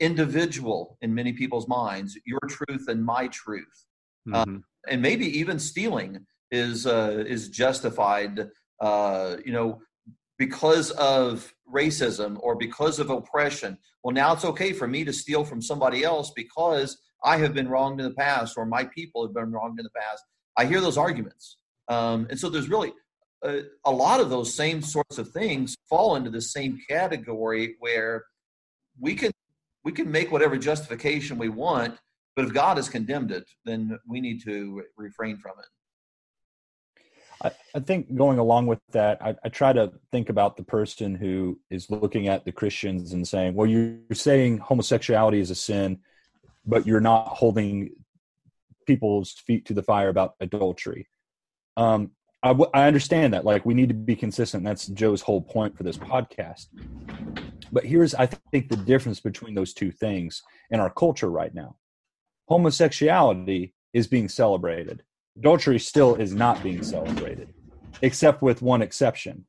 individual 0.00 0.98
in 1.02 1.14
many 1.14 1.32
people's 1.32 1.68
minds 1.68 2.18
your 2.24 2.40
truth 2.48 2.88
and 2.88 3.04
my 3.04 3.28
truth 3.28 3.86
uh, 4.32 4.44
mm-hmm. 4.44 4.56
uh, 4.56 4.60
and 4.88 5.00
maybe 5.00 5.26
even 5.38 5.58
stealing 5.58 6.24
is 6.50 6.86
uh, 6.86 7.24
is 7.26 7.48
justified 7.48 8.48
uh, 8.80 9.36
you 9.44 9.52
know 9.52 9.80
because 10.38 10.90
of 10.92 11.52
racism 11.72 12.38
or 12.40 12.56
because 12.56 12.98
of 12.98 13.10
oppression 13.10 13.76
well 14.02 14.14
now 14.14 14.32
it's 14.32 14.44
okay 14.44 14.72
for 14.72 14.88
me 14.88 15.04
to 15.04 15.12
steal 15.12 15.44
from 15.44 15.60
somebody 15.60 16.02
else 16.04 16.32
because 16.34 16.98
I 17.24 17.38
have 17.38 17.54
been 17.54 17.68
wronged 17.68 18.00
in 18.00 18.08
the 18.08 18.14
past, 18.14 18.56
or 18.56 18.64
my 18.64 18.84
people 18.84 19.26
have 19.26 19.34
been 19.34 19.52
wronged 19.52 19.78
in 19.78 19.84
the 19.84 19.90
past. 19.90 20.22
I 20.56 20.66
hear 20.66 20.80
those 20.80 20.98
arguments. 20.98 21.56
Um, 21.88 22.26
and 22.30 22.38
so 22.38 22.48
there's 22.48 22.68
really 22.68 22.92
a, 23.42 23.62
a, 23.84 23.90
lot 23.90 24.20
of 24.20 24.30
those 24.30 24.54
same 24.54 24.82
sorts 24.82 25.18
of 25.18 25.30
things 25.30 25.74
fall 25.88 26.16
into 26.16 26.30
the 26.30 26.42
same 26.42 26.78
category 26.88 27.76
where 27.80 28.24
we 29.00 29.14
can 29.14 29.32
we 29.84 29.92
can 29.92 30.10
make 30.10 30.30
whatever 30.32 30.56
justification 30.56 31.38
we 31.38 31.48
want, 31.48 31.98
but 32.36 32.44
if 32.44 32.52
God 32.52 32.76
has 32.76 32.88
condemned 32.88 33.30
it, 33.30 33.48
then 33.64 33.98
we 34.06 34.20
need 34.20 34.42
to 34.44 34.82
refrain 34.96 35.36
from 35.38 35.52
it. 35.58 35.66
I, 37.40 37.78
I 37.78 37.80
think 37.80 38.14
going 38.16 38.38
along 38.38 38.66
with 38.66 38.80
that, 38.90 39.22
I, 39.22 39.34
I, 39.44 39.48
try 39.48 39.72
to 39.72 39.92
think 40.10 40.28
about 40.28 40.56
the 40.56 40.64
person 40.64 41.14
who 41.14 41.60
is 41.70 41.88
looking 41.88 42.26
at 42.26 42.44
the 42.44 42.50
Christians 42.50 43.12
and 43.12 43.26
saying, 43.26 43.54
"Well, 43.54 43.68
you're 43.68 43.98
saying 44.12 44.58
homosexuality 44.58 45.38
is 45.38 45.50
a 45.50 45.54
sin, 45.54 46.00
but 46.66 46.84
you're 46.84 47.00
not 47.00 47.28
holding 47.28 47.90
people's 48.88 49.32
feet 49.32 49.66
to 49.66 49.74
the 49.74 49.82
fire 49.82 50.08
about 50.08 50.34
adultery. 50.40 51.08
Um, 51.76 52.10
I, 52.42 52.48
w- 52.48 52.70
I 52.74 52.86
understand 52.86 53.34
that. 53.34 53.44
Like, 53.44 53.64
we 53.64 53.74
need 53.74 53.88
to 53.88 53.94
be 53.94 54.16
consistent. 54.16 54.64
That's 54.64 54.86
Joe's 54.86 55.22
whole 55.22 55.42
point 55.42 55.76
for 55.76 55.82
this 55.82 55.98
podcast. 55.98 56.66
But 57.72 57.84
here's, 57.84 58.14
I 58.14 58.26
think, 58.26 58.68
the 58.68 58.76
difference 58.76 59.20
between 59.20 59.54
those 59.54 59.74
two 59.74 59.90
things 59.90 60.42
in 60.70 60.80
our 60.80 60.90
culture 60.90 61.30
right 61.30 61.54
now. 61.54 61.76
Homosexuality 62.48 63.74
is 63.92 64.06
being 64.06 64.28
celebrated. 64.28 65.02
Adultery 65.36 65.78
still 65.78 66.14
is 66.14 66.34
not 66.34 66.62
being 66.62 66.82
celebrated, 66.82 67.52
except 68.02 68.42
with 68.42 68.62
one 68.62 68.82
exception. 68.82 69.46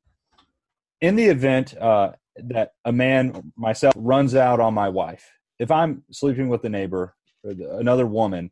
In 1.01 1.15
the 1.15 1.25
event 1.25 1.75
uh, 1.77 2.11
that 2.35 2.73
a 2.85 2.91
man, 2.91 3.53
myself, 3.55 3.93
runs 3.97 4.35
out 4.35 4.59
on 4.59 4.73
my 4.73 4.89
wife 4.89 5.25
if 5.59 5.69
I'm 5.71 6.03
sleeping 6.11 6.47
with 6.47 6.63
a 6.63 6.69
neighbor 6.69 7.13
or 7.43 7.51
another 7.79 8.07
woman, 8.07 8.51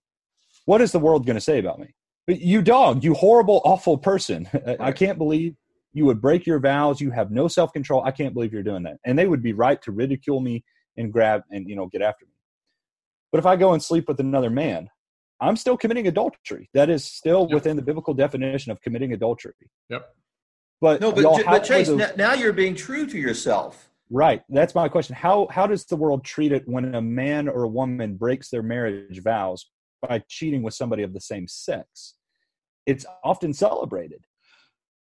what 0.65 0.81
is 0.81 0.91
the 0.91 0.99
world 0.99 1.25
going 1.25 1.35
to 1.37 1.41
say 1.41 1.59
about 1.59 1.79
me? 1.79 1.87
You 2.27 2.61
dog, 2.61 3.03
you 3.03 3.13
horrible, 3.13 3.61
awful 3.63 3.97
person. 3.97 4.49
I 4.79 4.91
can't 4.91 5.17
believe 5.17 5.55
you 5.97 6.05
would 6.05 6.21
break 6.21 6.45
your 6.45 6.59
vows. 6.59 7.01
You 7.01 7.11
have 7.11 7.31
no 7.31 7.47
self 7.47 7.73
control. 7.73 8.03
I 8.03 8.11
can't 8.11 8.33
believe 8.33 8.53
you're 8.53 8.63
doing 8.63 8.83
that. 8.83 8.97
And 9.05 9.17
they 9.17 9.27
would 9.27 9.41
be 9.41 9.53
right 9.53 9.81
to 9.81 9.91
ridicule 9.91 10.39
me 10.39 10.63
and 10.95 11.11
grab 11.11 11.41
and, 11.51 11.67
you 11.67 11.75
know, 11.75 11.87
get 11.87 12.01
after 12.01 12.25
me. 12.25 12.31
But 13.31 13.39
if 13.39 13.45
I 13.45 13.55
go 13.55 13.73
and 13.73 13.81
sleep 13.81 14.07
with 14.07 14.19
another 14.19 14.49
man, 14.49 14.89
I'm 15.41 15.55
still 15.55 15.75
committing 15.75 16.07
adultery. 16.07 16.69
That 16.73 16.89
is 16.89 17.03
still 17.03 17.47
yep. 17.49 17.53
within 17.53 17.75
the 17.75 17.81
biblical 17.81 18.13
definition 18.13 18.71
of 18.71 18.81
committing 18.81 19.13
adultery. 19.13 19.53
Yep. 19.89 20.07
But 20.79 21.01
no, 21.01 21.11
but, 21.11 21.43
but 21.45 21.63
Chase, 21.63 21.87
those... 21.87 22.15
now 22.15 22.33
you're 22.33 22.53
being 22.53 22.75
true 22.75 23.07
to 23.07 23.17
yourself. 23.17 23.89
Right. 24.09 24.41
That's 24.49 24.75
my 24.75 24.87
question. 24.87 25.15
How 25.15 25.47
how 25.49 25.67
does 25.67 25.85
the 25.85 25.95
world 25.95 26.23
treat 26.23 26.51
it 26.51 26.63
when 26.67 26.95
a 26.95 27.01
man 27.01 27.49
or 27.49 27.63
a 27.63 27.67
woman 27.67 28.15
breaks 28.15 28.49
their 28.49 28.63
marriage 28.63 29.21
vows 29.21 29.69
by 30.07 30.23
cheating 30.29 30.61
with 30.61 30.75
somebody 30.75 31.03
of 31.03 31.13
the 31.13 31.19
same 31.19 31.47
sex? 31.47 32.13
It's 32.85 33.05
often 33.23 33.53
celebrated. 33.53 34.23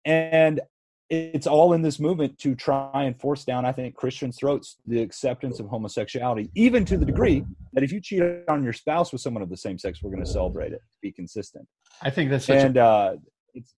And 0.04 0.61
it's 1.11 1.47
all 1.47 1.75
in 1.75 1.83
this 1.83 2.01
movement 2.01 2.38
to 2.38 2.55
try 2.55 3.05
and 3.05 3.19
force 3.21 3.45
down, 3.45 3.67
I 3.67 3.73
think, 3.73 3.95
Christians' 3.95 4.38
throats 4.38 4.79
the 4.87 5.03
acceptance 5.03 5.61
of 5.61 5.67
homosexuality, 5.67 6.51
even 6.55 6.85
to 6.87 6.97
the 6.97 7.05
degree 7.05 7.45
that 7.75 7.85
if 7.85 7.93
you 7.93 8.01
cheat 8.01 8.23
on 8.49 8.64
your 8.64 8.73
spouse 8.73 9.12
with 9.12 9.21
someone 9.21 9.43
of 9.43 9.51
the 9.51 9.57
same 9.57 9.79
sex, 9.79 10.03
we're 10.03 10.11
going 10.11 10.25
to 10.25 10.31
celebrate 10.31 10.73
it, 10.73 10.81
be 11.03 11.12
consistent. 11.12 11.67
I 12.03 12.11
think 12.11 12.31
that's 12.31 12.47
such 12.47 12.57
and 12.57 12.77
a, 12.77 12.85
uh, 12.85 13.17
it's 13.53 13.75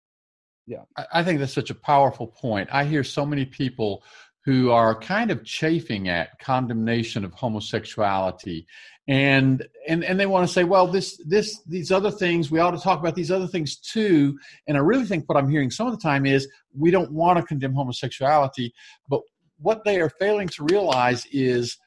yeah. 0.66 0.82
I 1.12 1.22
think 1.22 1.40
that's 1.40 1.52
such 1.52 1.70
a 1.70 1.74
powerful 1.74 2.28
point. 2.28 2.68
I 2.72 2.84
hear 2.84 3.04
so 3.04 3.26
many 3.26 3.44
people 3.44 4.02
who 4.44 4.70
are 4.70 4.94
kind 4.94 5.30
of 5.32 5.44
chafing 5.44 6.08
at 6.08 6.38
condemnation 6.40 7.24
of 7.24 7.32
homosexuality 7.34 8.66
and 9.08 9.66
and 9.88 10.02
and 10.02 10.18
they 10.18 10.26
want 10.26 10.46
to 10.46 10.52
say 10.52 10.64
well 10.64 10.86
this 10.86 11.20
this 11.26 11.62
these 11.66 11.92
other 11.92 12.10
things 12.10 12.50
we 12.50 12.58
ought 12.58 12.72
to 12.72 12.80
talk 12.80 12.98
about 12.98 13.14
these 13.14 13.30
other 13.30 13.46
things 13.46 13.76
too. 13.76 14.36
And 14.66 14.76
i 14.76 14.80
really 14.80 15.04
think 15.04 15.28
what 15.28 15.38
i'm 15.38 15.48
hearing 15.48 15.70
some 15.70 15.86
of 15.86 15.92
the 15.92 16.02
time 16.02 16.26
is 16.26 16.48
we 16.76 16.90
don't 16.90 17.12
want 17.12 17.38
to 17.38 17.44
condemn 17.44 17.74
homosexuality 17.74 18.74
but 19.08 19.20
what 19.58 19.84
they 19.84 20.00
are 20.00 20.10
failing 20.10 20.48
to 20.48 20.64
realize 20.64 21.26
is 21.32 21.78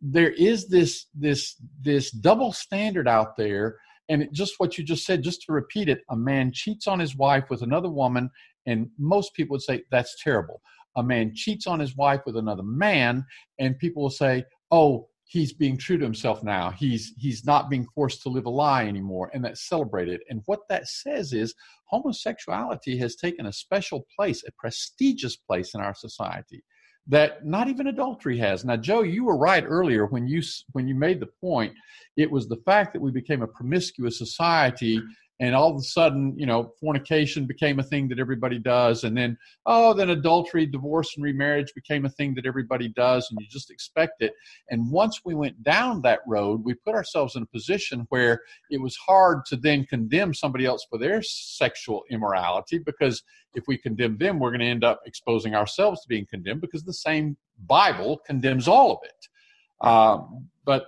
there 0.00 0.30
is 0.32 0.68
this 0.68 1.06
this 1.14 1.56
this 1.80 2.10
double 2.10 2.52
standard 2.52 3.08
out 3.08 3.36
there. 3.36 3.76
And 4.08 4.28
just 4.32 4.54
what 4.58 4.78
you 4.78 4.84
just 4.84 5.04
said 5.04 5.22
just 5.22 5.42
to 5.42 5.52
repeat 5.52 5.88
it 5.88 6.00
a 6.10 6.16
man 6.16 6.52
cheats 6.52 6.86
on 6.86 7.00
his 7.00 7.16
wife 7.16 7.44
with 7.50 7.62
another 7.62 7.90
woman 7.90 8.30
and 8.66 8.88
most 8.98 9.34
people 9.34 9.54
would 9.54 9.62
say 9.62 9.82
that's 9.90 10.22
terrible. 10.22 10.60
A 10.96 11.02
man 11.02 11.34
cheats 11.34 11.66
on 11.66 11.80
his 11.80 11.96
wife 11.96 12.20
with 12.24 12.36
another 12.36 12.62
man 12.62 13.24
and 13.58 13.78
people 13.78 14.02
will 14.02 14.10
say 14.10 14.44
oh 14.70 15.08
he's 15.26 15.52
being 15.52 15.76
true 15.76 15.98
to 15.98 16.04
himself 16.04 16.42
now. 16.42 16.70
He's 16.70 17.12
he's 17.18 17.44
not 17.44 17.68
being 17.68 17.86
forced 17.94 18.22
to 18.22 18.28
live 18.28 18.46
a 18.46 18.50
lie 18.50 18.86
anymore 18.86 19.30
and 19.34 19.44
that's 19.44 19.68
celebrated. 19.68 20.20
And 20.30 20.42
what 20.46 20.60
that 20.68 20.88
says 20.88 21.32
is 21.32 21.54
homosexuality 21.86 22.96
has 22.98 23.16
taken 23.16 23.46
a 23.46 23.52
special 23.52 24.06
place 24.16 24.44
a 24.46 24.52
prestigious 24.52 25.36
place 25.36 25.74
in 25.74 25.80
our 25.80 25.94
society 25.94 26.62
that 27.08 27.44
not 27.44 27.68
even 27.68 27.88
adultery 27.88 28.38
has. 28.38 28.64
Now 28.64 28.76
joe 28.76 29.02
you 29.02 29.24
were 29.24 29.36
right 29.36 29.64
earlier 29.66 30.06
when 30.06 30.26
you 30.26 30.42
when 30.72 30.86
you 30.88 30.94
made 30.94 31.20
the 31.20 31.28
point. 31.40 31.74
It 32.16 32.30
was 32.30 32.48
the 32.48 32.62
fact 32.64 32.92
that 32.92 33.02
we 33.02 33.10
became 33.10 33.42
a 33.42 33.48
promiscuous 33.48 34.18
society 34.18 35.02
and 35.38 35.54
all 35.54 35.70
of 35.70 35.76
a 35.76 35.82
sudden 35.82 36.34
you 36.38 36.46
know 36.46 36.72
fornication 36.80 37.46
became 37.46 37.78
a 37.78 37.82
thing 37.82 38.08
that 38.08 38.18
everybody 38.18 38.58
does 38.58 39.04
and 39.04 39.16
then 39.16 39.36
oh 39.66 39.92
then 39.92 40.10
adultery 40.10 40.66
divorce 40.66 41.14
and 41.16 41.24
remarriage 41.24 41.72
became 41.74 42.04
a 42.04 42.10
thing 42.10 42.34
that 42.34 42.46
everybody 42.46 42.88
does 42.88 43.28
and 43.30 43.38
you 43.40 43.46
just 43.48 43.70
expect 43.70 44.22
it. 44.22 44.32
And 44.70 44.90
once 44.90 45.20
we 45.24 45.34
went 45.34 45.62
down 45.62 46.02
that 46.02 46.20
road 46.26 46.64
we 46.64 46.74
put 46.74 46.94
ourselves 46.94 47.36
in 47.36 47.42
a 47.42 47.46
position 47.46 48.06
where 48.08 48.40
it 48.70 48.80
was 48.80 48.96
hard 48.96 49.44
to 49.46 49.56
then 49.56 49.84
condemn 49.84 50.32
somebody 50.34 50.64
else 50.64 50.86
for 50.88 50.98
their 50.98 51.22
sexual 51.22 52.04
immorality 52.10 52.78
because 52.78 53.22
if 53.54 53.64
we 53.66 53.76
condemn 53.76 54.16
them 54.18 54.38
we're 54.38 54.50
going 54.50 54.60
to 54.60 54.66
end 54.66 54.84
up 54.84 55.00
exposing 55.06 55.54
ourselves 55.54 56.00
to 56.02 56.08
being 56.08 56.26
condemned 56.26 56.60
because 56.60 56.84
the 56.84 56.94
same 56.94 57.36
bible 57.66 58.20
condemns 58.26 58.68
all 58.68 58.92
of 58.92 58.98
it. 59.04 59.86
Um, 59.86 60.48
but 60.64 60.86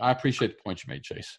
i 0.00 0.12
appreciate 0.12 0.56
the 0.56 0.62
point 0.62 0.82
you 0.82 0.88
made 0.88 1.02
chase 1.02 1.38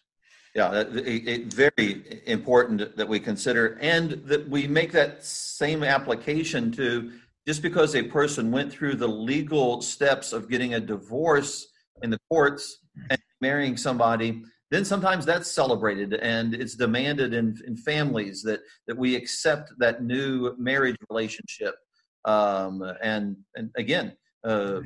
yeah, 0.58 0.72
it, 0.80 1.28
it, 1.28 1.54
very 1.54 2.20
important 2.26 2.96
that 2.96 3.08
we 3.08 3.20
consider 3.20 3.78
and 3.80 4.10
that 4.24 4.48
we 4.48 4.66
make 4.66 4.90
that 4.90 5.24
same 5.24 5.84
application 5.84 6.72
to 6.72 7.12
just 7.46 7.62
because 7.62 7.94
a 7.94 8.02
person 8.02 8.50
went 8.50 8.72
through 8.72 8.96
the 8.96 9.06
legal 9.06 9.80
steps 9.80 10.32
of 10.32 10.50
getting 10.50 10.74
a 10.74 10.80
divorce 10.80 11.68
in 12.02 12.10
the 12.10 12.18
courts 12.28 12.80
and 13.08 13.20
marrying 13.40 13.76
somebody, 13.76 14.42
then 14.72 14.84
sometimes 14.84 15.24
that's 15.24 15.48
celebrated 15.48 16.14
and 16.14 16.54
it's 16.54 16.74
demanded 16.74 17.34
in, 17.34 17.56
in 17.64 17.76
families 17.76 18.42
that, 18.42 18.58
that 18.88 18.98
we 18.98 19.14
accept 19.14 19.70
that 19.78 20.02
new 20.02 20.56
marriage 20.58 20.96
relationship. 21.08 21.76
Um, 22.24 22.82
and, 23.00 23.36
and 23.54 23.70
again, 23.76 24.16
uh, 24.42 24.80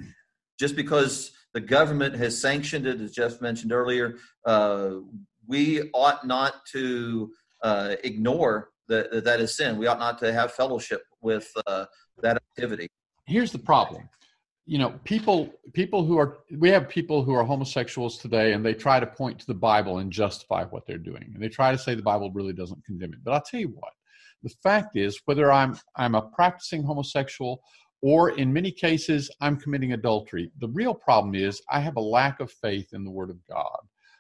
just 0.60 0.76
because 0.76 1.32
the 1.54 1.60
government 1.60 2.14
has 2.16 2.38
sanctioned 2.38 2.86
it, 2.86 3.00
as 3.00 3.12
Jeff 3.12 3.40
mentioned 3.40 3.72
earlier, 3.72 4.16
uh, 4.44 4.96
we 5.46 5.90
ought 5.92 6.26
not 6.26 6.64
to 6.66 7.32
uh, 7.62 7.96
ignore 8.04 8.70
that 8.88 9.24
that 9.24 9.40
is 9.40 9.56
sin. 9.56 9.78
We 9.78 9.86
ought 9.86 9.98
not 9.98 10.18
to 10.18 10.32
have 10.32 10.52
fellowship 10.52 11.02
with 11.20 11.50
uh, 11.66 11.86
that 12.20 12.36
activity. 12.36 12.88
Here's 13.26 13.52
the 13.52 13.58
problem. 13.58 14.08
You 14.66 14.78
know, 14.78 14.98
people 15.04 15.52
people 15.72 16.04
who 16.04 16.18
are 16.18 16.38
we 16.58 16.70
have 16.70 16.88
people 16.88 17.24
who 17.24 17.34
are 17.34 17.44
homosexuals 17.44 18.18
today, 18.18 18.52
and 18.52 18.64
they 18.64 18.74
try 18.74 19.00
to 19.00 19.06
point 19.06 19.38
to 19.40 19.46
the 19.46 19.54
Bible 19.54 19.98
and 19.98 20.12
justify 20.12 20.64
what 20.64 20.86
they're 20.86 20.98
doing, 20.98 21.30
and 21.34 21.42
they 21.42 21.48
try 21.48 21.72
to 21.72 21.78
say 21.78 21.94
the 21.94 22.02
Bible 22.02 22.30
really 22.32 22.52
doesn't 22.52 22.84
condemn 22.84 23.12
it. 23.12 23.24
But 23.24 23.34
I'll 23.34 23.42
tell 23.42 23.60
you 23.60 23.68
what, 23.68 23.92
the 24.42 24.54
fact 24.62 24.96
is, 24.96 25.20
whether 25.24 25.50
I'm 25.50 25.78
I'm 25.96 26.14
a 26.14 26.22
practicing 26.22 26.84
homosexual 26.84 27.62
or 28.02 28.30
in 28.30 28.52
many 28.52 28.72
cases 28.72 29.30
I'm 29.40 29.56
committing 29.56 29.92
adultery, 29.92 30.50
the 30.58 30.68
real 30.68 30.94
problem 30.94 31.34
is 31.34 31.62
I 31.70 31.80
have 31.80 31.96
a 31.96 32.00
lack 32.00 32.40
of 32.40 32.50
faith 32.50 32.88
in 32.92 33.04
the 33.04 33.10
Word 33.10 33.30
of 33.30 33.38
God. 33.48 33.78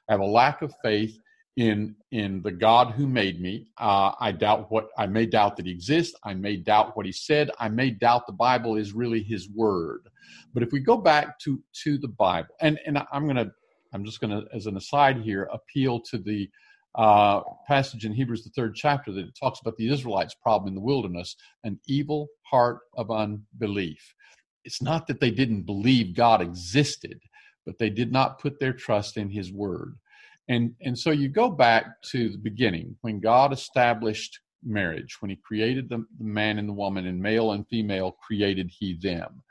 I 0.08 0.12
have 0.12 0.20
a 0.20 0.26
lack 0.26 0.62
of 0.62 0.74
faith 0.82 1.18
in 1.56 1.94
in 2.12 2.42
the 2.42 2.52
God 2.52 2.92
who 2.92 3.06
made 3.06 3.40
me. 3.40 3.68
Uh, 3.78 4.12
I 4.20 4.32
doubt 4.32 4.70
what 4.70 4.88
I 4.98 5.06
may 5.06 5.26
doubt 5.26 5.56
that 5.56 5.66
He 5.66 5.72
exists. 5.72 6.16
I 6.24 6.34
may 6.34 6.56
doubt 6.56 6.96
what 6.96 7.06
He 7.06 7.12
said. 7.12 7.50
I 7.58 7.68
may 7.68 7.90
doubt 7.90 8.26
the 8.26 8.32
Bible 8.32 8.76
is 8.76 8.92
really 8.92 9.22
His 9.22 9.48
word. 9.50 10.08
But 10.54 10.62
if 10.62 10.72
we 10.72 10.80
go 10.80 10.96
back 10.96 11.38
to 11.40 11.62
to 11.84 11.98
the 11.98 12.08
Bible, 12.08 12.54
and 12.60 12.78
and 12.86 12.98
I'm 13.12 13.26
gonna 13.26 13.50
I'm 13.92 14.04
just 14.04 14.20
gonna 14.20 14.42
as 14.54 14.66
an 14.66 14.76
aside 14.76 15.18
here 15.18 15.48
appeal 15.52 16.00
to 16.10 16.18
the 16.18 16.48
uh, 16.94 17.40
passage 17.66 18.04
in 18.04 18.12
Hebrews 18.12 18.44
the 18.44 18.50
third 18.50 18.74
chapter 18.74 19.12
that 19.12 19.34
talks 19.34 19.60
about 19.60 19.76
the 19.76 19.90
Israelites' 19.90 20.34
problem 20.34 20.68
in 20.68 20.74
the 20.74 20.80
wilderness, 20.80 21.36
an 21.64 21.78
evil 21.86 22.28
heart 22.42 22.80
of 22.96 23.10
unbelief. 23.10 24.14
It's 24.64 24.82
not 24.82 25.06
that 25.06 25.20
they 25.20 25.30
didn't 25.30 25.62
believe 25.62 26.14
God 26.14 26.42
existed, 26.42 27.20
but 27.66 27.78
they 27.78 27.90
did 27.90 28.12
not 28.12 28.40
put 28.40 28.58
their 28.58 28.72
trust 28.72 29.16
in 29.16 29.30
His 29.30 29.52
word. 29.52 29.96
And, 30.48 30.74
and 30.80 30.98
so 30.98 31.10
you 31.10 31.28
go 31.28 31.50
back 31.50 32.02
to 32.10 32.28
the 32.28 32.38
beginning 32.38 32.96
when 33.02 33.20
God 33.20 33.52
established 33.52 34.40
marriage, 34.64 35.16
when 35.20 35.30
He 35.30 35.36
created 35.36 35.88
the, 35.88 36.04
the 36.18 36.24
man 36.24 36.58
and 36.58 36.68
the 36.68 36.74
woman, 36.74 37.06
and 37.06 37.20
male 37.20 37.52
and 37.52 37.66
female 37.68 38.12
created 38.12 38.70
He 38.70 38.98
them. 39.00 39.42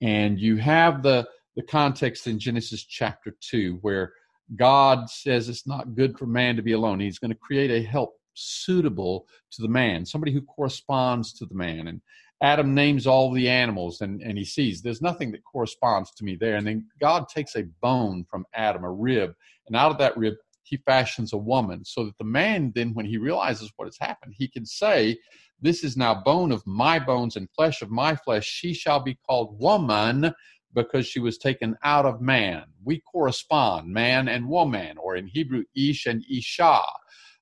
And 0.00 0.40
you 0.40 0.56
have 0.56 1.02
the, 1.02 1.28
the 1.56 1.62
context 1.62 2.26
in 2.26 2.38
Genesis 2.38 2.84
chapter 2.84 3.36
2 3.40 3.78
where 3.82 4.14
God 4.56 5.08
says 5.08 5.48
it's 5.48 5.66
not 5.66 5.94
good 5.94 6.18
for 6.18 6.26
man 6.26 6.56
to 6.56 6.62
be 6.62 6.72
alone. 6.72 7.00
He's 7.00 7.18
going 7.18 7.32
to 7.32 7.38
create 7.38 7.70
a 7.70 7.86
help 7.86 8.16
suitable 8.34 9.26
to 9.52 9.62
the 9.62 9.68
man, 9.68 10.04
somebody 10.04 10.32
who 10.32 10.42
corresponds 10.42 11.32
to 11.34 11.46
the 11.46 11.54
man. 11.54 11.88
And 11.88 12.00
Adam 12.42 12.74
names 12.74 13.06
all 13.06 13.30
the 13.32 13.48
animals 13.48 14.00
and, 14.00 14.22
and 14.22 14.38
he 14.38 14.44
sees 14.44 14.80
there's 14.80 15.02
nothing 15.02 15.30
that 15.30 15.44
corresponds 15.44 16.10
to 16.12 16.24
me 16.24 16.36
there. 16.36 16.56
And 16.56 16.66
then 16.66 16.86
God 17.00 17.28
takes 17.28 17.54
a 17.54 17.64
bone 17.82 18.24
from 18.30 18.46
Adam, 18.54 18.84
a 18.84 18.90
rib, 18.90 19.34
and 19.66 19.76
out 19.76 19.90
of 19.90 19.98
that 19.98 20.16
rib, 20.16 20.34
he 20.62 20.76
fashions 20.78 21.32
a 21.32 21.38
woman 21.38 21.84
so 21.84 22.04
that 22.04 22.16
the 22.18 22.24
man 22.24 22.72
then, 22.74 22.94
when 22.94 23.06
he 23.06 23.18
realizes 23.18 23.72
what 23.76 23.86
has 23.86 23.98
happened, 23.98 24.34
he 24.36 24.48
can 24.48 24.64
say, 24.64 25.18
This 25.60 25.84
is 25.84 25.96
now 25.96 26.14
bone 26.14 26.52
of 26.52 26.66
my 26.66 26.98
bones 26.98 27.36
and 27.36 27.48
flesh 27.56 27.82
of 27.82 27.90
my 27.90 28.14
flesh. 28.14 28.46
She 28.46 28.72
shall 28.72 29.00
be 29.00 29.18
called 29.26 29.60
woman 29.60 30.32
because 30.74 31.06
she 31.06 31.18
was 31.18 31.38
taken 31.38 31.76
out 31.82 32.06
of 32.06 32.20
man. 32.20 32.64
We 32.84 33.00
correspond, 33.00 33.88
man 33.88 34.28
and 34.28 34.48
woman, 34.48 34.96
or 34.98 35.16
in 35.16 35.26
Hebrew, 35.26 35.64
ish 35.74 36.06
and 36.06 36.24
isha. 36.30 36.80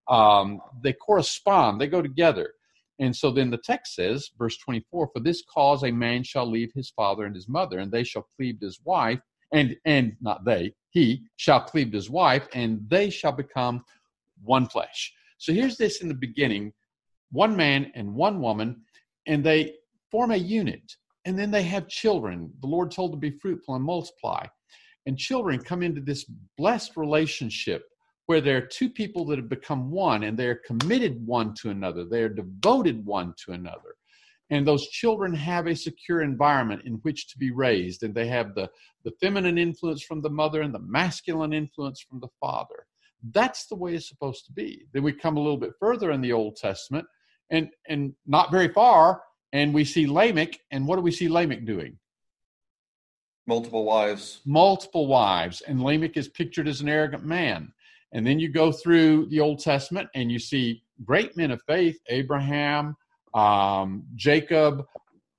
Um, 0.08 0.60
they 0.82 0.94
correspond, 0.94 1.80
they 1.80 1.86
go 1.86 2.00
together. 2.00 2.54
And 2.98 3.14
so 3.14 3.30
then 3.30 3.50
the 3.50 3.58
text 3.58 3.94
says, 3.94 4.30
verse 4.36 4.56
24, 4.58 5.10
for 5.12 5.20
this 5.20 5.42
cause 5.52 5.84
a 5.84 5.90
man 5.90 6.22
shall 6.24 6.46
leave 6.50 6.72
his 6.74 6.90
father 6.90 7.24
and 7.24 7.34
his 7.34 7.48
mother, 7.48 7.78
and 7.78 7.92
they 7.92 8.04
shall 8.04 8.26
cleave 8.36 8.60
to 8.60 8.66
his 8.66 8.80
wife, 8.84 9.20
and 9.52 9.76
and 9.84 10.16
not 10.20 10.44
they, 10.44 10.72
he 10.90 11.22
shall 11.36 11.60
cleave 11.60 11.92
to 11.92 11.96
his 11.96 12.10
wife, 12.10 12.48
and 12.52 12.80
they 12.88 13.08
shall 13.08 13.32
become 13.32 13.84
one 14.42 14.68
flesh. 14.68 15.12
So 15.38 15.52
here's 15.52 15.76
this 15.76 16.00
in 16.02 16.08
the 16.08 16.14
beginning, 16.14 16.72
one 17.30 17.56
man 17.56 17.92
and 17.94 18.14
one 18.14 18.40
woman, 18.40 18.82
and 19.26 19.44
they 19.44 19.74
form 20.10 20.32
a 20.32 20.36
unit, 20.36 20.96
and 21.24 21.38
then 21.38 21.50
they 21.50 21.62
have 21.62 21.88
children. 21.88 22.52
The 22.60 22.66
Lord 22.66 22.90
told 22.90 23.12
them 23.12 23.20
to 23.20 23.30
be 23.30 23.38
fruitful 23.38 23.74
and 23.74 23.84
multiply. 23.84 24.46
And 25.06 25.16
children 25.16 25.60
come 25.60 25.82
into 25.82 26.00
this 26.00 26.24
blessed 26.58 26.96
relationship 26.96 27.84
where 28.28 28.42
there 28.42 28.58
are 28.58 28.66
two 28.66 28.90
people 28.90 29.24
that 29.24 29.38
have 29.38 29.48
become 29.48 29.90
one 29.90 30.24
and 30.24 30.38
they're 30.38 30.60
committed 30.66 31.26
one 31.26 31.54
to 31.54 31.70
another, 31.70 32.04
they're 32.04 32.28
devoted 32.28 33.02
one 33.06 33.32
to 33.42 33.52
another. 33.52 33.94
And 34.50 34.68
those 34.68 34.86
children 34.88 35.32
have 35.32 35.66
a 35.66 35.74
secure 35.74 36.20
environment 36.20 36.82
in 36.84 36.96
which 36.96 37.28
to 37.28 37.38
be 37.38 37.52
raised, 37.52 38.02
and 38.02 38.14
they 38.14 38.26
have 38.28 38.54
the, 38.54 38.68
the 39.04 39.12
feminine 39.18 39.56
influence 39.56 40.02
from 40.02 40.20
the 40.20 40.28
mother 40.28 40.60
and 40.60 40.74
the 40.74 40.78
masculine 40.78 41.54
influence 41.54 42.02
from 42.02 42.20
the 42.20 42.28
father. 42.38 42.86
That's 43.32 43.66
the 43.66 43.76
way 43.76 43.94
it's 43.94 44.10
supposed 44.10 44.44
to 44.44 44.52
be. 44.52 44.84
Then 44.92 45.04
we 45.04 45.12
come 45.12 45.38
a 45.38 45.40
little 45.40 45.56
bit 45.56 45.72
further 45.80 46.10
in 46.10 46.20
the 46.20 46.32
Old 46.32 46.56
Testament, 46.56 47.06
and 47.48 47.70
and 47.88 48.12
not 48.26 48.50
very 48.50 48.68
far, 48.68 49.22
and 49.54 49.72
we 49.72 49.84
see 49.86 50.06
Lamech, 50.06 50.60
and 50.70 50.86
what 50.86 50.96
do 50.96 51.02
we 51.02 51.12
see 51.12 51.28
Lamech 51.28 51.64
doing? 51.64 51.98
Multiple 53.46 53.84
wives. 53.84 54.40
Multiple 54.44 55.06
wives, 55.06 55.62
and 55.62 55.82
Lamech 55.82 56.18
is 56.18 56.28
pictured 56.28 56.68
as 56.68 56.82
an 56.82 56.90
arrogant 56.90 57.24
man. 57.24 57.72
And 58.12 58.26
then 58.26 58.38
you 58.38 58.48
go 58.48 58.72
through 58.72 59.26
the 59.26 59.40
Old 59.40 59.60
Testament, 59.60 60.08
and 60.14 60.32
you 60.32 60.38
see 60.38 60.82
great 61.04 61.36
men 61.36 61.50
of 61.50 61.62
faith, 61.66 61.98
Abraham, 62.08 62.96
um, 63.34 64.04
Jacob. 64.14 64.84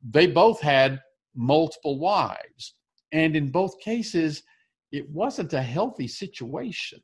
They 0.08 0.28
both 0.28 0.62
had 0.62 1.02
multiple 1.36 2.00
wives, 2.00 2.76
and 3.12 3.36
in 3.36 3.50
both 3.50 3.80
cases, 3.80 4.44
it 4.92 5.10
wasn't 5.10 5.54
a 5.54 5.62
healthy 5.62 6.08
situation. 6.08 7.00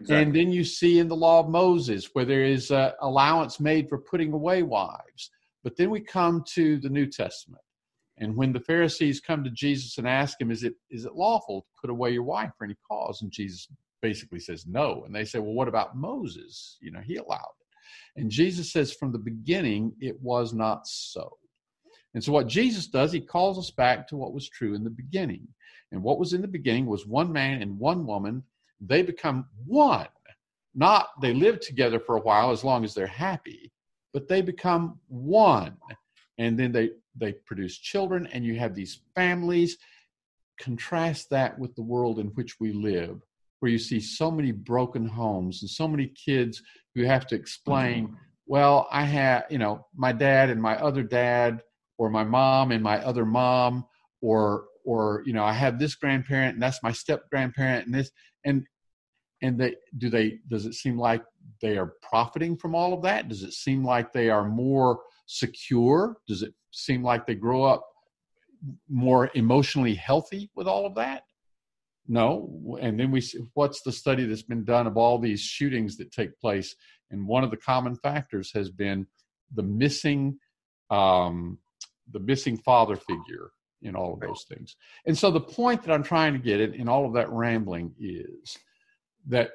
Exactly. 0.00 0.22
And 0.22 0.34
then 0.34 0.52
you 0.52 0.64
see 0.64 1.00
in 1.00 1.08
the 1.08 1.16
law 1.16 1.40
of 1.40 1.48
Moses 1.48 2.10
where 2.12 2.24
there 2.24 2.44
is 2.44 2.70
a 2.70 2.94
allowance 3.00 3.58
made 3.58 3.88
for 3.88 3.98
putting 3.98 4.32
away 4.32 4.62
wives. 4.62 5.30
But 5.64 5.76
then 5.76 5.90
we 5.90 6.00
come 6.00 6.44
to 6.54 6.78
the 6.78 6.88
New 6.88 7.06
Testament. 7.06 7.62
And 8.18 8.36
when 8.36 8.52
the 8.52 8.60
Pharisees 8.60 9.20
come 9.20 9.44
to 9.44 9.50
Jesus 9.50 9.98
and 9.98 10.08
ask 10.08 10.40
him, 10.40 10.50
is 10.50 10.64
it, 10.64 10.74
is 10.90 11.04
it 11.04 11.14
lawful 11.14 11.62
to 11.62 11.66
put 11.80 11.90
away 11.90 12.10
your 12.10 12.22
wife 12.22 12.50
for 12.56 12.64
any 12.64 12.76
cause? 12.88 13.22
And 13.22 13.30
Jesus 13.30 13.68
basically 14.00 14.40
says 14.40 14.66
no. 14.66 15.04
And 15.04 15.14
they 15.14 15.24
say, 15.24 15.38
well, 15.38 15.54
what 15.54 15.68
about 15.68 15.96
Moses? 15.96 16.76
You 16.80 16.90
know, 16.90 17.00
he 17.00 17.16
allowed 17.16 17.54
it. 17.60 18.20
And 18.20 18.30
Jesus 18.30 18.72
says, 18.72 18.92
from 18.92 19.12
the 19.12 19.18
beginning, 19.18 19.92
it 20.00 20.20
was 20.20 20.52
not 20.52 20.86
so. 20.86 21.38
And 22.14 22.24
so, 22.24 22.32
what 22.32 22.48
Jesus 22.48 22.86
does, 22.86 23.12
he 23.12 23.20
calls 23.20 23.58
us 23.58 23.70
back 23.70 24.08
to 24.08 24.16
what 24.16 24.32
was 24.32 24.48
true 24.48 24.74
in 24.74 24.82
the 24.82 24.90
beginning. 24.90 25.46
And 25.92 26.02
what 26.02 26.18
was 26.18 26.32
in 26.32 26.42
the 26.42 26.48
beginning 26.48 26.86
was 26.86 27.06
one 27.06 27.32
man 27.32 27.62
and 27.62 27.78
one 27.78 28.06
woman 28.06 28.42
they 28.80 29.02
become 29.02 29.46
one. 29.66 30.08
Not 30.74 31.08
they 31.20 31.32
live 31.32 31.60
together 31.60 31.98
for 31.98 32.16
a 32.16 32.20
while 32.20 32.50
as 32.50 32.62
long 32.62 32.84
as 32.84 32.94
they're 32.94 33.06
happy, 33.06 33.72
but 34.12 34.28
they 34.28 34.42
become 34.42 35.00
one. 35.08 35.76
And 36.38 36.58
then 36.58 36.70
they, 36.70 36.90
they 37.16 37.32
produce 37.32 37.76
children, 37.76 38.28
and 38.32 38.44
you 38.44 38.58
have 38.58 38.74
these 38.74 39.00
families. 39.14 39.78
Contrast 40.60 41.30
that 41.30 41.58
with 41.58 41.74
the 41.74 41.82
world 41.82 42.18
in 42.18 42.28
which 42.28 42.60
we 42.60 42.72
live, 42.72 43.20
where 43.60 43.70
you 43.70 43.78
see 43.78 44.00
so 44.00 44.30
many 44.30 44.52
broken 44.52 45.06
homes 45.06 45.62
and 45.62 45.70
so 45.70 45.88
many 45.88 46.06
kids 46.08 46.62
who 46.94 47.04
have 47.04 47.26
to 47.26 47.34
explain, 47.34 48.06
mm-hmm. 48.06 48.14
well, 48.46 48.88
I 48.90 49.02
have, 49.02 49.44
you 49.50 49.58
know, 49.58 49.86
my 49.94 50.12
dad 50.12 50.50
and 50.50 50.60
my 50.60 50.76
other 50.76 51.02
dad, 51.02 51.62
or 51.98 52.10
my 52.10 52.24
mom 52.24 52.70
and 52.70 52.82
my 52.82 52.98
other 53.04 53.26
mom, 53.26 53.84
or 54.20 54.66
or 54.84 55.22
you 55.26 55.32
know 55.32 55.44
i 55.44 55.52
have 55.52 55.78
this 55.78 55.94
grandparent 55.94 56.54
and 56.54 56.62
that's 56.62 56.82
my 56.82 56.90
step 56.90 57.22
grandparent 57.30 57.84
and 57.86 57.94
this 57.94 58.10
and 58.46 58.64
and 59.42 59.58
they 59.58 59.74
do 59.98 60.08
they 60.08 60.38
does 60.48 60.66
it 60.66 60.74
seem 60.74 60.98
like 60.98 61.22
they 61.60 61.76
are 61.76 61.94
profiting 62.02 62.56
from 62.56 62.74
all 62.74 62.92
of 62.92 63.02
that? 63.02 63.28
Does 63.28 63.42
it 63.42 63.52
seem 63.52 63.84
like 63.84 64.12
they 64.12 64.30
are 64.30 64.48
more 64.48 65.00
secure? 65.26 66.16
Does 66.26 66.42
it 66.42 66.54
seem 66.72 67.02
like 67.02 67.26
they 67.26 67.34
grow 67.34 67.64
up 67.64 67.84
more 68.88 69.30
emotionally 69.34 69.94
healthy 69.94 70.50
with 70.56 70.66
all 70.66 70.84
of 70.84 70.94
that 70.96 71.22
no 72.08 72.78
and 72.80 72.98
then 72.98 73.10
we 73.10 73.20
see 73.20 73.38
what's 73.54 73.82
the 73.82 73.92
study 73.92 74.24
that's 74.24 74.42
been 74.42 74.64
done 74.64 74.86
of 74.86 74.96
all 74.96 75.18
these 75.18 75.40
shootings 75.40 75.96
that 75.96 76.10
take 76.10 76.38
place 76.40 76.74
and 77.10 77.26
one 77.26 77.44
of 77.44 77.50
the 77.50 77.56
common 77.56 77.94
factors 77.94 78.50
has 78.52 78.70
been 78.70 79.06
the 79.54 79.62
missing 79.62 80.38
um, 80.90 81.58
the 82.10 82.20
missing 82.20 82.56
father 82.56 82.96
figure 82.96 83.50
in 83.82 83.94
all 83.94 84.14
of 84.14 84.20
those 84.20 84.44
things. 84.48 84.76
And 85.06 85.16
so 85.16 85.30
the 85.30 85.40
point 85.40 85.82
that 85.82 85.92
I'm 85.92 86.02
trying 86.02 86.32
to 86.32 86.38
get 86.38 86.60
at 86.60 86.74
in 86.74 86.88
all 86.88 87.06
of 87.06 87.14
that 87.14 87.30
rambling 87.30 87.94
is 88.00 88.56
that 89.26 89.50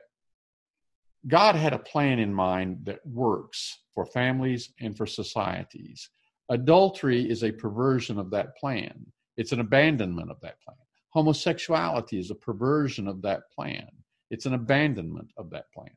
God 1.27 1.55
had 1.55 1.73
a 1.73 1.79
plan 1.79 2.19
in 2.19 2.33
mind 2.33 2.79
that 2.83 3.05
works 3.05 3.79
for 3.93 4.05
families 4.05 4.71
and 4.79 4.95
for 4.95 5.05
societies. 5.05 6.09
Adultery 6.49 7.29
is 7.29 7.43
a 7.43 7.51
perversion 7.51 8.19
of 8.19 8.29
that 8.31 8.55
plan. 8.57 9.05
It's 9.37 9.51
an 9.51 9.59
abandonment 9.59 10.29
of 10.29 10.39
that 10.41 10.61
plan. 10.61 10.77
Homosexuality 11.13 12.19
is 12.19 12.31
a 12.31 12.35
perversion 12.35 13.07
of 13.07 13.21
that 13.21 13.51
plan. 13.51 13.87
It's 14.31 14.47
an 14.47 14.55
abandonment 14.55 15.31
of 15.37 15.51
that 15.51 15.71
plan. 15.71 15.91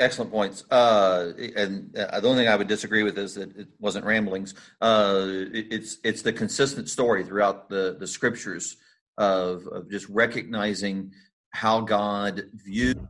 Excellent 0.00 0.30
points. 0.30 0.64
Uh, 0.70 1.32
and 1.56 1.94
uh, 1.96 2.20
the 2.20 2.28
only 2.28 2.42
thing 2.42 2.48
I 2.48 2.56
would 2.56 2.68
disagree 2.68 3.02
with 3.02 3.18
is 3.18 3.34
that 3.34 3.54
it 3.56 3.68
wasn't 3.80 4.06
ramblings. 4.06 4.54
Uh, 4.80 5.26
it's 5.52 5.98
it's 6.04 6.22
the 6.22 6.32
consistent 6.32 6.88
story 6.88 7.24
throughout 7.24 7.68
the 7.68 7.96
the 7.98 8.06
scriptures 8.06 8.76
of, 9.18 9.66
of 9.66 9.90
just 9.90 10.08
recognizing 10.08 11.12
how 11.50 11.80
God 11.80 12.44
viewed 12.54 13.04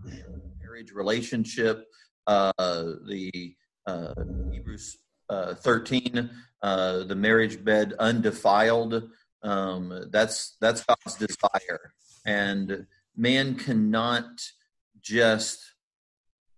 marriage 0.61 0.93
relationship. 0.93 1.85
Uh, 2.27 2.53
the 2.57 3.55
uh, 3.87 4.15
Hebrews 4.51 4.97
uh, 5.29 5.55
thirteen, 5.55 6.31
the 6.63 7.15
marriage 7.17 7.63
bed 7.63 7.95
undefiled. 7.99 9.11
Um, 9.43 10.09
that's 10.11 10.57
that's 10.61 10.85
God's 10.85 11.15
desire, 11.17 11.93
and 12.27 12.87
man 13.17 13.55
cannot 13.55 14.27
just 15.01 15.75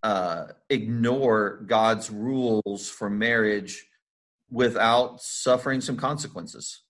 uh, 0.03 0.47
ignore 0.69 1.63
God's 1.67 2.09
rules 2.09 2.89
for 2.89 3.09
marriage 3.09 3.85
without 4.49 5.21
suffering 5.21 5.81
some 5.81 5.97
consequences. 5.97 6.81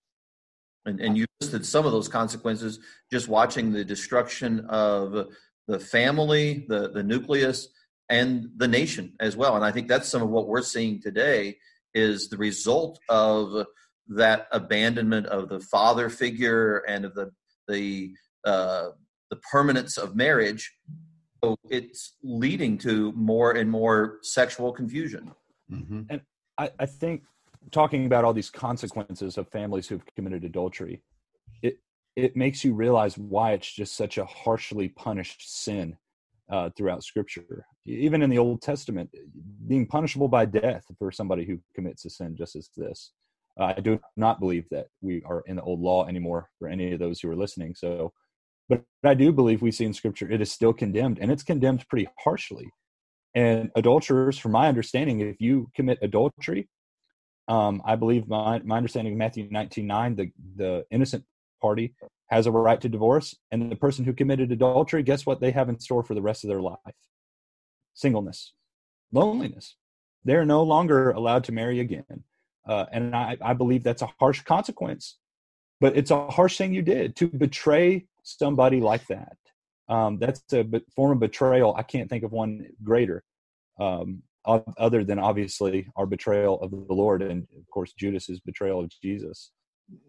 And, 0.86 1.00
and 1.00 1.18
you 1.18 1.26
listed 1.40 1.66
some 1.66 1.86
of 1.86 1.92
those 1.92 2.08
consequences 2.08 2.80
just 3.12 3.28
watching 3.28 3.72
the 3.72 3.86
destruction 3.86 4.62
of 4.62 5.28
the 5.68 5.80
family, 5.80 6.66
the, 6.68 6.90
the 6.90 7.04
nucleus, 7.04 7.68
and 8.10 8.50
the 8.58 8.68
nation 8.68 9.14
as 9.20 9.38
well. 9.38 9.56
And 9.56 9.64
I 9.64 9.72
think 9.72 9.88
that's 9.88 10.10
some 10.10 10.22
of 10.22 10.30
what 10.30 10.48
we're 10.48 10.64
seeing 10.64 11.00
today 11.00 11.58
is 11.94 12.30
the 12.30 12.38
result 12.38 13.00
of 13.10 13.68
that 14.16 14.48
abandonment 14.52 15.26
of 15.28 15.50
the 15.50 15.60
father 15.60 16.10
figure 16.10 16.80
and 16.88 17.06
of 17.06 17.14
the 17.16 17.32
the 17.68 18.14
uh, 18.46 18.90
the 19.30 19.36
permanence 19.52 19.98
of 19.98 20.16
marriage 20.16 20.72
so 21.44 21.58
it's 21.70 22.18
leading 22.24 22.78
to 22.80 23.12
more 23.14 23.54
and 23.54 23.70
more 23.70 24.20
sexual 24.22 24.72
confusion. 24.72 25.32
Mm-hmm. 25.72 26.02
And 26.10 26.22
I, 26.58 26.70
I 26.80 26.86
think 26.86 27.24
talking 27.72 28.06
about 28.06 28.24
all 28.24 28.34
these 28.34 28.50
consequences 28.50 29.38
of 29.38 29.48
families 29.50 29.88
who've 29.88 30.06
committed 30.16 30.44
adultery, 30.44 31.02
it 31.62 31.80
it 32.16 32.36
makes 32.36 32.64
you 32.64 32.74
realize 32.74 33.18
why 33.18 33.54
it's 33.54 33.72
just 33.72 33.96
such 33.96 34.18
a 34.18 34.26
harshly 34.26 34.90
punished 34.90 35.64
sin 35.64 35.98
uh, 36.50 36.70
throughout 36.78 37.04
Scripture. 37.04 37.66
Even 37.86 38.22
in 38.22 38.30
the 38.30 38.38
Old 38.38 38.62
Testament, 38.62 39.10
being 39.68 39.88
punishable 39.88 40.28
by 40.28 40.46
death 40.46 40.86
for 41.00 41.12
somebody 41.12 41.46
who 41.46 41.60
commits 41.74 42.06
a 42.06 42.10
sin 42.12 42.36
just 42.36 42.56
as 42.56 42.70
this. 42.78 43.14
Uh, 43.60 43.74
I 43.78 43.82
do 43.82 44.00
not 44.16 44.40
believe 44.40 44.66
that 44.72 44.88
we 45.02 45.24
are 45.24 45.44
in 45.46 45.58
the 45.58 45.62
old 45.62 45.82
law 45.82 46.08
anymore 46.08 46.50
for 46.58 46.68
any 46.68 46.94
of 46.94 47.00
those 47.00 47.20
who 47.20 47.30
are 47.30 47.36
listening. 47.36 47.76
So 47.76 48.14
but 48.72 48.84
I 49.04 49.16
do 49.16 49.34
believe 49.34 49.62
we 49.62 49.72
see 49.72 49.84
in 49.84 49.94
scripture 49.94 50.32
it 50.32 50.42
is 50.42 50.50
still 50.50 50.72
condemned 50.72 51.20
and 51.20 51.30
it's 51.30 51.44
condemned 51.44 51.86
pretty 51.90 52.08
harshly. 52.20 52.72
And 53.36 53.70
adulterers, 53.76 54.38
from 54.38 54.54
my 54.54 54.70
understanding, 54.70 55.20
if 55.20 55.42
you 55.42 55.70
commit 55.76 56.00
adultery, 56.02 56.70
um, 57.50 57.82
I 57.86 57.98
believe 57.98 58.30
my, 58.30 58.60
my 58.60 58.78
understanding 58.78 59.14
of 59.14 59.20
Matthew 59.20 59.50
19 59.52 59.86
9, 59.86 60.16
the, 60.16 60.32
the 60.56 60.86
innocent 60.90 61.26
party 61.62 61.94
has 62.30 62.46
a 62.46 62.52
right 62.52 62.80
to 62.80 62.88
divorce. 62.88 63.36
And 63.52 63.70
the 63.70 63.76
person 63.76 64.06
who 64.06 64.14
committed 64.14 64.54
adultery, 64.54 65.04
guess 65.04 65.26
what 65.26 65.42
they 65.42 65.52
have 65.52 65.68
in 65.68 65.78
store 65.80 66.04
for 66.04 66.14
the 66.14 66.22
rest 66.22 66.46
of 66.46 66.50
their 66.50 66.62
life? 66.62 66.78
Singleness, 67.94 68.54
loneliness. 69.12 69.76
They're 70.24 70.46
no 70.46 70.64
longer 70.64 71.12
allowed 71.12 71.44
to 71.46 71.52
marry 71.52 71.82
again. 71.82 72.24
Uh, 72.68 72.86
and 72.92 73.16
I, 73.16 73.38
I 73.42 73.54
believe 73.54 73.84
that's 73.84 74.02
a 74.02 74.10
harsh 74.20 74.42
consequence. 74.42 75.18
But 75.80 75.98
it's 75.98 76.12
a 76.12 76.28
harsh 76.30 76.58
thing 76.58 76.74
you 76.74 76.84
did 76.84 77.16
to 77.18 77.28
betray 77.28 78.06
somebody 78.24 78.80
like 78.80 79.08
that. 79.08 79.38
Um, 79.90 80.20
that's 80.20 80.42
a 80.54 80.66
form 80.96 81.12
of 81.12 81.20
betrayal. 81.20 81.76
I 81.76 81.84
can't 81.84 82.10
think 82.10 82.24
of 82.24 82.32
one 82.32 82.68
greater, 82.84 83.24
um, 83.80 84.22
other 84.46 85.04
than 85.04 85.20
obviously 85.20 85.88
our 85.96 86.06
betrayal 86.06 86.62
of 86.62 86.72
the 86.72 86.94
Lord, 86.94 87.22
and 87.22 87.48
of 87.58 87.68
course 87.70 87.94
Judas's 87.94 88.40
betrayal 88.40 88.80
of 88.80 88.92
Jesus. 89.02 89.52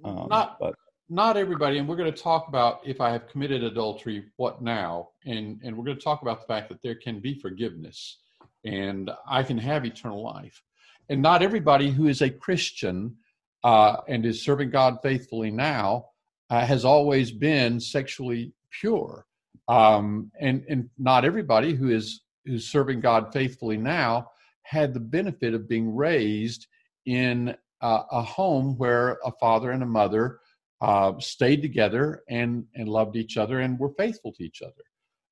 Um, 0.05 0.29
not, 0.31 0.59
but 0.61 0.75
not 1.09 1.37
everybody, 1.37 1.79
and 1.79 1.89
we're 1.89 1.97
going 1.97 2.13
to 2.13 2.23
talk 2.23 2.49
about 2.49 2.81
if 2.85 3.01
I 3.01 3.11
have 3.11 3.29
committed 3.29 3.65
adultery, 3.65 4.27
what 4.37 4.63
now, 4.63 5.09
and 5.27 5.61
and 5.65 5.77
we're 5.77 5.85
going 5.85 5.99
to 5.99 6.05
talk 6.05 6.23
about 6.23 6.41
the 6.41 6.47
fact 6.47 6.69
that 6.69 6.81
there 6.83 6.95
can 6.95 7.19
be 7.19 7.41
forgiveness, 7.41 8.21
and 8.65 9.11
I 9.27 9.43
can 9.43 9.59
have 9.59 9.85
eternal 9.85 10.23
life, 10.23 10.63
and 11.09 11.23
not 11.23 11.43
everybody 11.43 11.91
who 11.91 12.07
is 12.07 12.23
a 12.23 12.31
Christian 12.31 13.17
uh, 13.65 13.99
and 14.09 14.25
is 14.25 14.43
serving 14.43 14.71
God 14.71 14.99
faithfully 15.03 15.51
now 15.51 16.07
uh, 16.51 16.65
has 16.65 16.85
always 16.85 17.31
been 17.31 17.81
sexually 17.81 18.53
pure. 18.71 19.27
Um, 19.69 20.31
and, 20.41 20.65
and 20.69 20.91
not 20.99 21.25
everybody 21.25 21.75
who 21.75 21.91
is 21.91 22.23
who's 22.45 22.67
serving 22.67 23.01
God 23.01 23.33
faithfully 23.33 23.77
now 23.77 24.31
had 24.63 24.93
the 24.93 25.01
benefit 25.01 25.55
of 25.55 25.69
being 25.69 25.95
raised 25.95 26.67
in 27.07 27.55
uh, 27.81 28.03
a 28.11 28.23
home 28.23 28.77
where 28.79 29.19
a 29.25 29.33
father 29.33 29.71
and 29.71 29.83
a 29.83 29.87
mother 29.87 30.41
uh, 30.81 31.13
stayed 31.21 31.63
together 31.63 32.23
and, 32.29 32.65
and 32.75 32.89
loved 32.89 33.17
each 33.17 33.37
other 33.37 33.61
and 33.61 33.79
were 33.79 33.95
faithful 33.97 34.33
to 34.33 34.45
each 34.45 34.63
other. 34.63 34.83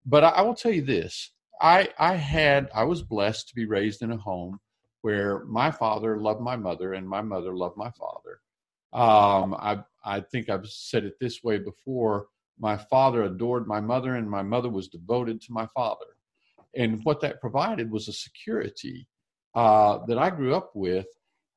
But 0.06 0.24
I, 0.24 0.28
I 0.28 0.42
will 0.42 0.54
tell 0.54 0.72
you 0.72 0.82
this 0.82 1.32
I, 1.60 1.88
I 1.98 2.14
had, 2.14 2.70
I 2.74 2.84
was 2.84 3.02
blessed 3.02 3.48
to 3.48 3.54
be 3.54 3.66
raised 3.66 4.02
in 4.02 4.12
a 4.12 4.16
home 4.16 4.60
where 5.02 5.44
my 5.44 5.70
father 5.70 6.18
loved 6.18 6.40
my 6.40 6.56
mother 6.56 6.94
and 6.94 7.08
my 7.08 7.22
mother 7.22 7.54
loved 7.54 7.76
my 7.76 7.90
father. 7.90 8.40
Um, 8.92 9.54
I, 9.54 9.78
I 10.04 10.20
think 10.20 10.48
I've 10.48 10.66
said 10.66 11.04
it 11.04 11.14
this 11.20 11.42
way 11.42 11.58
before. 11.58 12.26
My 12.58 12.76
father 12.76 13.22
adored 13.22 13.66
my 13.66 13.80
mother, 13.80 14.16
and 14.16 14.28
my 14.28 14.42
mother 14.42 14.68
was 14.68 14.88
devoted 14.88 15.40
to 15.42 15.52
my 15.52 15.66
father. 15.66 16.06
And 16.76 17.00
what 17.04 17.20
that 17.20 17.40
provided 17.40 17.90
was 17.90 18.08
a 18.08 18.12
security 18.12 19.08
uh, 19.54 20.00
that 20.06 20.18
I 20.18 20.30
grew 20.30 20.54
up 20.54 20.72
with. 20.74 21.06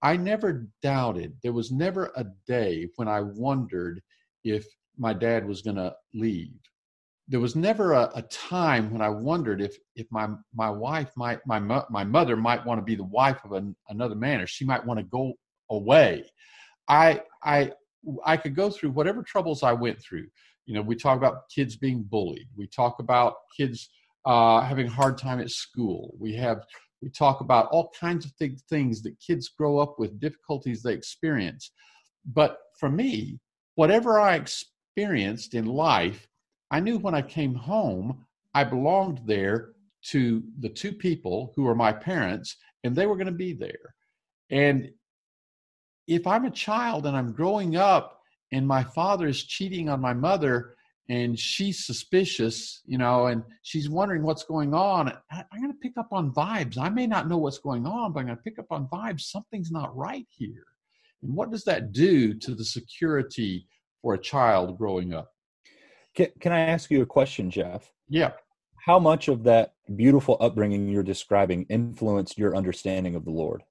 I 0.01 0.17
never 0.17 0.67
doubted. 0.81 1.35
There 1.43 1.53
was 1.53 1.71
never 1.71 2.11
a 2.15 2.25
day 2.47 2.89
when 2.95 3.07
I 3.07 3.21
wondered 3.21 4.01
if 4.43 4.65
my 4.97 5.13
dad 5.13 5.47
was 5.47 5.61
going 5.61 5.77
to 5.77 5.95
leave. 6.13 6.59
There 7.33 7.39
was 7.39 7.55
never 7.55 7.93
a, 7.93 8.11
a, 8.13 8.21
time 8.21 8.91
when 8.91 9.01
I 9.01 9.09
wondered 9.09 9.59
if 9.59 9.75
if 9.95 10.05
my 10.11 10.27
my 10.53 10.69
wife 10.69 11.09
might 11.15 11.39
my 11.47 11.57
my 11.57 12.03
mother 12.03 12.35
might 12.35 12.63
want 12.63 12.77
to 12.77 12.85
be 12.85 12.93
the 12.93 13.05
wife 13.05 13.43
of 13.43 13.53
an, 13.53 13.75
another 13.89 14.13
man, 14.13 14.39
or 14.39 14.45
she 14.45 14.65
might 14.65 14.85
want 14.85 14.99
to 14.99 15.03
go 15.05 15.33
away. 15.71 16.25
I 16.87 17.23
I 17.43 17.71
I 18.23 18.37
could 18.37 18.55
go 18.55 18.69
through 18.69 18.91
whatever 18.91 19.23
troubles 19.23 19.63
I 19.63 19.73
went 19.73 19.99
through. 19.99 20.27
You 20.67 20.75
know, 20.75 20.83
we 20.83 20.95
talk 20.95 21.17
about 21.17 21.49
kids 21.49 21.75
being 21.75 22.03
bullied. 22.03 22.47
We 22.55 22.67
talk 22.67 22.99
about 22.99 23.33
kids 23.57 23.89
uh, 24.27 24.61
having 24.61 24.85
a 24.85 24.91
hard 24.91 25.17
time 25.17 25.39
at 25.39 25.49
school. 25.49 26.13
We 26.19 26.35
have 26.35 26.63
we 27.01 27.09
talk 27.09 27.41
about 27.41 27.67
all 27.71 27.89
kinds 27.99 28.25
of 28.25 28.37
th- 28.37 28.59
things 28.69 29.01
that 29.01 29.19
kids 29.19 29.49
grow 29.49 29.79
up 29.79 29.95
with, 29.97 30.19
difficulties 30.19 30.83
they 30.83 30.93
experience. 30.93 31.71
But 32.27 32.59
for 32.79 32.91
me, 32.91 33.39
whatever 33.73 34.19
I 34.19 34.35
experienced 34.35 35.55
in 35.55 35.65
life, 35.65 36.27
I 36.73 36.79
knew 36.79 36.97
when 36.97 37.13
I 37.13 37.21
came 37.21 37.53
home, 37.53 38.25
I 38.55 38.63
belonged 38.63 39.21
there 39.27 39.73
to 40.05 40.41
the 40.59 40.69
two 40.69 40.91
people 40.91 41.53
who 41.55 41.61
were 41.61 41.75
my 41.75 41.93
parents, 41.93 42.57
and 42.83 42.95
they 42.95 43.05
were 43.05 43.15
going 43.15 43.27
to 43.27 43.31
be 43.31 43.53
there. 43.53 43.93
And 44.49 44.89
if 46.07 46.25
I'm 46.25 46.45
a 46.45 46.49
child 46.49 47.05
and 47.05 47.15
I'm 47.15 47.31
growing 47.31 47.75
up 47.75 48.19
and 48.51 48.67
my 48.67 48.83
father 48.83 49.27
is 49.27 49.43
cheating 49.43 49.87
on 49.87 50.01
my 50.01 50.13
mother, 50.13 50.75
and 51.09 51.37
she's 51.37 51.85
suspicious, 51.85 52.81
you 52.85 52.97
know, 52.97 53.27
and 53.27 53.43
she's 53.61 53.87
wondering 53.87 54.23
what's 54.23 54.43
going 54.43 54.73
on. 54.73 55.09
I, 55.29 55.43
am 55.53 55.61
going 55.61 55.71
to 55.71 55.77
pick 55.77 55.97
up 55.97 56.07
on 56.11 56.33
vibes. 56.33 56.79
I 56.79 56.89
may 56.89 57.05
not 57.05 57.27
know 57.27 57.37
what's 57.37 57.59
going 57.59 57.85
on, 57.85 58.13
but 58.13 58.21
I'm 58.21 58.25
going 58.25 58.37
to 58.37 58.43
pick 58.43 58.57
up 58.57 58.71
on 58.71 58.87
vibes. 58.87 59.21
Something's 59.21 59.69
not 59.69 59.95
right 59.95 60.25
here. 60.29 60.65
And 61.21 61.35
what 61.35 61.51
does 61.51 61.65
that 61.65 61.91
do 61.91 62.33
to 62.33 62.55
the 62.55 62.65
security 62.65 63.67
for 64.01 64.15
a 64.15 64.19
child 64.19 64.79
growing 64.79 65.13
up? 65.13 65.32
Can, 66.15 66.27
can 66.39 66.51
I 66.51 66.59
ask 66.59 66.91
you 66.91 67.01
a 67.01 67.05
question, 67.05 67.49
Jeff? 67.49 67.91
Yeah. 68.09 68.31
How 68.85 68.99
much 68.99 69.27
of 69.27 69.43
that 69.43 69.73
beautiful 69.95 70.37
upbringing 70.39 70.89
you're 70.89 71.03
describing 71.03 71.65
influenced 71.69 72.37
your 72.37 72.55
understanding 72.55 73.15
of 73.15 73.25
the 73.25 73.31
Lord? 73.31 73.63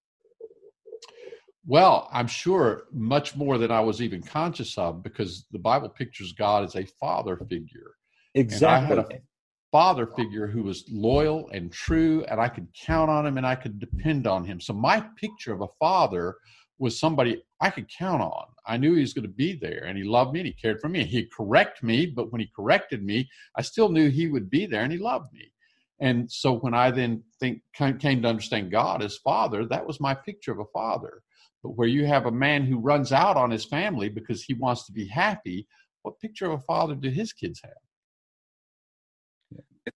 Well, 1.66 2.09
I'm 2.12 2.26
sure 2.26 2.85
much 2.92 3.37
more 3.37 3.57
than 3.59 3.70
I 3.70 3.81
was 3.81 4.02
even 4.02 4.22
conscious 4.22 4.76
of 4.78 5.02
because 5.02 5.46
the 5.52 5.59
Bible 5.59 5.88
pictures 5.88 6.33
God 6.33 6.64
as 6.64 6.74
a 6.74 6.85
father 6.98 7.37
figure. 7.37 7.94
Exactly. 8.35 8.96
And 8.96 9.00
I 9.00 9.12
had 9.12 9.12
a 9.12 9.22
father 9.70 10.07
figure 10.07 10.48
who 10.48 10.62
was 10.64 10.85
loyal 10.90 11.48
and 11.52 11.72
true, 11.72 12.24
and 12.28 12.40
I 12.40 12.48
could 12.48 12.66
count 12.74 13.11
on 13.11 13.26
him 13.26 13.38
and 13.38 13.46
I 13.46 13.55
could 13.55 13.78
depend 13.78 14.26
on 14.26 14.44
him. 14.44 14.61
So 14.61 14.72
my 14.72 15.00
picture 15.16 15.52
of 15.52 15.61
a 15.61 15.68
father 15.78 16.37
was 16.83 16.99
somebody 16.99 17.40
I 17.61 17.71
could 17.71 17.88
count 17.88 18.21
on. 18.21 18.47
I 18.66 18.77
knew 18.77 18.95
he 18.95 19.03
was 19.03 19.14
going 19.14 19.23
to 19.23 19.29
be 19.29 19.55
there 19.55 19.85
and 19.85 19.97
he 19.97 20.03
loved 20.03 20.33
me 20.33 20.40
and 20.40 20.49
he 20.49 20.53
cared 20.53 20.81
for 20.81 20.88
me. 20.88 21.05
He'd 21.05 21.33
correct 21.33 21.81
me, 21.81 22.07
but 22.07 22.33
when 22.33 22.40
he 22.40 22.51
corrected 22.55 23.05
me, 23.05 23.31
I 23.57 23.62
still 23.62 23.88
knew 23.88 24.11
he 24.11 24.27
would 24.27 24.51
be 24.51 24.66
there 24.66 24.83
and 24.83 24.90
he 24.90 24.99
loved 24.99 25.33
me. 25.33 25.53
And 26.01 26.31
so 26.31 26.55
when 26.55 26.75
I 26.75 26.90
then 26.90 27.23
think 27.38 27.62
came 27.73 28.01
to 28.01 28.29
understand 28.29 28.73
God 28.73 29.01
as 29.01 29.16
father, 29.16 29.64
that 29.66 29.87
was 29.87 30.01
my 30.01 30.12
picture 30.12 30.51
of 30.51 30.59
a 30.59 30.64
father. 30.75 31.23
But 31.62 31.77
where 31.77 31.87
you 31.87 32.05
have 32.05 32.27
a 32.27 32.33
man 32.33 32.64
who 32.64 32.79
runs 32.79 33.12
out 33.12 33.37
on 33.37 33.53
his 33.53 33.64
family 33.64 34.09
because 34.09 34.42
he 34.42 34.55
wants 34.55 34.85
to 34.87 34.92
be 34.92 35.07
happy, 35.07 35.68
what 36.03 36.18
picture 36.18 36.47
of 36.47 36.59
a 36.59 36.62
father 36.64 36.97
do 36.97 37.11
his 37.11 37.33
kids 37.33 37.61
have? 37.62 37.75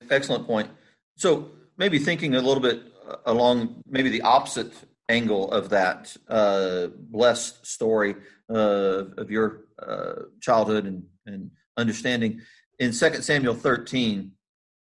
Excellent 0.08 0.46
point. 0.46 0.70
So 1.16 1.50
maybe 1.76 1.98
thinking 1.98 2.36
a 2.36 2.40
little 2.40 2.62
bit 2.62 2.80
uh, 3.10 3.16
along 3.26 3.82
maybe 3.88 4.08
the 4.08 4.22
opposite 4.22 4.72
angle 5.08 5.50
of 5.52 5.68
that 5.70 6.16
uh, 6.28 6.88
blessed 7.10 7.64
story 7.66 8.14
uh, 8.50 9.04
of 9.16 9.30
your 9.30 9.64
uh, 9.78 10.22
childhood 10.40 10.86
and, 10.86 11.04
and 11.26 11.50
understanding. 11.76 12.40
In 12.78 12.92
2 12.92 13.22
Samuel 13.22 13.54
13, 13.54 14.32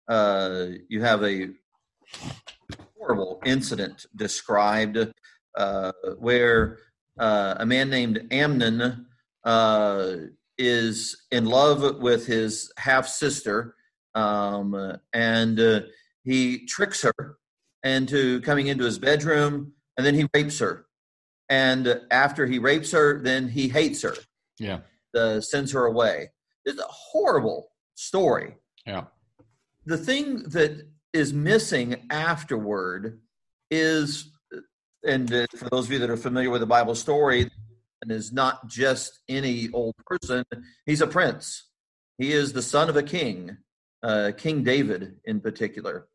uh, 0.08 0.66
you 0.90 1.02
have 1.02 1.24
a 1.24 1.50
horrible 2.98 3.42
incident 3.46 4.06
described 4.16 4.98
uh, 5.58 5.92
where 6.20 6.78
uh, 7.20 7.56
a 7.58 7.66
man 7.66 7.90
named 7.90 8.28
Amnon 8.32 9.06
is 10.58 11.26
in 11.32 11.46
love 11.46 12.00
with 12.00 12.28
his 12.28 12.72
half 12.78 13.08
sister, 13.08 13.76
um, 14.14 14.98
and 15.14 15.86
he 16.24 16.66
tricks 16.68 17.02
her 17.02 17.38
into 17.84 18.42
coming 18.42 18.68
into 18.68 18.84
his 18.84 19.00
bedroom, 19.00 19.74
and 19.98 20.06
then 20.06 20.16
he 20.16 20.28
rapes 20.34 20.60
her. 20.60 20.86
And 21.50 22.02
after 22.12 22.46
he 22.46 22.60
rapes 22.60 22.92
her, 22.92 23.22
then 23.22 23.50
he 23.50 23.68
hates 23.68 24.02
her. 24.04 24.16
Yeah, 24.58 24.80
sends 25.42 25.74
her 25.74 25.86
away. 25.86 26.32
It's 26.66 26.80
a 26.80 26.86
horrible 26.88 27.72
story. 27.96 28.56
Yeah. 28.86 29.06
The 29.86 29.98
thing 29.98 30.44
that 30.50 30.88
is 31.14 31.34
missing 31.34 32.08
afterward 32.10 33.20
is 33.70 34.32
and 35.04 35.32
uh, 35.34 35.48
for 35.56 35.70
those 35.70 35.86
of 35.86 35.92
you 35.92 36.00
that 36.00 36.10
are 36.10 36.18
familiar 36.18 36.50
with 36.50 36.62
the 36.62 36.68
Bible 36.68 36.96
story, 36.96 37.50
and 38.02 38.12
is 38.12 38.32
not 38.32 38.68
just 38.68 39.20
any 39.30 39.70
old 39.74 39.96
person, 40.06 40.44
he's 40.86 41.02
a 41.02 41.08
prince. 41.08 41.70
He 42.18 42.32
is 42.32 42.54
the 42.54 42.62
son 42.62 42.90
of 42.90 42.96
a 42.96 43.04
king, 43.04 43.58
uh, 44.04 44.32
King 44.38 44.64
David 44.64 45.20
in 45.26 45.40
particular. 45.40 46.08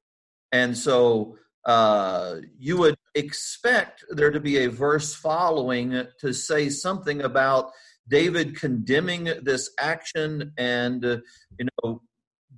And 0.52 0.76
so 0.76 1.38
uh, 1.64 2.36
you 2.58 2.76
would 2.78 2.96
expect 3.16 4.05
there 4.11 4.31
to 4.31 4.40
be 4.40 4.59
a 4.59 4.70
verse 4.70 5.14
following 5.14 6.07
to 6.20 6.33
say 6.33 6.68
something 6.68 7.22
about 7.22 7.72
David 8.09 8.57
condemning 8.57 9.24
this 9.42 9.70
action 9.81 10.52
and, 10.57 11.05
uh, 11.05 11.18
you 11.59 11.66
know, 11.83 12.02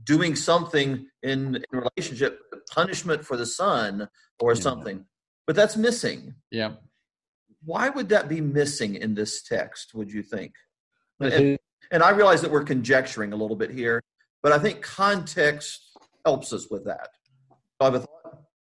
doing 0.05 0.37
something 0.37 1.07
in, 1.23 1.57
in 1.57 1.63
relationship, 1.97 2.41
punishment 2.71 3.25
for 3.25 3.37
the 3.37 3.47
son 3.47 4.09
or 4.41 4.55
yeah. 4.55 4.61
something 4.61 5.05
but 5.49 5.57
that's 5.57 5.77
missing. 5.79 6.35
Yeah. 6.53 6.75
Why 7.65 7.89
would 7.89 8.11
that 8.11 8.29
be 8.29 8.43
missing 8.43 8.95
in 8.95 9.15
this 9.15 9.43
text, 9.43 9.95
would 9.95 10.13
you 10.13 10.23
think? 10.23 10.53
And, 11.21 11.59
and 11.91 12.03
I 12.03 12.11
realize 12.11 12.43
that 12.43 12.51
we're 12.51 12.65
conjecturing 12.65 13.33
a 13.33 13.37
little 13.37 13.57
bit 13.57 13.71
here, 13.71 14.03
but 14.43 14.53
I 14.53 14.59
think 14.59 14.83
context 14.83 15.81
helps 16.25 16.53
us 16.53 16.71
with 16.71 16.85
that. 16.85 17.09
I 17.81 17.87
have 17.87 17.95
a 17.95 18.01
thought. 18.01 18.18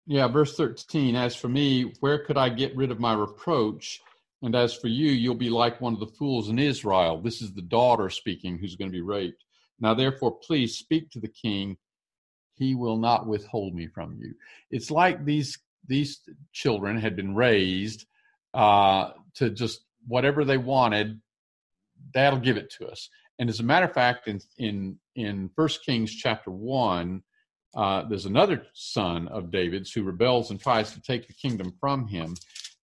Yeah, 0.06 0.26
verse 0.28 0.56
13 0.56 1.14
As 1.14 1.36
for 1.36 1.48
me, 1.48 1.94
where 2.00 2.24
could 2.24 2.36
I 2.36 2.48
get 2.48 2.76
rid 2.76 2.90
of 2.90 3.00
my 3.00 3.14
reproach? 3.14 4.00
And 4.42 4.56
as 4.56 4.74
for 4.74 4.88
you, 4.88 5.10
you'll 5.10 5.36
be 5.36 5.50
like 5.50 5.80
one 5.80 5.94
of 5.94 6.00
the 6.00 6.06
fools 6.06 6.48
in 6.48 6.58
Israel. 6.58 7.20
This 7.20 7.40
is 7.40 7.52
the 7.52 7.62
daughter 7.62 8.10
speaking 8.10 8.58
who's 8.58 8.74
going 8.74 8.90
to 8.90 8.96
be 8.96 9.00
raped. 9.02 9.44
Now, 9.78 9.94
therefore, 9.94 10.32
please 10.32 10.76
speak 10.76 11.10
to 11.10 11.20
the 11.20 11.28
king. 11.28 11.76
He 12.54 12.74
will 12.74 12.96
not 12.96 13.26
withhold 13.26 13.74
me 13.74 13.86
from 13.86 14.16
you. 14.20 14.34
It's 14.70 14.90
like 14.90 15.24
these 15.24 15.58
these 15.86 16.20
children 16.52 16.96
had 16.96 17.16
been 17.16 17.34
raised 17.34 18.06
uh, 18.54 19.10
to 19.34 19.50
just 19.50 19.80
whatever 20.06 20.44
they 20.44 20.58
wanted, 20.58 21.20
that'll 22.14 22.38
give 22.38 22.56
it 22.56 22.70
to 22.78 22.86
us. 22.86 23.08
And 23.38 23.48
as 23.48 23.60
a 23.60 23.64
matter 23.64 23.86
of 23.86 23.94
fact, 23.94 24.28
in 24.28 24.40
in 24.58 24.98
in 25.14 25.50
First 25.56 25.84
Kings 25.84 26.14
chapter 26.14 26.50
one, 26.50 27.22
uh, 27.74 28.04
there's 28.08 28.26
another 28.26 28.66
son 28.74 29.28
of 29.28 29.50
David's 29.50 29.92
who 29.92 30.02
rebels 30.02 30.50
and 30.50 30.60
tries 30.60 30.92
to 30.92 31.00
take 31.00 31.26
the 31.26 31.34
kingdom 31.34 31.72
from 31.80 32.06
him, 32.06 32.36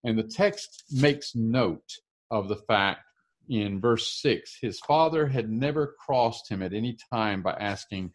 and 0.04 0.18
the 0.18 0.24
text 0.24 0.84
makes 0.92 1.36
note 1.36 1.92
of 2.32 2.48
the 2.48 2.56
fact 2.56 3.02
in 3.50 3.82
verse 3.82 4.22
six, 4.22 4.58
his 4.62 4.80
father 4.80 5.28
had 5.28 5.50
never 5.50 5.96
crossed 6.06 6.50
him 6.50 6.62
at 6.62 6.74
any 6.74 6.96
time 7.12 7.42
by 7.42 7.54
asking, 7.54 8.12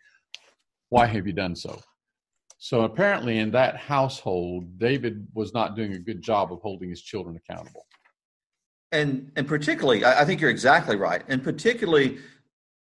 "Why 0.88 1.06
have 1.06 1.26
you 1.26 1.32
done 1.32 1.56
so?" 1.56 1.80
So 2.58 2.82
apparently, 2.82 3.38
in 3.38 3.50
that 3.50 3.76
household, 3.76 4.78
David 4.78 5.26
was 5.34 5.52
not 5.52 5.76
doing 5.76 5.92
a 5.92 5.98
good 5.98 6.22
job 6.22 6.52
of 6.52 6.60
holding 6.60 6.88
his 6.88 7.02
children 7.02 7.36
accountable. 7.36 7.86
And 8.92 9.32
and 9.36 9.46
particularly, 9.46 10.04
I 10.04 10.24
think 10.24 10.40
you're 10.40 10.50
exactly 10.50 10.96
right. 10.96 11.22
And 11.28 11.42
particularly, 11.42 12.18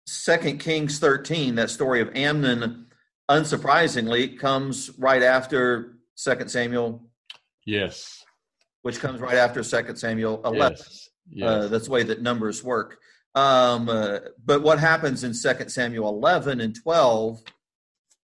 Second 0.07 0.61
Kings 0.61 1.01
13, 1.01 1.57
that 1.57 1.71
story 1.71 2.01
of 2.01 2.15
Amnon, 2.15 2.86
unsurprisingly, 3.31 4.39
comes 4.39 4.91
right 4.99 5.23
after 5.23 5.99
Second 6.15 6.49
Samuel. 6.49 7.05
Yes. 7.65 8.25
Which 8.83 9.01
comes 9.01 9.21
right 9.21 9.37
after 9.37 9.63
Second 9.63 9.97
Samuel 9.97 10.41
11. 10.45 10.77
Yes. 10.77 11.09
yes. 11.29 11.49
Uh, 11.49 11.69
that's 11.69 11.87
the 11.87 11.91
way 11.91 12.03
that 12.05 12.23
numbers 12.23 12.63
work. 12.63 12.99
Um, 13.35 13.89
uh, 13.89 14.19
but 14.45 14.63
what 14.63 14.79
happens 14.79 15.25
in 15.25 15.35
Second 15.35 15.69
Samuel 15.69 16.09
11 16.09 16.61
and 16.61 16.75
12 16.75 17.43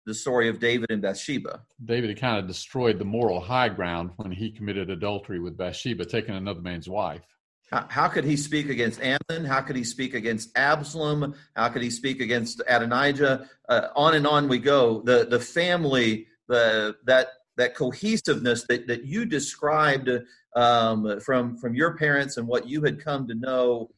the 0.07 0.15
story 0.15 0.49
of 0.49 0.61
David 0.61 0.91
and 0.91 1.01
Bathsheba. 1.01 1.63
David 1.85 2.11
had 2.11 2.21
kind 2.21 2.39
of 2.39 2.47
destroyed 2.47 2.99
the 2.99 3.05
moral 3.05 3.41
high 3.41 3.69
ground 3.69 4.11
when 4.17 4.31
he 4.31 4.51
committed 4.51 4.91
adultery 4.91 5.41
with 5.41 5.57
Bathsheba, 5.57 6.05
taking 6.05 6.35
another 6.35 6.61
man's 6.61 6.89
wife. 6.89 7.23
How, 7.71 8.09
could 8.09 8.25
he 8.25 8.37
speak 8.37 8.69
against 8.69 9.01
Amnon? 9.01 9.45
How 9.45 9.61
could 9.61 9.75
he 9.75 9.85
speak 9.85 10.15
against 10.15 10.57
Absalom? 10.57 11.35
How 11.57 11.69
could 11.71 11.83
he 11.83 11.91
speak 11.91 12.21
against 12.21 12.63
Adonijah? 12.69 13.49
Uh, 13.69 13.89
on 13.97 14.15
and 14.15 14.27
on 14.27 14.49
we 14.49 14.59
go. 14.59 15.01
The 15.01 15.27
the 15.29 15.41
family, 15.41 16.27
the 16.47 16.97
that 17.05 17.29
that 17.57 17.75
cohesiveness 17.75 18.65
that, 18.69 18.87
that 18.87 19.05
you 19.05 19.25
described 19.25 20.09
um, 20.55 21.19
from 21.21 21.57
from 21.57 21.75
your 21.75 21.97
parents 21.97 22.37
and 22.37 22.47
what 22.47 22.69
you 22.69 22.83
had 22.83 23.03
come 23.03 23.27
to 23.29 23.35
know, 23.35 23.91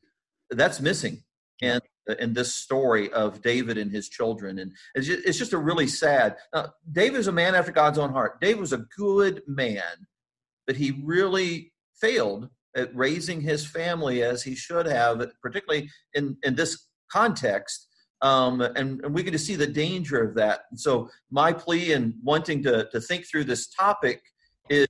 that's 0.51 0.81
missing. 0.81 1.23
And 1.61 1.83
in 2.19 2.33
this 2.33 2.55
story 2.55 3.13
of 3.13 3.43
David 3.43 3.79
and 3.79 3.91
his 3.91 4.09
children. 4.09 4.61
And 4.61 4.73
it's 4.95 5.07
just, 5.07 5.27
it's 5.27 5.39
just 5.39 5.53
a 5.53 5.59
really 5.59 5.89
sad. 5.89 6.37
Now, 6.55 6.73
David 6.93 7.19
is 7.19 7.27
a 7.27 7.33
man 7.33 7.55
after 7.55 7.73
God's 7.73 7.99
own 7.99 8.13
heart. 8.13 8.41
David 8.41 8.61
was 8.61 8.73
a 8.73 8.87
good 8.97 9.43
man, 9.47 10.07
but 10.67 10.77
he 10.77 11.01
really 11.03 11.73
failed 12.01 12.49
raising 12.93 13.41
his 13.41 13.67
family 13.67 14.23
as 14.23 14.43
he 14.43 14.55
should 14.55 14.87
have, 14.87 15.25
particularly 15.43 15.91
in, 16.15 16.37
in 16.43 16.55
this 16.55 16.87
context. 17.11 17.89
Um, 18.23 18.61
and, 18.61 19.05
and 19.05 19.15
we 19.15 19.23
to 19.23 19.39
see 19.39 19.57
the 19.57 19.67
danger 19.67 20.23
of 20.23 20.35
that. 20.37 20.61
And 20.71 20.81
so, 20.81 21.11
my 21.31 21.53
plea 21.53 21.93
in 21.93 22.15
wanting 22.23 22.63
to, 22.63 22.89
to 22.91 23.01
think 23.01 23.27
through 23.27 23.45
this 23.45 23.69
topic 23.69 24.23
is, 24.71 24.89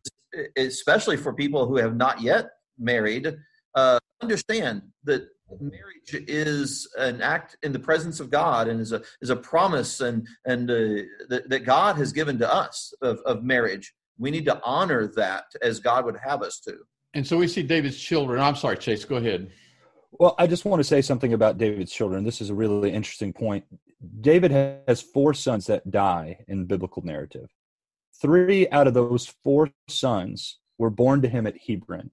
especially 0.57 1.17
for 1.17 1.33
people 1.33 1.67
who 1.67 1.77
have 1.77 1.97
not 1.97 2.21
yet 2.21 2.51
married, 2.79 3.37
uh, 3.75 3.99
understand 4.23 4.83
that 5.05 5.29
marriage 5.61 6.15
is 6.29 6.89
an 6.99 7.21
act 7.21 7.57
in 7.63 7.73
the 7.73 7.79
presence 7.79 8.21
of 8.21 8.31
God 8.31 8.69
and 8.69 8.81
is 8.81 8.93
a 8.93 9.03
is 9.21 9.31
a 9.31 9.37
promise 9.37 10.01
and 10.01 10.27
and 10.45 10.71
uh, 10.71 11.03
that, 11.29 11.49
that 11.49 11.61
God 11.65 11.97
has 11.97 12.13
given 12.13 12.39
to 12.39 12.53
us 12.53 12.93
of, 13.03 13.19
of 13.21 13.45
marriage. 13.45 13.95
We 14.19 14.31
need 14.31 14.47
to 14.47 14.61
honor 14.65 15.07
that 15.17 15.45
as 15.63 15.79
God 15.79 16.05
would 16.05 16.17
have 16.25 16.43
us 16.43 16.61
to. 16.61 16.79
And 17.17 17.27
so 17.27 17.39
we 17.39 17.49
see 17.49 17.63
David's 17.63 17.99
children. 17.99 18.43
I'm 18.43 18.57
sorry, 18.57 18.77
Chase. 18.77 19.07
Go 19.07 19.17
ahead. 19.17 19.51
Well, 20.13 20.35
I 20.39 20.47
just 20.47 20.67
want 20.67 20.81
to 20.81 20.85
say 20.85 21.01
something 21.01 21.33
about 21.33 21.57
David's 21.57 21.91
children. 21.91 22.25
This 22.25 22.43
is 22.43 22.51
a 22.51 22.55
really 22.55 22.93
interesting 22.93 23.33
point. 23.33 23.65
David 24.21 24.51
has 24.51 25.01
four 25.01 25.33
sons 25.33 25.65
that 25.69 25.91
die 25.91 26.45
in 26.47 26.67
biblical 26.67 27.03
narrative. 27.03 27.49
Three 28.21 28.69
out 28.69 28.87
of 28.87 28.93
those 28.93 29.33
four 29.43 29.71
sons 29.89 30.59
were 30.77 30.91
born 30.91 31.23
to 31.23 31.29
him 31.29 31.47
at 31.47 31.57
Hebron 31.57 32.11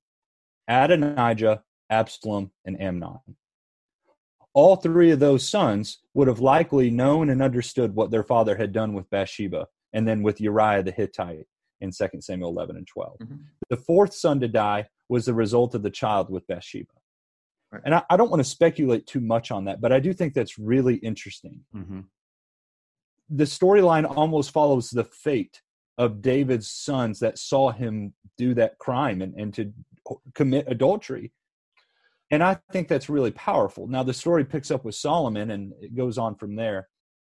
Adonijah, 0.70 1.64
Absalom, 1.90 2.52
and 2.64 2.82
Amnon. 2.82 3.20
All 4.54 4.78
three 4.78 5.12
of 5.12 5.20
those 5.20 5.46
sons 5.46 6.00
would 6.14 6.30
have 6.30 6.40
likely 6.40 6.90
known 6.90 7.30
and 7.30 7.42
understood 7.42 7.94
what 7.94 8.10
their 8.10 8.24
father 8.24 8.56
had 8.56 8.72
done 8.72 8.94
with 8.94 9.10
Bathsheba 9.10 9.68
and 9.92 10.08
then 10.08 10.24
with 10.24 10.40
Uriah 10.40 10.82
the 10.82 10.92
Hittite 10.92 11.48
in 11.84 11.92
2 11.92 12.22
Samuel 12.22 12.50
11 12.50 12.78
and 12.78 12.88
12. 12.88 13.18
Mm-hmm. 13.20 13.36
The 13.70 13.78
fourth 13.78 14.14
son 14.14 14.40
to 14.40 14.48
die 14.48 14.88
was 15.10 15.26
the 15.26 15.34
result 15.34 15.76
of 15.76 15.84
the 15.84 15.92
child 15.92 16.30
with 16.30 16.48
Bathsheba. 16.48 16.94
Right. 17.72 17.82
And 17.86 17.96
I, 17.96 18.04
I, 18.10 18.18
don't 18.18 18.30
want 18.30 18.40
to 18.40 18.50
speculate 18.50 19.06
too 19.06 19.20
much 19.20 19.52
on 19.52 19.66
that, 19.66 19.82
but 19.82 19.92
I 19.92 20.00
do 20.00 20.14
think 20.14 20.34
that's 20.34 20.60
really 20.60 20.96
interesting. 20.96 21.62
Mm-hmm. 21.76 22.02
The 23.30 23.44
storyline 23.46 24.06
almost 24.18 24.52
follows 24.52 24.90
the 24.90 25.04
fate 25.04 25.62
of 25.98 26.22
David's 26.22 26.70
sons 26.70 27.20
that 27.20 27.38
saw 27.38 27.72
him 27.72 28.14
do 28.38 28.54
that 28.56 28.78
crime 28.80 29.22
and, 29.22 29.34
and 29.36 29.54
to 29.56 29.72
commit 30.34 30.66
adultery 30.68 31.32
and 32.34 32.44
I 32.44 32.58
think 32.72 32.88
that's 32.88 33.10
really 33.10 33.30
powerful. 33.30 33.86
Now, 33.86 34.02
the 34.02 34.12
story 34.12 34.44
picks 34.44 34.72
up 34.72 34.84
with 34.84 34.96
Solomon 34.96 35.52
and 35.52 35.72
it 35.80 35.96
goes 35.96 36.18
on 36.18 36.34
from 36.34 36.56
there, 36.56 36.90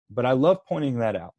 but 0.08 0.24
I 0.24 0.30
love 0.30 0.58
pointing 0.64 1.00
that 1.00 1.16
out. 1.16 1.34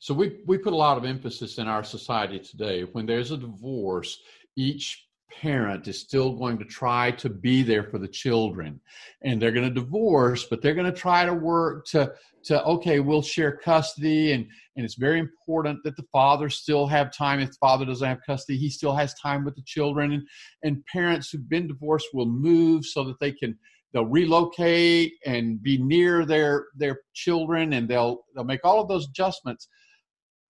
So 0.00 0.14
we, 0.14 0.38
we 0.46 0.56
put 0.56 0.72
a 0.72 0.76
lot 0.76 0.96
of 0.96 1.04
emphasis 1.04 1.58
in 1.58 1.68
our 1.68 1.84
society 1.84 2.38
today. 2.38 2.82
When 2.82 3.04
there's 3.04 3.32
a 3.32 3.36
divorce, 3.36 4.18
each 4.56 5.06
parent 5.30 5.86
is 5.86 6.00
still 6.00 6.32
going 6.32 6.58
to 6.58 6.64
try 6.64 7.10
to 7.10 7.28
be 7.28 7.62
there 7.62 7.84
for 7.84 7.98
the 7.98 8.08
children. 8.08 8.80
And 9.22 9.40
they're 9.40 9.52
going 9.52 9.68
to 9.68 9.80
divorce 9.80 10.44
but 10.44 10.60
they're 10.60 10.74
going 10.74 10.92
to 10.92 10.98
try 10.98 11.24
to 11.24 11.34
work 11.34 11.86
to 11.86 12.12
to 12.44 12.64
okay 12.64 12.98
we'll 12.98 13.22
share 13.22 13.56
custody. 13.56 14.32
And 14.32 14.46
and 14.76 14.84
it's 14.84 14.96
very 14.96 15.20
important 15.20 15.84
that 15.84 15.96
the 15.96 16.06
father 16.10 16.48
still 16.48 16.86
have 16.86 17.14
time. 17.14 17.38
If 17.38 17.50
the 17.50 17.56
father 17.60 17.84
doesn't 17.84 18.08
have 18.08 18.18
custody 18.26 18.58
he 18.58 18.70
still 18.70 18.96
has 18.96 19.14
time 19.14 19.44
with 19.44 19.54
the 19.54 19.62
children. 19.62 20.12
And 20.12 20.26
and 20.64 20.84
parents 20.86 21.30
who've 21.30 21.48
been 21.48 21.68
divorced 21.68 22.08
will 22.12 22.26
move 22.26 22.84
so 22.84 23.04
that 23.04 23.20
they 23.20 23.32
can 23.32 23.56
they'll 23.92 24.06
relocate 24.06 25.12
and 25.26 25.62
be 25.62 25.78
near 25.78 26.24
their 26.24 26.66
their 26.74 27.00
children 27.14 27.74
and 27.74 27.88
they'll 27.88 28.24
they'll 28.34 28.44
make 28.44 28.64
all 28.64 28.80
of 28.80 28.88
those 28.88 29.06
adjustments 29.06 29.68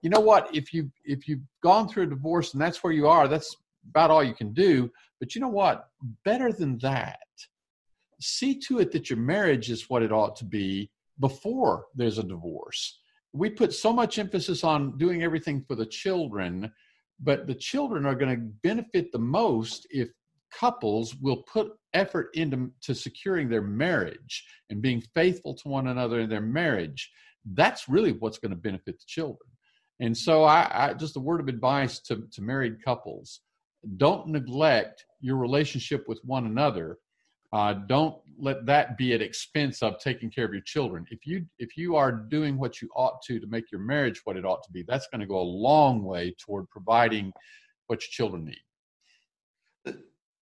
you 0.02 0.10
know 0.10 0.20
what 0.20 0.54
if 0.54 0.72
you 0.72 0.90
if 1.04 1.28
you've 1.28 1.46
gone 1.62 1.88
through 1.88 2.04
a 2.04 2.06
divorce 2.06 2.52
and 2.52 2.62
that's 2.62 2.82
where 2.82 2.92
you 2.92 3.06
are 3.06 3.28
that's 3.28 3.56
about 3.88 4.10
all 4.10 4.24
you 4.24 4.34
can 4.34 4.52
do. 4.52 4.90
But 5.18 5.34
you 5.34 5.40
know 5.40 5.48
what? 5.48 5.88
Better 6.24 6.52
than 6.52 6.78
that, 6.78 7.18
see 8.20 8.58
to 8.60 8.78
it 8.80 8.92
that 8.92 9.10
your 9.10 9.18
marriage 9.18 9.70
is 9.70 9.88
what 9.88 10.02
it 10.02 10.12
ought 10.12 10.36
to 10.36 10.44
be 10.44 10.90
before 11.18 11.86
there's 11.94 12.18
a 12.18 12.22
divorce. 12.22 13.00
We 13.32 13.50
put 13.50 13.72
so 13.72 13.92
much 13.92 14.18
emphasis 14.18 14.64
on 14.64 14.98
doing 14.98 15.22
everything 15.22 15.64
for 15.66 15.76
the 15.76 15.86
children, 15.86 16.72
but 17.20 17.46
the 17.46 17.54
children 17.54 18.06
are 18.06 18.14
going 18.14 18.34
to 18.34 18.42
benefit 18.62 19.12
the 19.12 19.18
most 19.18 19.86
if 19.90 20.08
couples 20.52 21.14
will 21.16 21.44
put 21.44 21.72
effort 21.92 22.30
into 22.34 22.70
to 22.82 22.94
securing 22.94 23.48
their 23.48 23.62
marriage 23.62 24.44
and 24.68 24.82
being 24.82 25.00
faithful 25.14 25.54
to 25.54 25.68
one 25.68 25.88
another 25.88 26.20
in 26.20 26.30
their 26.30 26.40
marriage. 26.40 27.10
That's 27.52 27.88
really 27.88 28.12
what's 28.12 28.38
going 28.38 28.50
to 28.50 28.56
benefit 28.56 28.98
the 28.98 29.04
children. 29.06 29.49
And 30.00 30.16
so, 30.16 30.44
I, 30.44 30.88
I 30.88 30.94
just 30.94 31.16
a 31.16 31.20
word 31.20 31.40
of 31.40 31.48
advice 31.48 32.00
to, 32.00 32.26
to 32.32 32.42
married 32.42 32.82
couples 32.84 33.40
don't 33.96 34.28
neglect 34.28 35.06
your 35.20 35.36
relationship 35.36 36.04
with 36.06 36.20
one 36.24 36.46
another. 36.46 36.98
Uh, 37.52 37.74
don't 37.88 38.16
let 38.38 38.64
that 38.66 38.96
be 38.96 39.12
at 39.12 39.20
expense 39.20 39.82
of 39.82 39.98
taking 39.98 40.30
care 40.30 40.44
of 40.44 40.52
your 40.52 40.62
children. 40.62 41.04
If 41.10 41.26
you 41.26 41.44
if 41.58 41.76
you 41.76 41.96
are 41.96 42.12
doing 42.12 42.58
what 42.58 42.80
you 42.80 42.88
ought 42.94 43.20
to 43.22 43.40
to 43.40 43.46
make 43.48 43.72
your 43.72 43.80
marriage 43.80 44.20
what 44.24 44.36
it 44.36 44.44
ought 44.44 44.62
to 44.64 44.70
be, 44.70 44.84
that's 44.86 45.08
going 45.08 45.20
to 45.20 45.26
go 45.26 45.40
a 45.40 45.42
long 45.42 46.04
way 46.04 46.34
toward 46.38 46.68
providing 46.70 47.32
what 47.88 48.00
your 48.02 48.10
children 48.10 48.44
need. 48.44 49.94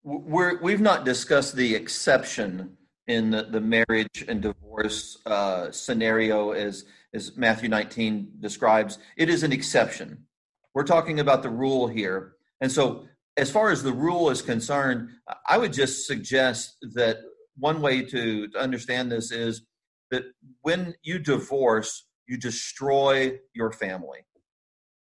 We're, 0.03 0.59
we've 0.61 0.81
not 0.81 1.05
discussed 1.05 1.55
the 1.55 1.75
exception 1.75 2.77
in 3.07 3.29
the, 3.29 3.43
the 3.43 3.61
marriage 3.61 4.25
and 4.27 4.41
divorce 4.41 5.19
uh, 5.27 5.71
scenario 5.71 6.51
as 6.51 6.85
as 7.13 7.35
Matthew 7.37 7.69
19 7.69 8.33
describes. 8.39 8.99
It 9.17 9.29
is 9.29 9.43
an 9.43 9.51
exception. 9.51 10.25
We're 10.73 10.83
talking 10.83 11.19
about 11.19 11.43
the 11.43 11.49
rule 11.49 11.87
here, 11.87 12.35
and 12.61 12.71
so 12.71 13.05
as 13.37 13.49
far 13.49 13.71
as 13.71 13.83
the 13.83 13.93
rule 13.93 14.29
is 14.29 14.41
concerned, 14.41 15.09
I 15.47 15.57
would 15.57 15.73
just 15.73 16.05
suggest 16.05 16.77
that 16.93 17.17
one 17.57 17.81
way 17.81 18.01
to, 18.03 18.47
to 18.47 18.59
understand 18.59 19.11
this 19.11 19.31
is 19.31 19.63
that 20.09 20.23
when 20.61 20.95
you 21.03 21.19
divorce, 21.19 22.07
you 22.27 22.37
destroy 22.37 23.37
your 23.53 23.71
family. 23.71 24.19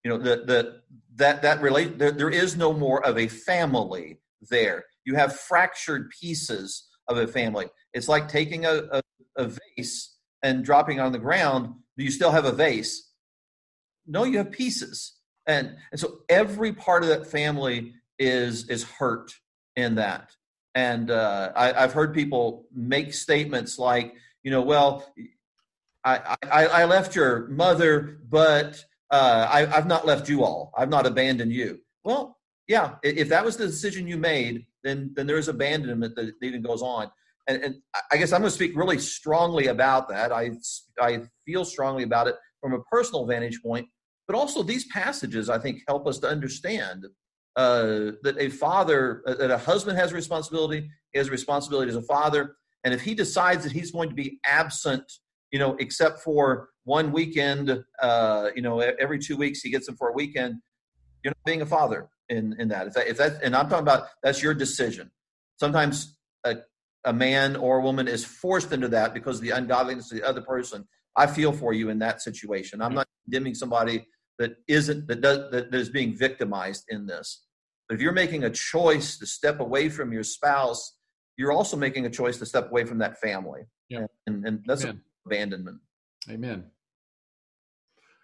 You 0.04 0.12
know, 0.12 0.18
the, 0.18 0.44
the, 0.44 0.80
that, 1.16 1.42
that 1.42 1.60
relate, 1.60 1.98
there, 1.98 2.12
there 2.12 2.30
is 2.30 2.56
no 2.56 2.72
more 2.72 3.04
of 3.04 3.18
a 3.18 3.28
family 3.28 4.20
there. 4.50 4.84
You 5.04 5.14
have 5.16 5.38
fractured 5.38 6.10
pieces 6.10 6.88
of 7.08 7.18
a 7.18 7.26
family. 7.26 7.66
It's 7.92 8.08
like 8.08 8.28
taking 8.28 8.64
a, 8.64 8.82
a, 8.92 9.02
a 9.36 9.50
vase 9.76 10.16
and 10.42 10.64
dropping 10.64 11.00
on 11.00 11.12
the 11.12 11.18
ground. 11.18 11.74
Do 11.96 12.04
you 12.04 12.10
still 12.10 12.30
have 12.30 12.44
a 12.44 12.52
vase? 12.52 13.10
No, 14.06 14.24
you 14.24 14.38
have 14.38 14.50
pieces. 14.50 15.14
And, 15.46 15.76
and 15.90 16.00
so 16.00 16.18
every 16.28 16.72
part 16.72 17.02
of 17.02 17.08
that 17.08 17.26
family 17.26 17.94
is 18.18 18.68
is 18.68 18.82
hurt 18.84 19.32
in 19.76 19.96
that. 19.96 20.30
And 20.74 21.10
uh, 21.10 21.52
I, 21.54 21.72
have 21.72 21.92
heard 21.92 22.14
people 22.14 22.66
make 22.72 23.14
statements 23.14 23.78
like, 23.78 24.14
you 24.42 24.50
know, 24.50 24.62
well, 24.62 25.10
I, 26.04 26.36
I, 26.50 26.66
I 26.66 26.84
left 26.84 27.16
your 27.16 27.48
mother, 27.48 28.18
but 28.28 28.84
uh, 29.10 29.48
I, 29.50 29.66
I've 29.74 29.86
not 29.86 30.06
left 30.06 30.28
you 30.28 30.44
all. 30.44 30.72
I've 30.76 30.90
not 30.90 31.06
abandoned 31.06 31.52
you. 31.52 31.80
Well, 32.04 32.36
yeah, 32.68 32.96
if 33.02 33.28
that 33.30 33.44
was 33.44 33.56
the 33.56 33.66
decision 33.66 34.06
you 34.06 34.16
made, 34.16 34.66
then 34.82 35.12
then 35.14 35.26
there 35.26 35.38
is 35.38 35.48
abandonment 35.48 36.14
that 36.16 36.34
even 36.42 36.62
goes 36.62 36.82
on. 36.82 37.10
And, 37.48 37.62
and 37.62 37.74
I 38.10 38.16
guess 38.16 38.32
I'm 38.32 38.40
going 38.40 38.50
to 38.50 38.54
speak 38.54 38.76
really 38.76 38.98
strongly 38.98 39.68
about 39.68 40.08
that. 40.08 40.32
I 40.32 40.50
I 41.00 41.22
feel 41.44 41.64
strongly 41.64 42.02
about 42.02 42.26
it 42.26 42.36
from 42.60 42.72
a 42.72 42.82
personal 42.90 43.26
vantage 43.26 43.62
point, 43.62 43.86
but 44.26 44.36
also 44.36 44.62
these 44.62 44.86
passages 44.88 45.48
I 45.48 45.58
think 45.58 45.82
help 45.86 46.06
us 46.06 46.18
to 46.20 46.28
understand 46.28 47.06
uh, 47.56 48.12
that 48.22 48.36
a 48.38 48.50
father, 48.50 49.22
uh, 49.26 49.34
that 49.34 49.50
a 49.50 49.58
husband 49.58 49.96
has 49.98 50.12
a 50.12 50.14
responsibility, 50.14 50.90
he 51.12 51.18
has 51.18 51.28
a 51.28 51.30
responsibility 51.30 51.88
as 51.88 51.96
a 51.96 52.02
father. 52.02 52.56
And 52.84 52.92
if 52.92 53.00
he 53.00 53.14
decides 53.14 53.64
that 53.64 53.72
he's 53.72 53.90
going 53.90 54.10
to 54.10 54.14
be 54.14 54.38
absent, 54.44 55.10
you 55.50 55.58
know, 55.58 55.74
except 55.80 56.20
for 56.20 56.68
one 56.84 57.12
weekend, 57.12 57.82
uh, 58.00 58.50
you 58.54 58.62
know, 58.62 58.80
every 58.80 59.18
two 59.18 59.36
weeks 59.36 59.60
he 59.60 59.70
gets 59.70 59.86
them 59.86 59.96
for 59.96 60.10
a 60.10 60.12
weekend, 60.12 60.56
you're 61.24 61.30
not 61.30 61.44
being 61.44 61.62
a 61.62 61.66
father 61.66 62.08
in, 62.28 62.54
in 62.58 62.68
that. 62.68 62.88
If 62.88 62.94
that, 62.94 63.08
if 63.08 63.16
that, 63.16 63.42
and 63.42 63.56
I'm 63.56 63.68
talking 63.68 63.82
about 63.82 64.08
that's 64.22 64.42
your 64.42 64.54
decision. 64.54 65.10
Sometimes 65.58 66.16
a, 66.44 66.56
a 67.06 67.12
man 67.12 67.56
or 67.56 67.78
a 67.78 67.82
woman 67.82 68.08
is 68.08 68.24
forced 68.24 68.72
into 68.72 68.88
that 68.88 69.14
because 69.14 69.36
of 69.36 69.42
the 69.42 69.50
ungodliness 69.50 70.12
of 70.12 70.18
the 70.18 70.28
other 70.28 70.42
person. 70.42 70.86
I 71.16 71.26
feel 71.26 71.52
for 71.52 71.72
you 71.72 71.88
in 71.88 71.98
that 72.00 72.20
situation. 72.20 72.82
I'm 72.82 72.94
not 72.94 73.06
condemning 73.24 73.54
somebody 73.54 74.06
that 74.38 74.56
isn't 74.68 75.06
that 75.08 75.22
does 75.22 75.50
that 75.50 75.74
is 75.74 75.88
being 75.88 76.14
victimized 76.14 76.84
in 76.90 77.06
this. 77.06 77.46
But 77.88 77.94
if 77.94 78.02
you're 78.02 78.12
making 78.12 78.44
a 78.44 78.50
choice 78.50 79.16
to 79.18 79.26
step 79.26 79.60
away 79.60 79.88
from 79.88 80.12
your 80.12 80.24
spouse, 80.24 80.96
you're 81.38 81.52
also 81.52 81.76
making 81.76 82.04
a 82.04 82.10
choice 82.10 82.38
to 82.38 82.46
step 82.46 82.70
away 82.70 82.84
from 82.84 82.98
that 82.98 83.18
family. 83.20 83.62
Yeah. 83.88 84.06
And, 84.26 84.44
and 84.46 84.64
that's 84.66 84.84
abandonment. 85.24 85.78
Amen. 86.28 86.64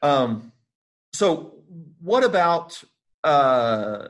Um, 0.03 0.53
so 1.15 1.63
what 2.01 2.25
about 2.25 2.83
uh, 3.23 4.09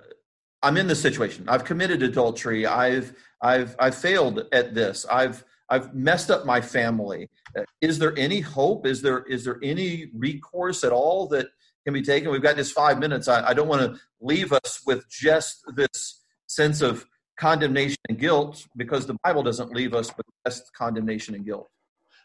I'm 0.63 0.77
in 0.77 0.87
this 0.87 1.03
situation. 1.03 1.45
I've 1.49 1.65
committed 1.65 2.03
adultery. 2.03 2.67
I've 2.67 3.15
I've 3.43 3.77
I've 3.79 3.95
failed 3.95 4.47
at 4.53 4.75
this. 4.75 5.05
I've 5.11 5.45
I've 5.69 5.95
messed 5.95 6.31
up 6.31 6.47
my 6.47 6.61
family. 6.61 7.29
Uh, 7.57 7.63
is 7.81 7.99
there 7.99 8.17
any 8.17 8.41
hope? 8.41 8.87
Is 8.87 9.03
there 9.03 9.25
is 9.25 9.45
there 9.45 9.59
any 9.63 10.11
recourse 10.15 10.85
at 10.85 10.93
all 10.93 11.27
that 11.29 11.49
can 11.85 11.93
be 11.93 12.03
taken? 12.03 12.31
We've 12.31 12.43
got 12.43 12.57
just 12.57 12.73
five 12.73 12.99
minutes. 12.99 13.27
I, 13.29 13.49
I 13.49 13.55
don't 13.55 13.69
want 13.69 13.83
to 13.83 14.01
leave 14.21 14.53
us 14.53 14.83
with 14.87 15.09
just 15.11 15.65
this 15.75 16.23
sense 16.47 16.81
of 16.83 17.07
condemnation 17.39 17.97
and 18.09 18.19
guilt 18.19 18.67
because 18.77 19.07
the 19.07 19.17
Bible 19.25 19.43
doesn't 19.43 19.73
leave 19.73 19.95
us 19.95 20.09
with 20.17 20.27
just 20.47 20.73
condemnation 20.75 21.35
and 21.35 21.45
guilt. 21.45 21.69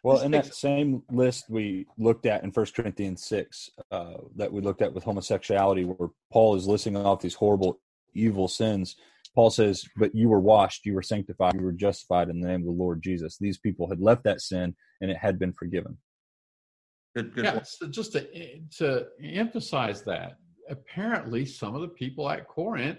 Well, 0.04 0.22
in 0.22 0.32
that 0.32 0.54
same 0.54 1.02
list 1.12 1.50
we 1.50 1.88
looked 1.98 2.28
at 2.28 2.44
in 2.44 2.52
First 2.52 2.76
Corinthians 2.76 3.24
six, 3.24 3.72
uh, 3.92 4.14
that 4.36 4.54
we 4.54 4.62
looked 4.62 4.82
at 4.84 4.94
with 4.94 5.04
homosexuality, 5.04 5.86
where 5.86 6.10
Paul 6.32 6.56
is 6.56 6.68
listing 6.68 6.96
off 6.96 7.22
these 7.22 7.34
horrible, 7.34 7.80
evil 8.14 8.48
sins. 8.48 8.96
Paul 9.38 9.52
says, 9.52 9.88
"But 9.96 10.16
you 10.16 10.30
were 10.30 10.40
washed, 10.40 10.84
you 10.84 10.96
were 10.96 11.04
sanctified, 11.04 11.54
you 11.54 11.62
were 11.62 11.72
justified 11.72 12.30
in 12.30 12.42
the 12.42 12.48
name 12.48 12.62
of 12.62 12.66
the 12.66 12.72
Lord 12.72 13.04
Jesus." 13.04 13.38
These 13.38 13.60
people 13.60 13.88
had 13.88 14.02
left 14.02 14.24
that 14.24 14.42
sin, 14.42 14.76
and 15.00 15.12
it 15.12 15.18
had 15.18 15.38
been 15.38 15.54
forgiven. 15.54 16.00
Good, 17.16 17.36
good. 17.36 17.46
Yeah, 17.46 17.62
so 17.62 17.88
just 17.88 18.14
to 18.14 18.60
to 18.80 19.06
emphasize 19.22 20.02
that, 20.06 20.40
apparently 20.70 21.46
some 21.46 21.76
of 21.76 21.82
the 21.82 21.88
people 21.88 22.28
at 22.28 22.48
Corinth 22.48 22.98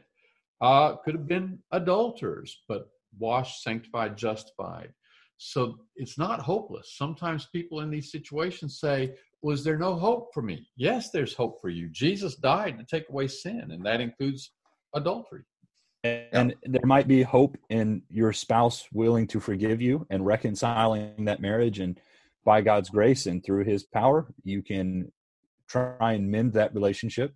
uh, 0.61 0.95
could 0.99 1.16
have 1.16 1.26
been 1.26 1.59
adulterers, 1.72 2.62
but 2.68 2.89
washed, 3.18 3.64
sanctified, 3.64 4.16
justified. 4.16 4.95
So 5.39 5.80
it's 5.97 6.18
not 6.18 6.39
hopeless. 6.39 6.95
Sometimes 6.97 7.47
people 7.47 7.80
in 7.80 7.91
these 7.91 8.12
situations 8.12 8.78
say, 8.78 9.16
Was 9.43 9.64
there 9.64 9.76
no 9.76 9.97
hope 9.97 10.32
for 10.32 10.43
me? 10.43 10.68
Yes, 10.76 11.11
there's 11.11 11.34
hope 11.34 11.61
for 11.61 11.68
you. 11.68 11.89
Jesus 11.89 12.36
died 12.36 12.78
to 12.78 12.84
take 12.84 13.09
away 13.09 13.26
sin, 13.26 13.72
and 13.72 13.84
that 13.84 14.01
includes 14.01 14.53
adultery. 14.95 15.43
And 16.05 16.55
there 16.62 16.86
might 16.86 17.09
be 17.09 17.22
hope 17.22 17.57
in 17.70 18.03
your 18.09 18.32
spouse 18.32 18.86
willing 18.92 19.26
to 19.28 19.40
forgive 19.40 19.82
you 19.82 20.07
and 20.11 20.24
reconciling 20.24 21.24
that 21.24 21.40
marriage. 21.40 21.80
And 21.80 21.99
by 22.44 22.61
God's 22.61 22.88
grace 22.88 23.26
and 23.26 23.44
through 23.44 23.64
his 23.64 23.82
power, 23.82 24.26
you 24.44 24.62
can 24.62 25.11
try 25.68 26.12
and 26.12 26.30
mend 26.30 26.53
that 26.53 26.74
relationship. 26.74 27.34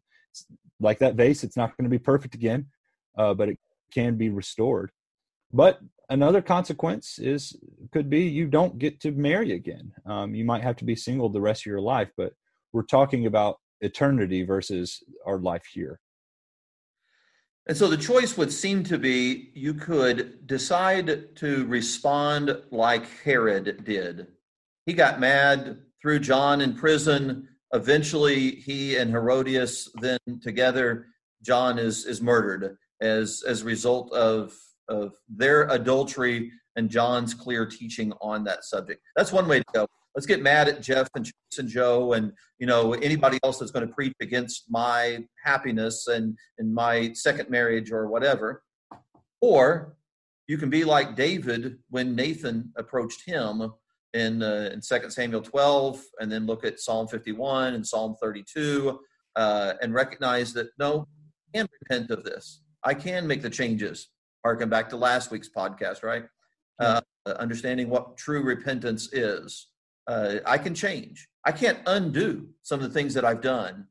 Like 0.81 0.99
that 1.01 1.17
vase, 1.17 1.45
it's 1.45 1.57
not 1.57 1.77
going 1.77 1.85
to 1.85 1.91
be 1.91 1.99
perfect 1.99 2.35
again, 2.35 2.67
uh, 3.19 3.35
but 3.35 3.49
it 3.49 3.59
can 3.93 4.17
be 4.17 4.29
restored. 4.29 4.91
But 5.53 5.81
another 6.09 6.41
consequence 6.41 7.19
is 7.19 7.57
could 7.93 8.09
be 8.09 8.23
you 8.23 8.47
don't 8.47 8.79
get 8.79 9.01
to 9.01 9.11
marry 9.13 9.53
again. 9.53 9.93
Um, 10.07 10.35
you 10.35 10.45
might 10.45 10.63
have 10.63 10.77
to 10.77 10.85
be 10.85 10.97
single 10.97 11.29
the 11.29 11.41
rest 11.41 11.63
of 11.63 11.67
your 11.67 11.81
life, 11.81 12.11
but 12.17 12.33
we're 12.73 12.85
talking 12.85 13.27
about 13.27 13.59
eternity 13.81 14.45
versus 14.45 15.03
our 15.27 15.39
life 15.39 15.65
here. 15.73 16.01
And 17.67 17.77
so 17.77 17.89
the 17.89 17.97
choice 17.97 18.37
would 18.37 18.53
seem 18.53 18.83
to 18.85 18.99
be 18.99 19.51
you 19.55 19.75
could 19.75 20.47
decide 20.47 21.37
to 21.37 21.65
respond 21.67 22.57
like 22.71 23.07
Herod 23.21 23.85
did. 23.85 24.27
He 24.87 24.93
got 24.93 25.21
mad, 25.21 25.79
threw 26.01 26.19
John 26.19 26.61
in 26.61 26.75
prison. 26.75 27.49
Eventually, 27.73 28.57
he 28.57 28.97
and 28.97 29.11
Herodias 29.11 29.91
then 30.01 30.19
together, 30.43 31.07
John 31.43 31.79
is 31.79 32.05
is 32.05 32.21
murdered 32.21 32.77
as 33.01 33.43
as 33.47 33.63
a 33.63 33.65
result 33.65 34.13
of 34.13 34.57
of 34.89 35.15
their 35.29 35.69
adultery 35.69 36.51
and 36.77 36.91
John's 36.91 37.33
clear 37.33 37.65
teaching 37.65 38.13
on 38.21 38.45
that 38.45 38.65
subject. 38.65 39.03
That's 39.15 39.33
one 39.33 39.47
way 39.47 39.61
to 39.61 39.65
go. 39.73 39.87
Let's 40.15 40.27
get 40.27 40.43
mad 40.43 40.69
at 40.69 40.83
Jeff 40.83 41.09
and 41.15 41.25
Chase 41.25 41.59
and 41.59 41.69
Joe 41.69 42.13
and 42.13 42.33
you 42.59 42.67
know 42.67 42.93
anybody 42.95 43.39
else 43.43 43.59
that's 43.59 43.71
going 43.71 43.87
to 43.87 43.95
preach 43.95 44.15
against 44.21 44.65
my 44.69 45.25
happiness 45.45 46.07
and 46.07 46.37
and 46.59 46.75
my 46.75 47.13
second 47.15 47.51
marriage 47.51 47.91
or 47.91 48.09
whatever. 48.09 48.63
Or 49.41 49.97
you 50.47 50.59
can 50.59 50.71
be 50.71 50.85
like 50.85 51.17
David 51.17 51.79
when 51.89 52.15
Nathan 52.15 52.73
approached 52.77 53.23
him 53.27 53.73
in 54.15 54.43
uh, 54.43 54.71
in 54.73 54.83
Second 54.83 55.11
Samuel 55.11 55.43
12, 55.43 56.01
and 56.21 56.31
then 56.31 56.47
look 56.47 56.65
at 56.65 56.81
Psalm 56.81 57.09
51 57.09 57.75
and 57.75 57.87
Psalm 57.87 58.17
32, 58.21 59.01
uh, 59.37 59.75
and 59.81 59.95
recognize 59.95 60.53
that 60.53 60.69
no, 60.79 61.07
I 61.55 61.59
can 61.59 61.69
repent 61.81 62.11
of 62.11 62.25
this. 62.25 62.63
I 62.85 62.95
can 62.95 63.27
make 63.27 63.43
the 63.43 63.51
changes 63.51 64.09
harken 64.45 64.69
back 64.69 64.89
to 64.91 64.97
last 64.97 65.31
week's 65.31 65.49
podcast, 65.49 66.03
right? 66.03 66.25
Uh, 66.79 67.01
understanding 67.37 67.89
what 67.89 68.17
true 68.17 68.43
repentance 68.43 69.13
is. 69.13 69.69
Uh, 70.07 70.37
I 70.47 70.59
can 70.59 70.75
change. 70.75 71.29
I 71.45 71.53
can't 71.53 71.79
undo 71.87 72.49
some 72.63 72.81
of 72.81 72.87
the 72.87 72.93
things 72.93 73.15
that 73.15 73.25
I've 73.25 73.41
done, 73.41 73.87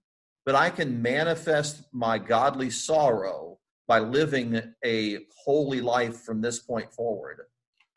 but 0.46 0.56
I 0.56 0.70
can 0.70 1.02
manifest 1.02 1.84
my 1.94 2.18
godly 2.18 2.70
sorrow 2.70 3.60
by 3.88 4.00
living 4.00 4.62
a 4.86 5.20
holy 5.44 5.82
life 5.82 6.22
from 6.22 6.42
this 6.42 6.60
point 6.60 6.94
forward 6.94 7.42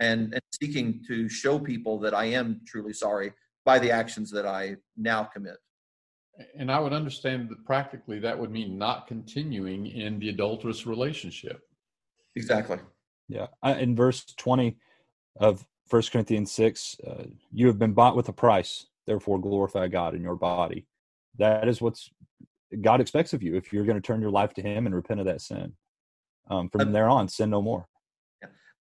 and, 0.00 0.32
and 0.32 0.42
seeking 0.60 1.02
to 1.06 1.28
show 1.28 1.58
people 1.58 1.98
that 2.00 2.14
I 2.14 2.26
am 2.26 2.60
truly 2.66 2.92
sorry 2.92 3.32
by 3.64 3.78
the 3.78 3.90
actions 3.90 4.30
that 4.32 4.46
I 4.46 4.76
now 4.96 5.24
commit. 5.24 5.56
And 6.58 6.70
I 6.70 6.80
would 6.80 6.92
understand 6.92 7.48
that 7.50 7.64
practically 7.64 8.18
that 8.20 8.38
would 8.38 8.50
mean 8.50 8.76
not 8.76 9.06
continuing 9.06 9.86
in 9.86 10.18
the 10.18 10.30
adulterous 10.30 10.84
relationship. 10.84 11.60
Exactly. 12.34 12.78
Yeah. 13.28 13.46
In 13.64 13.94
verse 13.94 14.24
20 14.36 14.76
of 15.36 15.64
First 15.87 16.12
Corinthians 16.12 16.51
6, 16.53 16.97
uh, 17.07 17.24
you 17.53 17.66
have 17.66 17.78
been 17.78 17.93
bought 17.93 18.16
with 18.16 18.28
a 18.28 18.32
price, 18.32 18.87
therefore 19.07 19.41
glorify 19.41 19.89
God 19.89 20.14
in 20.14 20.22
your 20.22 20.37
body. 20.37 20.87
That 21.39 21.68
is 21.68 21.80
what's 21.80 22.11
God 22.80 23.01
expects 23.01 23.32
of 23.32 23.43
you 23.43 23.57
if 23.57 23.72
you're 23.72 23.85
going 23.85 24.01
to 24.01 24.07
turn 24.07 24.20
your 24.20 24.30
life 24.30 24.55
to 24.55 24.62
Him 24.62 24.87
and 24.87 24.95
repent 24.95 25.20
of 25.20 25.26
that 25.26 25.41
sin. 25.41 25.74
Um, 26.51 26.68
from 26.68 26.93
there 26.93 27.09
on, 27.09 27.28
sin 27.28 27.51
no 27.51 27.62
more. 27.62 27.87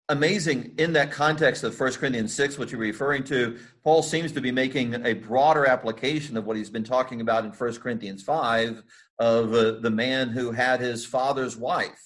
Amazing 0.10 0.74
in 0.78 0.94
that 0.94 1.12
context 1.12 1.64
of 1.64 1.74
First 1.74 2.00
Corinthians 2.00 2.34
6, 2.34 2.58
which 2.58 2.72
you're 2.72 2.82
referring 2.82 3.24
to, 3.26 3.58
Paul 3.84 4.04
seems 4.04 4.32
to 4.34 4.42
be 4.42 4.52
making 4.52 5.06
a 5.06 5.14
broader 5.14 5.66
application 5.66 6.38
of 6.38 6.46
what 6.46 6.58
he's 6.58 6.70
been 6.70 6.84
talking 6.84 7.22
about 7.22 7.46
in 7.46 7.52
First 7.52 7.82
Corinthians 7.82 8.22
5 8.22 8.84
of 9.20 9.54
uh, 9.54 9.80
the 9.80 9.90
man 9.90 10.30
who 10.30 10.52
had 10.52 10.80
his 10.80 11.06
father's 11.06 11.58
wife 11.58 12.00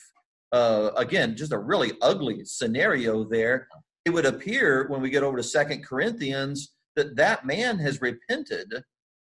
uh, 0.52 0.92
again, 0.98 1.36
just 1.36 1.52
a 1.52 1.58
really 1.58 1.94
ugly 2.02 2.44
scenario 2.46 3.24
there. 3.24 3.68
It 4.10 4.14
would 4.14 4.26
appear 4.26 4.88
when 4.88 5.02
we 5.02 5.12
get 5.12 5.22
over 5.22 5.38
to 5.38 5.44
Second 5.44 5.86
Corinthians 5.86 6.74
that 6.96 7.16
that 7.18 7.46
man 7.46 7.78
has 7.78 8.02
repented 8.02 8.84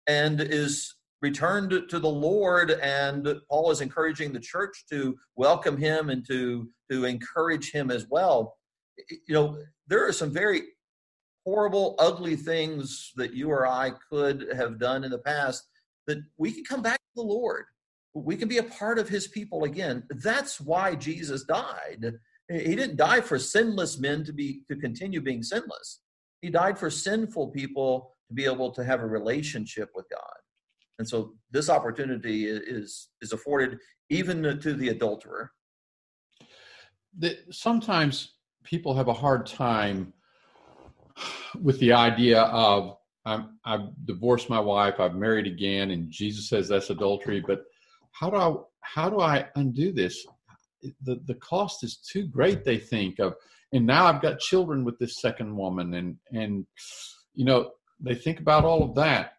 and 0.07 0.41
is 0.41 0.95
returned 1.21 1.83
to 1.87 1.99
the 1.99 2.09
Lord, 2.09 2.71
and 2.71 3.27
Paul 3.47 3.69
is 3.69 3.81
encouraging 3.81 4.33
the 4.33 4.39
church 4.39 4.85
to 4.89 5.19
welcome 5.35 5.77
him 5.77 6.09
and 6.09 6.25
to 6.25 6.67
to 6.89 7.05
encourage 7.05 7.71
him 7.71 7.91
as 7.91 8.07
well. 8.09 8.57
You 9.27 9.35
know, 9.35 9.59
there 9.85 10.07
are 10.07 10.11
some 10.11 10.31
very 10.31 10.63
horrible, 11.45 11.93
ugly 11.99 12.35
things 12.35 13.11
that 13.17 13.35
you 13.35 13.51
or 13.51 13.67
I 13.67 13.91
could 14.09 14.47
have 14.55 14.79
done 14.79 15.03
in 15.03 15.11
the 15.11 15.19
past 15.19 15.63
that 16.07 16.23
we 16.39 16.53
can 16.53 16.63
come 16.63 16.81
back 16.81 16.97
to 16.97 17.13
the 17.17 17.21
Lord 17.21 17.65
we 18.13 18.35
can 18.35 18.47
be 18.47 18.57
a 18.57 18.63
part 18.63 18.99
of 18.99 19.09
his 19.09 19.27
people 19.27 19.63
again. 19.63 20.03
That's 20.09 20.59
why 20.59 20.95
Jesus 20.95 21.43
died. 21.43 22.13
He 22.51 22.75
didn't 22.75 22.97
die 22.97 23.21
for 23.21 23.39
sinless 23.39 23.99
men 23.99 24.23
to 24.25 24.33
be 24.33 24.61
to 24.69 24.75
continue 24.75 25.21
being 25.21 25.43
sinless. 25.43 26.01
He 26.41 26.49
died 26.49 26.77
for 26.77 26.89
sinful 26.89 27.49
people 27.49 28.15
to 28.27 28.33
be 28.33 28.45
able 28.45 28.71
to 28.71 28.83
have 28.83 29.01
a 29.01 29.07
relationship 29.07 29.89
with 29.95 30.05
God. 30.09 30.39
And 30.99 31.07
so 31.07 31.33
this 31.51 31.69
opportunity 31.69 32.45
is 32.45 33.09
is 33.21 33.31
afforded 33.31 33.77
even 34.09 34.59
to 34.59 34.73
the 34.73 34.89
adulterer. 34.89 35.51
That 37.19 37.37
sometimes 37.51 38.33
people 38.63 38.93
have 38.95 39.07
a 39.07 39.13
hard 39.13 39.45
time 39.45 40.13
with 41.61 41.79
the 41.79 41.93
idea 41.93 42.41
of 42.43 42.97
I'm, 43.25 43.59
I've 43.65 43.89
divorced 44.05 44.49
my 44.49 44.59
wife, 44.59 44.99
I've 44.99 45.15
married 45.15 45.45
again, 45.45 45.91
and 45.91 46.09
Jesus 46.09 46.49
says 46.49 46.67
that's 46.67 46.89
adultery. 46.89 47.39
But 47.39 47.63
how 48.11 48.29
do 48.29 48.37
I 48.37 48.55
how 48.81 49.09
do 49.09 49.21
I 49.21 49.47
undo 49.55 49.91
this? 49.91 50.25
The 51.03 51.21
the 51.25 51.35
cost 51.35 51.83
is 51.83 51.97
too 51.97 52.27
great. 52.27 52.63
They 52.63 52.77
think 52.77 53.19
of, 53.19 53.35
and 53.73 53.85
now 53.85 54.05
I've 54.05 54.21
got 54.21 54.39
children 54.39 54.83
with 54.83 54.97
this 54.99 55.21
second 55.21 55.55
woman, 55.55 55.93
and 55.93 56.17
and 56.31 56.65
you 57.33 57.45
know 57.45 57.71
they 57.99 58.15
think 58.15 58.39
about 58.39 58.65
all 58.65 58.83
of 58.83 58.95
that. 58.95 59.33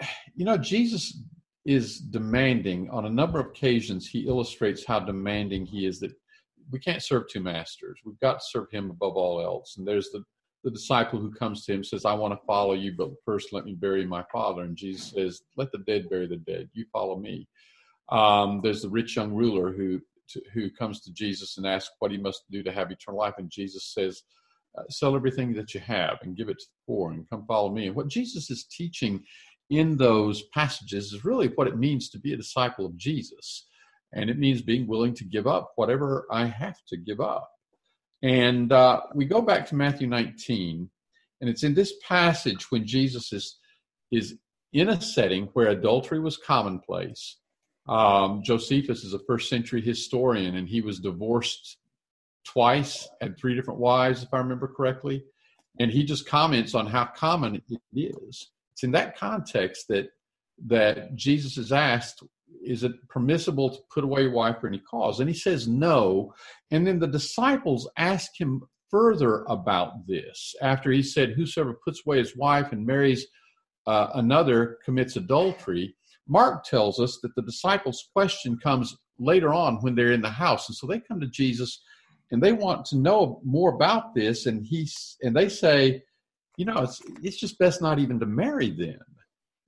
You 0.36 0.44
know, 0.44 0.58
Jesus 0.58 1.16
is 1.64 2.00
demanding 2.00 2.90
on 2.90 3.06
a 3.06 3.10
number 3.10 3.38
of 3.38 3.46
occasions. 3.46 4.08
He 4.08 4.26
illustrates 4.26 4.84
how 4.84 4.98
demanding 4.98 5.64
he 5.64 5.86
is 5.86 6.00
that 6.00 6.10
we 6.72 6.80
can't 6.80 7.00
serve 7.00 7.28
two 7.28 7.38
masters. 7.38 8.00
We've 8.04 8.18
got 8.18 8.40
to 8.40 8.44
serve 8.44 8.68
him 8.72 8.90
above 8.90 9.16
all 9.16 9.40
else. 9.40 9.76
And 9.76 9.86
there's 9.86 10.10
the 10.10 10.24
the 10.64 10.70
disciple 10.70 11.20
who 11.20 11.30
comes 11.30 11.64
to 11.64 11.74
him 11.74 11.84
says, 11.84 12.06
I 12.06 12.14
want 12.14 12.32
to 12.32 12.46
follow 12.46 12.72
you, 12.72 12.94
but 12.96 13.10
first 13.24 13.52
let 13.52 13.66
me 13.66 13.74
bury 13.74 14.06
my 14.06 14.24
father. 14.32 14.62
And 14.62 14.76
Jesus 14.76 15.10
says, 15.10 15.42
Let 15.56 15.70
the 15.70 15.78
dead 15.78 16.08
bury 16.08 16.26
the 16.26 16.38
dead. 16.38 16.70
You 16.72 16.86
follow 16.90 17.18
me. 17.18 17.46
Um, 18.08 18.60
there's 18.62 18.82
the 18.82 18.88
rich 18.88 19.16
young 19.16 19.32
ruler 19.32 19.72
who 19.72 20.00
to, 20.30 20.42
who 20.52 20.70
comes 20.70 21.00
to 21.00 21.12
Jesus 21.12 21.56
and 21.56 21.66
asks 21.66 21.94
what 21.98 22.10
he 22.10 22.18
must 22.18 22.44
do 22.50 22.62
to 22.62 22.72
have 22.72 22.90
eternal 22.90 23.20
life. 23.20 23.34
And 23.38 23.50
Jesus 23.50 23.92
says, 23.92 24.22
uh, 24.76 24.82
Sell 24.90 25.14
everything 25.16 25.52
that 25.54 25.74
you 25.74 25.80
have 25.80 26.18
and 26.22 26.36
give 26.36 26.48
it 26.48 26.58
to 26.58 26.66
the 26.66 26.92
poor 26.92 27.12
and 27.12 27.28
come 27.28 27.44
follow 27.46 27.70
me. 27.70 27.86
And 27.86 27.96
what 27.96 28.08
Jesus 28.08 28.50
is 28.50 28.64
teaching 28.64 29.22
in 29.70 29.96
those 29.96 30.42
passages 30.54 31.12
is 31.12 31.24
really 31.24 31.48
what 31.48 31.68
it 31.68 31.78
means 31.78 32.08
to 32.10 32.18
be 32.18 32.32
a 32.32 32.36
disciple 32.36 32.86
of 32.86 32.96
Jesus. 32.96 33.66
And 34.12 34.30
it 34.30 34.38
means 34.38 34.62
being 34.62 34.86
willing 34.86 35.14
to 35.14 35.24
give 35.24 35.46
up 35.46 35.72
whatever 35.76 36.26
I 36.30 36.46
have 36.46 36.78
to 36.88 36.96
give 36.96 37.20
up. 37.20 37.50
And 38.22 38.72
uh, 38.72 39.02
we 39.14 39.26
go 39.26 39.42
back 39.42 39.66
to 39.68 39.74
Matthew 39.74 40.06
19, 40.06 40.88
and 41.40 41.50
it's 41.50 41.62
in 41.62 41.74
this 41.74 41.92
passage 42.06 42.70
when 42.70 42.86
Jesus 42.86 43.32
is, 43.32 43.58
is 44.10 44.38
in 44.72 44.88
a 44.88 45.00
setting 45.00 45.48
where 45.52 45.68
adultery 45.68 46.20
was 46.20 46.36
commonplace. 46.36 47.36
Um, 47.86 48.42
Josephus 48.42 49.04
is 49.04 49.14
a 49.14 49.18
first 49.20 49.48
century 49.48 49.80
historian, 49.80 50.56
and 50.56 50.68
he 50.68 50.80
was 50.80 51.00
divorced 51.00 51.78
twice, 52.44 53.08
had 53.20 53.36
three 53.36 53.54
different 53.54 53.80
wives, 53.80 54.22
if 54.22 54.32
I 54.32 54.38
remember 54.38 54.68
correctly. 54.68 55.24
And 55.80 55.90
he 55.90 56.04
just 56.04 56.26
comments 56.26 56.74
on 56.74 56.86
how 56.86 57.06
common 57.06 57.56
it 57.56 57.80
is. 57.94 58.50
It's 58.72 58.84
in 58.84 58.92
that 58.92 59.16
context 59.16 59.88
that 59.88 60.08
that 60.66 61.16
Jesus 61.16 61.58
is 61.58 61.72
asked, 61.72 62.22
is 62.64 62.84
it 62.84 62.92
permissible 63.08 63.70
to 63.70 63.78
put 63.92 64.04
away 64.04 64.22
your 64.22 64.32
wife 64.32 64.60
for 64.60 64.68
any 64.68 64.78
cause? 64.78 65.20
And 65.20 65.28
he 65.28 65.34
says 65.34 65.66
no. 65.66 66.32
And 66.70 66.86
then 66.86 66.98
the 66.98 67.08
disciples 67.08 67.90
ask 67.96 68.30
him 68.38 68.62
further 68.90 69.44
about 69.48 70.06
this 70.06 70.54
after 70.62 70.90
he 70.90 71.02
said, 71.02 71.30
Whosoever 71.32 71.78
puts 71.84 72.02
away 72.06 72.18
his 72.18 72.36
wife 72.36 72.72
and 72.72 72.86
marries 72.86 73.26
uh, 73.86 74.08
another 74.14 74.78
commits 74.84 75.16
adultery. 75.16 75.96
Mark 76.28 76.64
tells 76.64 77.00
us 77.00 77.18
that 77.22 77.34
the 77.34 77.42
disciples' 77.42 78.08
question 78.12 78.58
comes 78.58 78.96
later 79.18 79.52
on 79.52 79.76
when 79.76 79.94
they're 79.94 80.12
in 80.12 80.22
the 80.22 80.30
house. 80.30 80.68
And 80.68 80.76
so 80.76 80.86
they 80.86 81.00
come 81.00 81.20
to 81.20 81.26
Jesus 81.26 81.82
and 82.30 82.42
they 82.42 82.52
want 82.52 82.84
to 82.86 82.96
know 82.96 83.40
more 83.44 83.74
about 83.74 84.14
this. 84.14 84.46
And 84.46 84.64
he's 84.64 85.16
and 85.22 85.36
they 85.36 85.48
say, 85.48 86.02
you 86.56 86.64
know, 86.64 86.78
it's 86.78 87.02
it's 87.22 87.38
just 87.38 87.58
best 87.58 87.82
not 87.82 87.98
even 87.98 88.18
to 88.20 88.26
marry 88.26 88.70
then. 88.70 88.98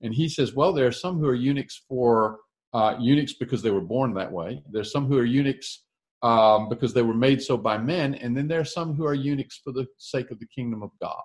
And 0.01 0.13
he 0.13 0.29
says, 0.29 0.53
well, 0.53 0.73
there 0.73 0.87
are 0.87 0.91
some 0.91 1.19
who 1.19 1.27
are 1.27 1.35
eunuchs 1.35 1.81
for 1.87 2.39
uh, 2.73 2.95
eunuchs 2.99 3.33
because 3.33 3.61
they 3.61 3.71
were 3.71 3.81
born 3.81 4.13
that 4.13 4.31
way. 4.31 4.61
There's 4.71 4.91
some 4.91 5.07
who 5.07 5.17
are 5.17 5.25
eunuchs 5.25 5.83
um, 6.21 6.69
because 6.69 6.93
they 6.93 7.01
were 7.01 7.13
made 7.13 7.41
so 7.41 7.57
by 7.57 7.77
men, 7.77 8.15
and 8.15 8.35
then 8.35 8.47
there 8.47 8.59
are 8.59 8.65
some 8.65 8.93
who 8.93 9.05
are 9.05 9.13
eunuchs 9.13 9.59
for 9.63 9.71
the 9.71 9.85
sake 9.97 10.31
of 10.31 10.39
the 10.39 10.47
kingdom 10.47 10.83
of 10.83 10.91
God. 10.99 11.21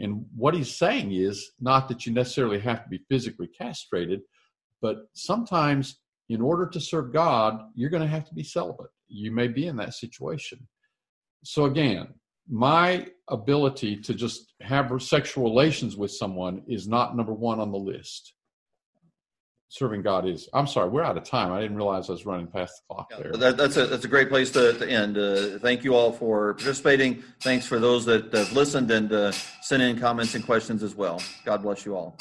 And 0.00 0.24
what 0.36 0.54
he's 0.54 0.74
saying 0.74 1.12
is 1.12 1.52
not 1.60 1.88
that 1.88 2.06
you 2.06 2.12
necessarily 2.12 2.60
have 2.60 2.84
to 2.84 2.88
be 2.88 3.04
physically 3.08 3.48
castrated, 3.48 4.20
but 4.80 5.08
sometimes 5.14 5.98
in 6.28 6.40
order 6.40 6.66
to 6.68 6.80
serve 6.80 7.12
God, 7.12 7.60
you're 7.74 7.90
going 7.90 8.02
to 8.02 8.08
have 8.08 8.28
to 8.28 8.34
be 8.34 8.44
celibate. 8.44 8.90
You 9.08 9.32
may 9.32 9.48
be 9.48 9.66
in 9.66 9.76
that 9.76 9.94
situation. 9.94 10.66
So 11.44 11.64
again, 11.64 12.08
my 12.48 13.08
ability 13.28 13.96
to 14.02 14.14
just 14.14 14.54
have 14.60 14.90
sexual 15.02 15.44
relations 15.44 15.96
with 15.96 16.10
someone 16.10 16.62
is 16.68 16.88
not 16.88 17.16
number 17.16 17.32
one 17.32 17.60
on 17.60 17.72
the 17.72 17.78
list 17.78 18.34
serving 19.68 20.02
God 20.02 20.26
is. 20.26 20.48
I'm 20.52 20.66
sorry, 20.66 20.88
we're 20.88 21.02
out 21.02 21.16
of 21.16 21.24
time. 21.24 21.52
I 21.52 21.60
didn't 21.60 21.76
realize 21.76 22.08
I 22.08 22.12
was 22.12 22.26
running 22.26 22.46
past 22.46 22.82
the 22.88 22.94
clock 22.94 23.10
there. 23.10 23.32
That, 23.32 23.56
that's 23.56 23.76
a 23.76 23.86
that's 23.86 24.04
a 24.04 24.08
great 24.08 24.28
place 24.28 24.50
to, 24.52 24.72
to 24.78 24.88
end. 24.88 25.18
Uh, 25.18 25.58
thank 25.58 25.84
you 25.84 25.94
all 25.94 26.12
for 26.12 26.54
participating. 26.54 27.22
Thanks 27.40 27.66
for 27.66 27.78
those 27.78 28.04
that 28.06 28.32
have 28.32 28.52
listened 28.52 28.90
and 28.90 29.12
uh, 29.12 29.32
sent 29.32 29.82
in 29.82 29.98
comments 29.98 30.34
and 30.34 30.44
questions 30.44 30.82
as 30.82 30.94
well. 30.94 31.22
God 31.44 31.62
bless 31.62 31.84
you 31.84 31.94
all. 31.96 32.16